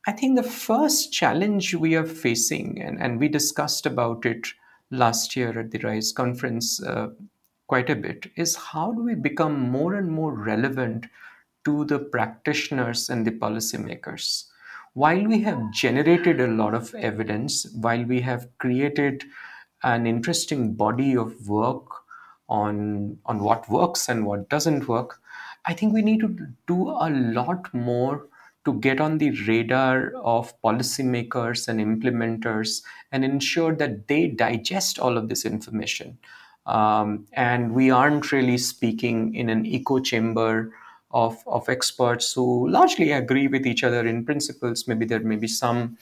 I 0.05 0.11
think 0.11 0.35
the 0.35 0.43
first 0.43 1.11
challenge 1.11 1.73
we 1.73 1.95
are 1.95 2.05
facing, 2.05 2.79
and, 2.79 3.01
and 3.01 3.19
we 3.19 3.27
discussed 3.27 3.87
about 3.87 4.23
it 4.23 4.47
last 4.91 5.35
year 5.35 5.57
at 5.59 5.71
the 5.71 5.79
RISE 5.79 6.11
conference 6.11 6.83
uh, 6.83 7.07
quite 7.65 7.89
a 7.89 7.95
bit, 7.95 8.29
is 8.35 8.55
how 8.55 8.91
do 8.91 9.01
we 9.01 9.15
become 9.15 9.59
more 9.59 9.95
and 9.95 10.11
more 10.11 10.35
relevant 10.35 11.07
to 11.65 11.83
the 11.85 11.97
practitioners 11.97 13.09
and 13.09 13.25
the 13.25 13.31
policymakers? 13.31 14.50
While 14.93 15.25
we 15.25 15.41
have 15.41 15.71
generated 15.71 16.39
a 16.41 16.47
lot 16.47 16.73
of 16.73 16.93
evidence, 16.95 17.65
while 17.73 18.03
we 18.03 18.21
have 18.21 18.47
created 18.57 19.23
an 19.83 20.05
interesting 20.05 20.73
body 20.73 21.15
of 21.15 21.47
work 21.47 21.85
on, 22.49 23.17
on 23.25 23.39
what 23.39 23.69
works 23.69 24.09
and 24.09 24.25
what 24.25 24.49
doesn't 24.49 24.87
work, 24.87 25.21
I 25.65 25.73
think 25.73 25.93
we 25.93 26.01
need 26.01 26.19
to 26.21 26.35
do 26.67 26.89
a 26.89 27.09
lot 27.09 27.73
more 27.73 28.27
to 28.65 28.73
get 28.79 28.99
on 29.01 29.17
the 29.17 29.31
radar 29.47 30.13
of 30.15 30.59
policymakers 30.61 31.67
and 31.67 31.79
implementers 31.79 32.83
and 33.11 33.23
ensure 33.25 33.73
that 33.75 34.07
they 34.07 34.27
digest 34.27 34.99
all 34.99 35.17
of 35.17 35.29
this 35.29 35.45
information. 35.45 36.17
Um, 36.67 37.25
and 37.33 37.73
we 37.73 37.89
aren't 37.89 38.31
really 38.31 38.57
speaking 38.59 39.33
in 39.33 39.49
an 39.49 39.65
echo 39.65 39.99
chamber 39.99 40.73
of, 41.13 41.43
of 41.47 41.67
experts 41.69 42.33
who 42.33 42.67
largely 42.69 43.11
agree 43.11 43.47
with 43.47 43.65
each 43.65 43.83
other 43.83 44.05
in 44.05 44.25
principles. 44.25 44.87
Maybe 44.87 45.05
there 45.05 45.19
may 45.19 45.35
be 45.35 45.47
some 45.47 45.97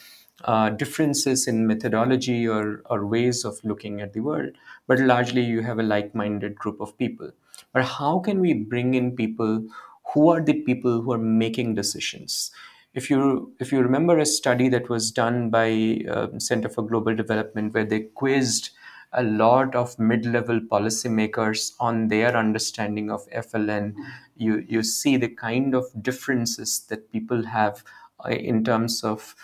uh, 0.45 0.69
differences 0.69 1.47
in 1.47 1.67
methodology 1.67 2.47
or, 2.47 2.81
or 2.89 3.05
ways 3.05 3.43
of 3.43 3.59
looking 3.63 4.01
at 4.01 4.13
the 4.13 4.21
world, 4.21 4.51
but 4.87 4.99
largely 4.99 5.41
you 5.43 5.61
have 5.61 5.79
a 5.79 5.83
like 5.83 6.15
minded 6.15 6.55
group 6.55 6.79
of 6.79 6.97
people. 6.97 7.31
But 7.73 7.83
how 7.85 8.19
can 8.19 8.39
we 8.39 8.53
bring 8.53 8.93
in 8.93 9.15
people 9.15 9.67
who 10.13 10.29
are 10.29 10.41
the 10.41 10.61
people 10.61 11.01
who 11.01 11.11
are 11.11 11.17
making 11.17 11.75
decisions? 11.75 12.51
If 12.93 13.09
you 13.09 13.53
if 13.59 13.71
you 13.71 13.81
remember 13.81 14.17
a 14.17 14.25
study 14.25 14.67
that 14.69 14.89
was 14.89 15.11
done 15.11 15.49
by 15.51 16.01
uh, 16.09 16.39
Center 16.39 16.69
for 16.69 16.81
Global 16.81 17.15
Development, 17.15 17.73
where 17.73 17.85
they 17.85 18.01
quizzed 18.01 18.71
a 19.13 19.23
lot 19.23 19.75
of 19.75 19.97
mid-level 19.97 20.59
policymakers 20.61 21.73
on 21.79 22.07
their 22.09 22.35
understanding 22.35 23.09
of 23.11 23.27
FLN, 23.31 23.95
you 24.39 24.65
you 24.67 24.81
see 24.83 25.17
the 25.17 25.29
kind 25.29 25.75
of 25.75 25.85
differences 26.01 26.85
that 26.89 27.11
people 27.11 27.45
have 27.45 27.83
uh, 28.25 28.29
in 28.29 28.63
terms 28.63 29.03
of 29.03 29.35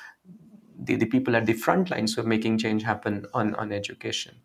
the, 0.78 0.96
the 0.96 1.06
people 1.06 1.36
at 1.36 1.46
the 1.46 1.54
front 1.54 1.90
lines 1.90 2.16
who 2.16 2.22
are 2.22 2.26
making 2.26 2.58
change 2.58 2.84
happen 2.84 3.26
on, 3.34 3.56
on 3.56 3.72
education. 3.72 4.36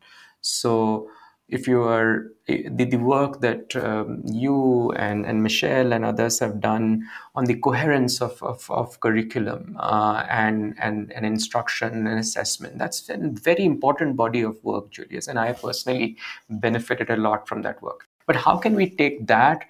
So 0.40 1.10
if 1.48 1.66
you 1.66 1.82
are 1.82 2.28
the, 2.46 2.84
the 2.84 2.96
work 2.96 3.40
that 3.40 3.74
um, 3.76 4.22
you 4.24 4.92
and, 4.92 5.26
and 5.26 5.42
Michelle 5.42 5.92
and 5.92 6.04
others 6.04 6.38
have 6.38 6.60
done 6.60 7.02
on 7.34 7.44
the 7.44 7.56
coherence 7.56 8.22
of, 8.22 8.40
of, 8.42 8.70
of 8.70 8.98
curriculum 9.00 9.76
uh, 9.80 10.24
and, 10.30 10.76
and, 10.80 11.12
and 11.12 11.26
instruction 11.26 12.06
and 12.06 12.18
assessment, 12.18 12.78
that's 12.78 13.08
a 13.08 13.18
very 13.18 13.64
important 13.64 14.16
body 14.16 14.42
of 14.42 14.62
work, 14.62 14.90
Julius. 14.90 15.26
And 15.26 15.38
I 15.38 15.52
personally 15.52 16.16
benefited 16.48 17.10
a 17.10 17.16
lot 17.16 17.48
from 17.48 17.62
that 17.62 17.82
work. 17.82 18.06
But 18.26 18.36
how 18.36 18.56
can 18.56 18.76
we 18.76 18.88
take 18.88 19.26
that 19.26 19.64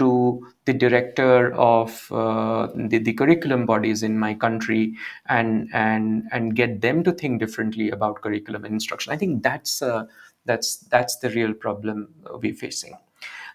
to 0.00 0.46
the 0.64 0.72
director 0.72 1.52
of 1.54 2.10
uh, 2.10 2.68
the, 2.74 2.98
the 2.98 3.12
curriculum 3.12 3.66
bodies 3.66 4.02
in 4.02 4.18
my 4.18 4.32
country 4.34 4.94
and 5.28 5.68
and 5.72 6.24
and 6.32 6.56
get 6.56 6.80
them 6.80 7.04
to 7.04 7.12
think 7.12 7.40
differently 7.40 7.90
about 7.90 8.22
curriculum 8.22 8.64
and 8.64 8.74
instruction. 8.74 9.12
I 9.12 9.16
think 9.16 9.42
that's 9.42 9.82
uh, 9.82 10.06
that's 10.46 10.76
that's 10.94 11.18
the 11.18 11.30
real 11.30 11.52
problem 11.52 12.08
we're 12.42 12.54
facing. 12.54 12.96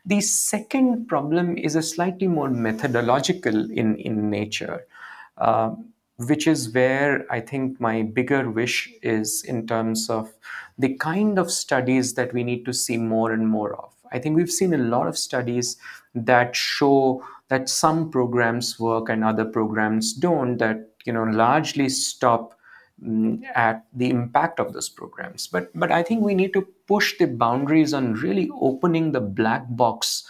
The 0.05 0.21
second 0.21 1.07
problem 1.07 1.57
is 1.57 1.75
a 1.75 1.81
slightly 1.81 2.27
more 2.27 2.49
methodological 2.49 3.71
in 3.71 3.95
in 3.97 4.29
nature. 4.29 4.85
Uh, 5.37 5.71
which 6.17 6.47
is 6.47 6.73
where 6.73 7.25
I 7.29 7.41
think 7.41 7.81
my 7.81 8.03
bigger 8.03 8.49
wish 8.49 8.89
is 9.01 9.43
in 9.43 9.67
terms 9.67 10.09
of 10.09 10.31
the 10.77 10.95
kind 10.95 11.37
of 11.37 11.51
studies 11.51 12.13
that 12.13 12.33
we 12.33 12.43
need 12.43 12.63
to 12.65 12.73
see 12.73 12.97
more 12.97 13.33
and 13.33 13.49
more 13.49 13.75
of. 13.75 13.91
I 14.13 14.19
think 14.19 14.37
we've 14.37 14.51
seen 14.51 14.73
a 14.73 14.77
lot 14.77 15.07
of 15.07 15.17
studies 15.17 15.75
that 16.15 16.55
show 16.55 17.23
that 17.49 17.69
some 17.69 18.09
programs 18.09 18.79
work 18.79 19.09
and 19.09 19.23
other 19.23 19.45
programs 19.45 20.13
don't 20.13 20.57
that 20.57 20.89
you 21.05 21.13
know 21.13 21.23
largely 21.23 21.89
stop 21.89 22.57
mm, 23.03 23.41
at 23.53 23.85
the 23.93 24.09
impact 24.09 24.59
of 24.59 24.73
those 24.73 24.89
programs. 24.89 25.47
But 25.47 25.69
but 25.75 25.91
i 25.91 26.01
think 26.01 26.23
we 26.23 26.33
need 26.33 26.53
to 26.53 26.67
push 26.87 27.17
the 27.17 27.27
boundaries 27.27 27.93
on 27.93 28.13
really 28.13 28.49
opening 28.61 29.11
the 29.11 29.21
black 29.21 29.63
box 29.69 30.23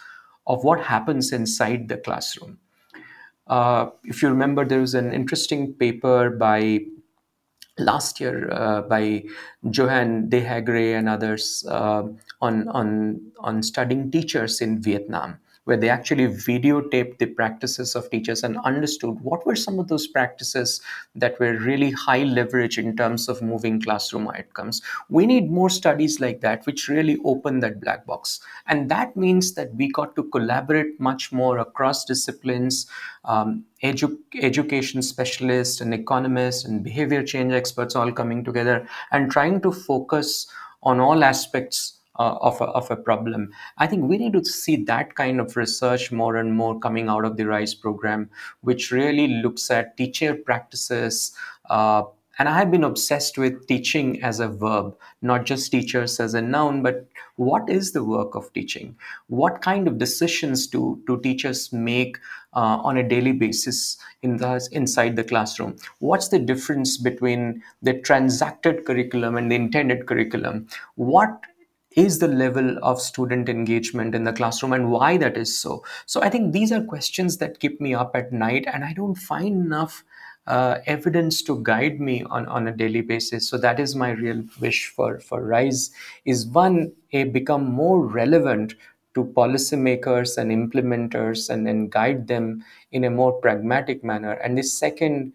of 0.48 0.64
what 0.64 0.82
happens 0.82 1.32
inside 1.32 1.88
the 1.88 1.98
classroom. 1.98 2.60
Uh, 3.48 3.90
if 4.04 4.22
you 4.22 4.30
remember 4.30 4.66
there 4.66 4.82
was 4.82 4.96
an 4.96 5.14
interesting 5.14 5.74
paper 5.74 6.32
by 6.32 6.80
last 7.78 8.20
year 8.20 8.50
uh, 8.52 8.82
by 8.82 9.24
Joan 9.70 10.30
DeJaeghere 10.30 10.98
and 10.98 11.10
others 11.10 11.66
uh, 11.70 12.04
on, 12.42 12.68
on, 12.70 13.22
on 13.40 13.62
studying 13.62 14.10
teachers 14.12 14.62
in 14.62 14.82
Vietnam 14.82 15.40
where 15.66 15.78
they 15.78 15.90
actually 15.90 16.28
videotaped 16.28 17.18
the 17.18 17.26
practices 17.26 17.96
of 17.96 18.10
teachers 18.10 18.44
and 18.44 18.58
understood 18.60 19.20
what 19.22 19.46
were 19.46 19.56
some 19.56 19.80
of 19.80 19.88
those 19.88 20.08
practices 20.08 20.82
that 21.16 21.40
were 21.40 21.58
really 21.58 21.92
high 21.92 22.24
leverage 22.24 22.78
in 22.78 22.96
terms 22.96 23.28
of 23.28 23.42
moving 23.42 23.82
classroom 23.82 24.28
outcomes. 24.28 24.82
We 25.10 25.26
need 25.26 25.52
more 25.52 25.70
studies 25.70 26.20
like 26.20 26.42
that, 26.42 26.66
which 26.66 26.88
really 26.88 27.18
open 27.26 27.60
that 27.60 27.82
black 27.82 28.06
box. 28.06 28.40
And 28.68 28.90
that 28.90 29.16
means 29.18 29.54
that 29.56 29.74
we 29.76 29.92
got 29.92 30.16
to 30.16 30.24
collaborate 30.24 31.00
much 31.00 31.32
more 31.32 31.58
across 31.58 32.06
disciplines, 32.06 32.86
um, 33.26 33.66
edu- 33.84 34.18
education 34.42 35.02
specialists 35.02 35.82
and 35.82 35.94
economists 35.94 36.66
and 36.66 36.84
behavior 36.84 37.24
change 37.24 37.54
experts 37.54 37.96
all 37.96 38.12
coming 38.12 38.44
together 38.44 38.88
and 39.12 39.32
trying 39.32 39.62
to 39.62 39.72
focus 39.72 40.48
on 40.84 41.00
all 41.00 41.24
aspects 41.24 42.00
uh, 42.18 42.38
of, 42.42 42.60
a, 42.62 42.66
of 42.66 42.90
a 42.92 42.96
problem. 42.96 43.52
I 43.78 43.88
think 43.88 44.04
we 44.04 44.18
need 44.18 44.34
to 44.34 44.46
see 44.46 44.78
that 44.86 45.16
kind 45.16 45.40
of 45.40 45.56
research 45.56 46.12
more 46.12 46.38
and 46.38 46.54
more 46.54 46.80
coming 46.80 47.10
out 47.10 47.26
of 47.26 47.38
the 47.38 47.46
RISE 47.46 47.76
program, 47.76 48.30
which 48.62 48.92
really 48.92 49.28
looks 49.28 49.70
at 49.72 49.98
teacher 49.98 50.36
practices. 50.36 51.36
Uh, 51.70 52.04
and 52.38 52.50
I 52.50 52.58
have 52.58 52.70
been 52.70 52.84
obsessed 52.84 53.38
with 53.38 53.66
teaching 53.68 54.22
as 54.22 54.40
a 54.42 54.50
verb, 54.50 54.98
not 55.22 55.46
just 55.46 55.72
teachers 55.72 56.20
as 56.20 56.34
a 56.34 56.42
noun, 56.42 56.84
but 56.84 57.08
what 57.38 57.70
is 57.70 57.94
the 57.94 58.04
work 58.04 58.36
of 58.36 58.52
teaching? 58.54 58.98
What 59.28 59.62
kind 59.62 59.88
of 59.88 59.98
decisions 59.98 60.68
do, 60.68 61.02
do 61.08 61.20
teachers 61.22 61.72
make 61.72 62.18
uh, 62.54 62.80
on 62.84 62.98
a 62.98 63.08
daily 63.08 63.32
basis 63.32 63.98
in 64.22 64.38
the, 64.38 64.68
inside 64.74 65.16
the 65.16 65.24
classroom? 65.24 65.78
What's 66.00 66.28
the 66.28 66.40
difference 66.40 66.98
between 66.98 67.64
the 67.82 68.00
transacted 68.02 68.86
curriculum 68.86 69.38
and 69.38 69.50
the 69.50 69.56
intended 69.56 70.06
curriculum? 70.06 70.68
What 70.96 71.40
is 71.96 72.20
the 72.20 72.28
level 72.28 72.78
of 72.84 73.02
student 73.02 73.50
engagement 73.50 74.14
in 74.16 74.24
the 74.24 74.34
classroom 74.34 74.74
and 74.74 74.92
why 74.92 75.18
that 75.18 75.38
is 75.38 75.58
so? 75.58 75.84
So 76.06 76.22
i 76.22 76.30
think 76.30 76.54
these 76.54 76.72
are 76.72 76.84
questions 76.84 77.38
that 77.38 77.60
keep 77.60 77.82
me 77.82 77.94
up 77.94 78.16
at 78.16 78.32
night 78.32 78.66
and 78.72 78.84
i 78.84 78.94
don't 78.94 79.16
find 79.16 79.66
enough 79.66 80.04
uh, 80.48 80.80
evidence 80.86 81.42
to 81.44 81.62
guide 81.64 82.00
me 82.00 82.24
on, 82.24 82.46
on 82.48 82.68
a 82.68 82.72
daily 82.72 83.02
basis. 83.02 83.50
So 83.50 83.58
that 83.58 83.80
is 83.80 83.96
my 83.96 84.12
real 84.12 84.44
wish 84.60 84.88
for 84.88 85.20
for 85.20 85.44
rise 85.44 85.92
is 86.26 86.46
one 86.48 86.92
a 87.12 87.24
become 87.26 87.66
more 87.66 88.06
relevant 88.06 88.76
to 89.16 89.24
policymakers 89.24 90.38
and 90.38 90.52
implementers 90.52 91.50
and 91.50 91.66
then 91.66 91.88
guide 91.88 92.28
them 92.28 92.64
in 92.92 93.06
a 93.06 93.10
more 93.10 93.34
pragmatic 93.34 94.04
manner. 94.04 94.34
And 94.34 94.58
the 94.58 94.64
second 94.64 95.34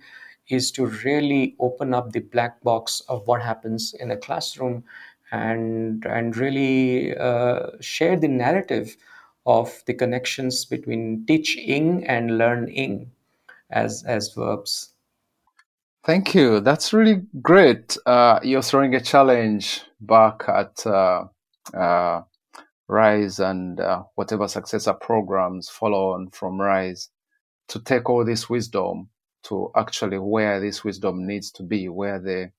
is 0.48 0.70
to 0.72 0.86
really 0.86 1.56
open 1.60 1.94
up 1.94 2.12
the 2.12 2.20
black 2.20 2.60
box 2.62 3.00
of 3.08 3.26
what 3.26 3.40
happens 3.40 3.94
in 3.94 4.10
a 4.10 4.16
classroom 4.16 4.84
and 5.32 6.04
and 6.06 6.36
really 6.36 7.16
uh, 7.16 7.70
share 7.80 8.16
the 8.16 8.28
narrative 8.28 8.96
of 9.46 9.82
the 9.86 9.94
connections 9.94 10.64
between 10.64 11.24
teaching 11.26 12.06
and 12.06 12.38
learning 12.38 13.10
as 13.70 14.04
as 14.04 14.32
verbs. 14.34 14.90
Thank 16.04 16.34
you. 16.34 16.60
That's 16.60 16.92
really 16.92 17.22
great. 17.42 17.96
Uh, 18.06 18.40
you're 18.42 18.62
throwing 18.62 18.94
a 18.94 19.00
challenge 19.00 19.82
back 20.00 20.44
at 20.48 20.86
uh, 20.86 21.24
uh 21.74 22.22
Rise 22.88 23.38
and 23.38 23.78
uh, 23.78 24.02
whatever 24.16 24.48
successor 24.48 24.92
programs 24.94 25.68
follow 25.68 26.10
on 26.10 26.30
from 26.30 26.60
Rise 26.60 27.08
to 27.68 27.78
take 27.78 28.10
all 28.10 28.24
this 28.24 28.50
wisdom 28.50 29.08
to 29.44 29.70
actually 29.76 30.18
where 30.18 30.58
this 30.58 30.82
wisdom 30.82 31.24
needs 31.24 31.52
to 31.52 31.62
be, 31.62 31.88
where 31.88 32.18
the 32.18 32.50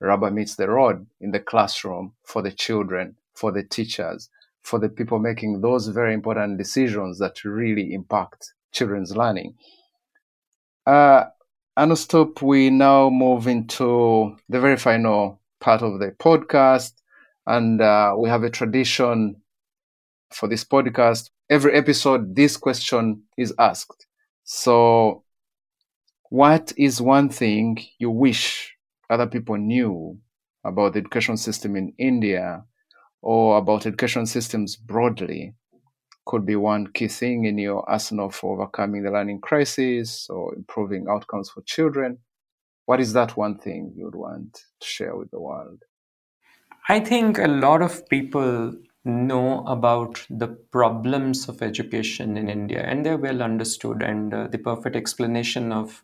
rubber 0.00 0.30
meets 0.30 0.56
the 0.56 0.68
road 0.68 1.06
in 1.20 1.30
the 1.32 1.40
classroom 1.40 2.12
for 2.24 2.42
the 2.42 2.52
children, 2.52 3.16
for 3.34 3.52
the 3.52 3.62
teachers, 3.62 4.30
for 4.62 4.78
the 4.78 4.88
people 4.88 5.18
making 5.18 5.60
those 5.60 5.88
very 5.88 6.14
important 6.14 6.58
decisions 6.58 7.18
that 7.18 7.44
really 7.44 7.92
impact 7.92 8.52
children's 8.72 9.16
learning. 9.16 9.54
Uh, 10.86 11.24
Anustup, 11.78 12.42
we 12.42 12.70
now 12.70 13.08
move 13.08 13.46
into 13.46 14.36
the 14.48 14.60
very 14.60 14.76
final 14.76 15.40
part 15.60 15.82
of 15.82 15.98
the 16.00 16.10
podcast, 16.12 16.92
and 17.46 17.80
uh, 17.80 18.14
we 18.16 18.28
have 18.28 18.42
a 18.42 18.50
tradition 18.50 19.36
for 20.30 20.48
this 20.48 20.64
podcast. 20.64 21.30
Every 21.50 21.74
episode, 21.74 22.34
this 22.34 22.56
question 22.56 23.22
is 23.36 23.54
asked. 23.58 24.06
So, 24.44 25.24
what 26.30 26.72
is 26.76 27.00
one 27.00 27.28
thing 27.28 27.78
you 27.98 28.10
wish 28.10 28.77
other 29.10 29.26
people 29.26 29.56
knew 29.56 30.18
about 30.64 30.92
the 30.92 31.00
education 31.00 31.36
system 31.36 31.76
in 31.76 31.92
India 31.98 32.64
or 33.22 33.58
about 33.58 33.86
education 33.86 34.26
systems 34.26 34.76
broadly 34.76 35.54
could 36.26 36.44
be 36.44 36.56
one 36.56 36.86
key 36.88 37.08
thing 37.08 37.44
in 37.44 37.58
your 37.58 37.88
arsenal 37.88 38.30
for 38.30 38.54
overcoming 38.54 39.02
the 39.02 39.10
learning 39.10 39.40
crisis 39.40 40.28
or 40.28 40.54
improving 40.54 41.06
outcomes 41.08 41.48
for 41.50 41.62
children. 41.62 42.18
What 42.86 43.00
is 43.00 43.12
that 43.14 43.36
one 43.36 43.58
thing 43.58 43.92
you'd 43.96 44.14
want 44.14 44.60
to 44.80 44.86
share 44.86 45.16
with 45.16 45.30
the 45.30 45.40
world? 45.40 45.84
I 46.88 47.00
think 47.00 47.38
a 47.38 47.46
lot 47.46 47.82
of 47.82 48.08
people 48.08 48.74
know 49.04 49.64
about 49.66 50.26
the 50.28 50.48
problems 50.48 51.48
of 51.48 51.62
education 51.62 52.36
in 52.36 52.48
India, 52.48 52.82
and 52.82 53.04
they're 53.04 53.18
well 53.18 53.42
understood. 53.42 54.02
And 54.02 54.32
uh, 54.34 54.48
the 54.48 54.58
perfect 54.58 54.96
explanation 54.96 55.72
of 55.72 56.02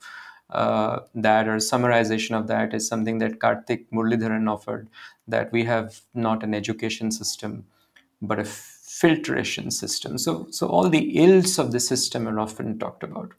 uh, 0.51 1.01
that 1.15 1.49
or 1.49 1.57
summarization 1.57 2.39
of 2.39 2.47
that 2.49 2.75
is 2.75 2.87
something 2.87 3.19
that 3.19 3.39
Karthik 3.39 3.87
Muralidharan 3.93 4.51
offered 4.51 4.89
that 5.27 5.51
we 5.53 5.65
have 5.65 6.03
not 6.15 6.43
an 6.43 6.55
education 6.55 7.11
system, 7.11 7.65
but 8.21 8.39
a 8.39 8.45
filtration 8.45 9.71
system. 9.71 10.19
So, 10.19 10.47
so 10.51 10.69
all 10.69 10.89
the 10.89 11.19
ills 11.25 11.59
of 11.59 11.73
the 11.73 11.81
system 11.81 12.29
are 12.29 12.39
often 12.39 12.79
talked 12.79 13.03
about. 13.03 13.33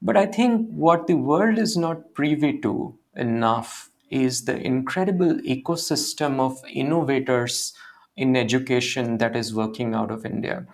But 0.00 0.16
I 0.16 0.26
think 0.26 0.68
what 0.70 1.06
the 1.06 1.14
world 1.14 1.58
is 1.58 1.76
not 1.76 2.14
privy 2.14 2.58
to 2.60 2.98
enough 3.14 3.90
is 4.10 4.44
the 4.44 4.60
incredible 4.60 5.34
ecosystem 5.40 6.40
of 6.40 6.60
innovators 6.68 7.72
in 8.16 8.36
education 8.36 9.18
that 9.18 9.36
is 9.36 9.54
working 9.54 9.94
out 9.94 10.10
of 10.10 10.26
India. 10.26 10.66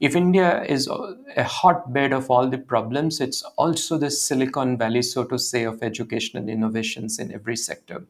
If 0.00 0.14
India 0.14 0.62
is 0.62 0.88
a 0.88 1.42
hotbed 1.42 2.12
of 2.12 2.30
all 2.30 2.48
the 2.48 2.58
problems, 2.58 3.20
it's 3.20 3.42
also 3.56 3.98
the 3.98 4.10
Silicon 4.10 4.78
Valley, 4.78 5.02
so 5.02 5.24
to 5.24 5.38
say, 5.38 5.64
of 5.64 5.82
educational 5.82 6.48
innovations 6.48 7.18
in 7.18 7.32
every 7.32 7.56
sector. 7.56 8.04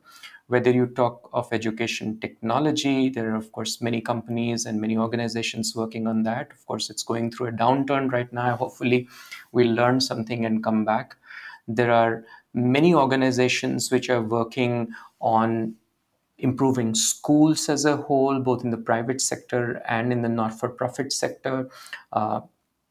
Whether 0.49 0.71
you 0.71 0.87
talk 0.87 1.31
of 1.33 1.51
education 1.51 2.21
technology, 2.21 3.09
there 3.09 3.31
are, 3.31 3.37
of 3.37 3.53
course, 3.53 3.81
many 3.81 4.03
companies 4.03 4.67
and 4.67 4.81
many 4.81 4.99
organizations 4.99 5.75
working 5.75 6.07
on 6.07 6.25
that. 6.25 6.51
Of 6.53 6.67
course, 6.67 6.91
it's 6.91 7.03
going 7.03 7.31
through 7.31 7.49
a 7.49 7.53
downturn 7.53 8.13
right 8.13 8.31
now. 8.33 8.57
Hopefully, 8.57 9.09
we'll 9.53 9.73
learn 9.73 10.01
something 10.01 10.45
and 10.45 10.63
come 10.63 10.85
back. 10.85 11.17
There 11.67 11.91
are 11.91 12.25
many 12.53 12.95
organizations 12.95 13.91
which 13.91 14.11
are 14.11 14.23
working 14.23 14.89
on 15.21 15.75
improving 16.39 16.95
schools 16.95 17.69
as 17.69 17.85
a 17.85 17.97
whole, 17.97 18.39
both 18.41 18.65
in 18.65 18.71
the 18.71 18.77
private 18.77 19.21
sector 19.21 19.83
and 19.89 20.13
in 20.13 20.23
the 20.23 20.29
not-for-profit 20.29 21.13
sector. 21.13 21.69
Uh, 22.13 22.41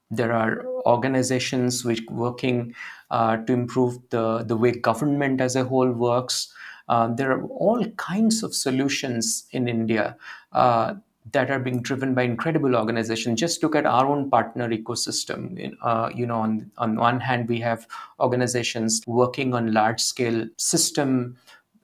there 0.09 0.31
are 0.31 0.65
organizations 0.85 1.83
which 1.83 2.01
working 2.09 2.73
uh, 3.11 3.37
to 3.37 3.53
improve 3.53 3.99
the, 4.09 4.43
the 4.43 4.55
way 4.55 4.71
government 4.71 5.41
as 5.41 5.55
a 5.55 5.63
whole 5.63 5.91
works. 5.91 6.53
Uh, 6.87 7.07
there 7.13 7.31
are 7.31 7.43
all 7.43 7.85
kinds 7.97 8.43
of 8.43 8.55
solutions 8.55 9.45
in 9.51 9.67
India 9.67 10.15
uh, 10.53 10.93
that 11.33 11.51
are 11.51 11.59
being 11.59 11.81
driven 11.81 12.13
by 12.13 12.23
incredible 12.23 12.73
organizations. 12.73 13.37
Just 13.37 13.61
look 13.61 13.75
at 13.75 13.85
our 13.85 14.05
own 14.05 14.29
partner 14.29 14.69
ecosystem. 14.69 15.73
Uh, 15.81 16.09
you 16.15 16.25
know, 16.25 16.39
on, 16.39 16.71
on 16.77 16.95
one 16.95 17.19
hand, 17.19 17.49
we 17.49 17.59
have 17.59 17.85
organizations 18.21 19.01
working 19.05 19.53
on 19.53 19.73
large 19.73 19.99
scale 19.99 20.47
system 20.55 21.35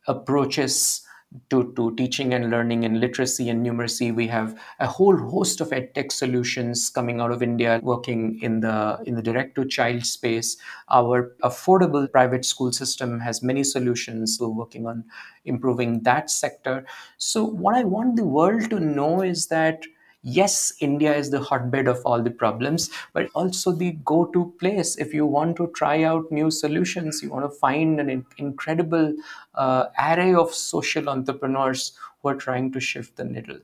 approaches 0.08 1.02
to, 1.50 1.74
to 1.76 1.96
teaching 1.96 2.34
and 2.34 2.50
learning 2.50 2.86
and 2.86 3.00
literacy 3.00 3.50
and 3.50 3.66
numeracy. 3.66 4.14
We 4.14 4.28
have 4.28 4.60
a 4.80 4.88
whole 4.88 5.18
host 5.18 5.62
of 5.62 5.70
edtech 5.70 6.12
solutions 6.12 6.90
coming 6.90 7.22
out 7.22 7.32
of 7.32 7.42
India 7.42 7.80
working 7.84 8.40
in 8.42 8.60
the 8.60 9.00
in 9.06 9.16
the 9.16 9.22
direct 9.22 9.56
to 9.56 9.66
child 9.66 10.06
space. 10.06 10.58
Our 10.90 11.36
affordable 11.44 12.12
private 12.12 12.46
school 12.46 12.72
system 12.72 13.20
has 13.20 13.42
many 13.42 13.64
solutions. 13.64 14.38
We're 14.40 14.50
working 14.50 14.86
on 14.86 15.06
improving 15.46 16.04
that 16.04 16.30
sector. 16.30 16.86
So 17.18 17.44
what 17.44 17.76
I 17.76 17.84
want 17.84 18.16
the 18.16 18.26
world 18.26 18.70
to 18.70 18.80
know 18.80 19.22
is 19.22 19.48
that 19.48 19.84
yes, 20.24 20.74
India 20.80 21.16
is 21.16 21.30
the 21.30 21.40
hotbed 21.40 21.88
of 21.88 22.02
all 22.06 22.22
the 22.24 22.32
problems, 22.32 22.90
but 23.14 23.30
also 23.36 23.72
the 23.72 23.92
go 24.04 24.26
to 24.26 24.54
place. 24.60 24.98
If 24.98 25.14
you 25.14 25.26
want 25.26 25.58
to 25.58 25.68
try 25.76 26.04
out 26.04 26.32
new 26.32 26.50
solutions, 26.50 27.22
you 27.22 27.30
want 27.30 27.46
to 27.46 27.60
find 27.60 28.00
an 28.00 28.10
in- 28.10 28.26
incredible 28.38 29.16
uh, 29.54 29.86
array 30.00 30.34
of 30.34 30.54
social 30.54 31.10
entrepreneurs 31.10 31.98
who 32.22 32.30
are 32.30 32.36
trying 32.36 32.72
to 32.72 32.80
shift 32.80 33.18
the 33.18 33.26
needle. 33.26 33.60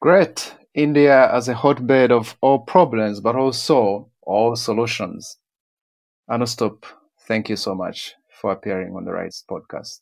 Great. 0.00 0.54
India 0.74 1.32
as 1.32 1.48
a 1.48 1.54
hotbed 1.54 2.12
of 2.12 2.36
all 2.42 2.58
problems, 2.58 3.18
but 3.20 3.34
also 3.34 4.10
all 4.22 4.54
solutions. 4.54 5.38
Anustup, 6.30 6.84
thank 7.26 7.48
you 7.48 7.56
so 7.56 7.74
much 7.74 8.14
for 8.28 8.52
appearing 8.52 8.94
on 8.94 9.04
the 9.04 9.12
Rise 9.12 9.42
podcast. 9.48 10.00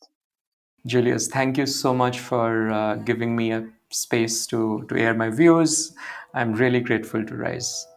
Julius, 0.85 1.27
thank 1.27 1.57
you 1.57 1.65
so 1.65 1.93
much 1.93 2.19
for 2.19 2.69
uh, 2.69 2.95
giving 2.95 3.35
me 3.35 3.51
a 3.51 3.67
space 3.91 4.45
to, 4.47 4.85
to 4.89 4.95
air 4.95 5.13
my 5.13 5.29
views. 5.29 5.93
I'm 6.33 6.53
really 6.53 6.79
grateful 6.79 7.25
to 7.25 7.35
Rise. 7.35 7.87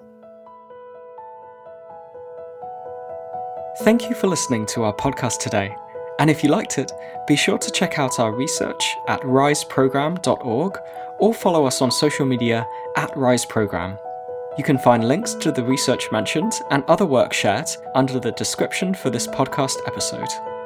Thank 3.83 4.09
you 4.09 4.15
for 4.15 4.27
listening 4.27 4.67
to 4.67 4.83
our 4.83 4.95
podcast 4.95 5.39
today. 5.39 5.75
And 6.19 6.29
if 6.29 6.43
you 6.43 6.51
liked 6.51 6.79
it, 6.79 6.91
be 7.29 7.37
sure 7.37 7.59
to 7.59 7.71
check 7.71 7.99
out 7.99 8.19
our 8.19 8.33
research 8.33 8.97
at 9.07 9.21
riseprogram.org 9.23 10.79
or 11.21 11.35
follow 11.35 11.65
us 11.65 11.81
on 11.81 11.91
social 11.91 12.27
media 12.27 12.67
at 12.97 13.13
riseprogram. 13.13 13.99
You 14.57 14.65
can 14.65 14.79
find 14.79 15.07
links 15.07 15.35
to 15.35 15.53
the 15.53 15.63
research 15.63 16.11
mentioned 16.11 16.53
and 16.73 16.83
other 16.89 17.07
work 17.07 17.33
shared 17.33 17.71
under 17.95 18.19
the 18.19 18.33
description 18.33 18.95
for 18.95 19.11
this 19.11 19.29
podcast 19.29 19.77
episode. 19.87 20.58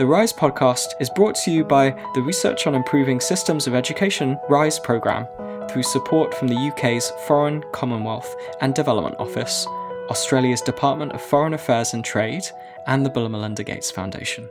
The 0.00 0.06
RISE 0.06 0.32
podcast 0.32 0.94
is 0.98 1.10
brought 1.10 1.34
to 1.44 1.50
you 1.50 1.62
by 1.62 1.90
the 2.14 2.22
Research 2.22 2.66
on 2.66 2.74
Improving 2.74 3.20
Systems 3.20 3.66
of 3.66 3.74
Education 3.74 4.40
RISE 4.48 4.78
programme 4.78 5.28
through 5.68 5.82
support 5.82 6.32
from 6.32 6.48
the 6.48 6.56
UK's 6.56 7.12
Foreign, 7.26 7.62
Commonwealth 7.72 8.34
and 8.62 8.74
Development 8.74 9.14
Office, 9.18 9.66
Australia's 10.08 10.62
Department 10.62 11.12
of 11.12 11.20
Foreign 11.20 11.52
Affairs 11.52 11.92
and 11.92 12.02
Trade, 12.02 12.44
and 12.86 13.04
the 13.04 13.10
Bill 13.10 13.26
and 13.26 13.32
Melinda 13.32 13.62
Gates 13.62 13.90
Foundation. 13.90 14.48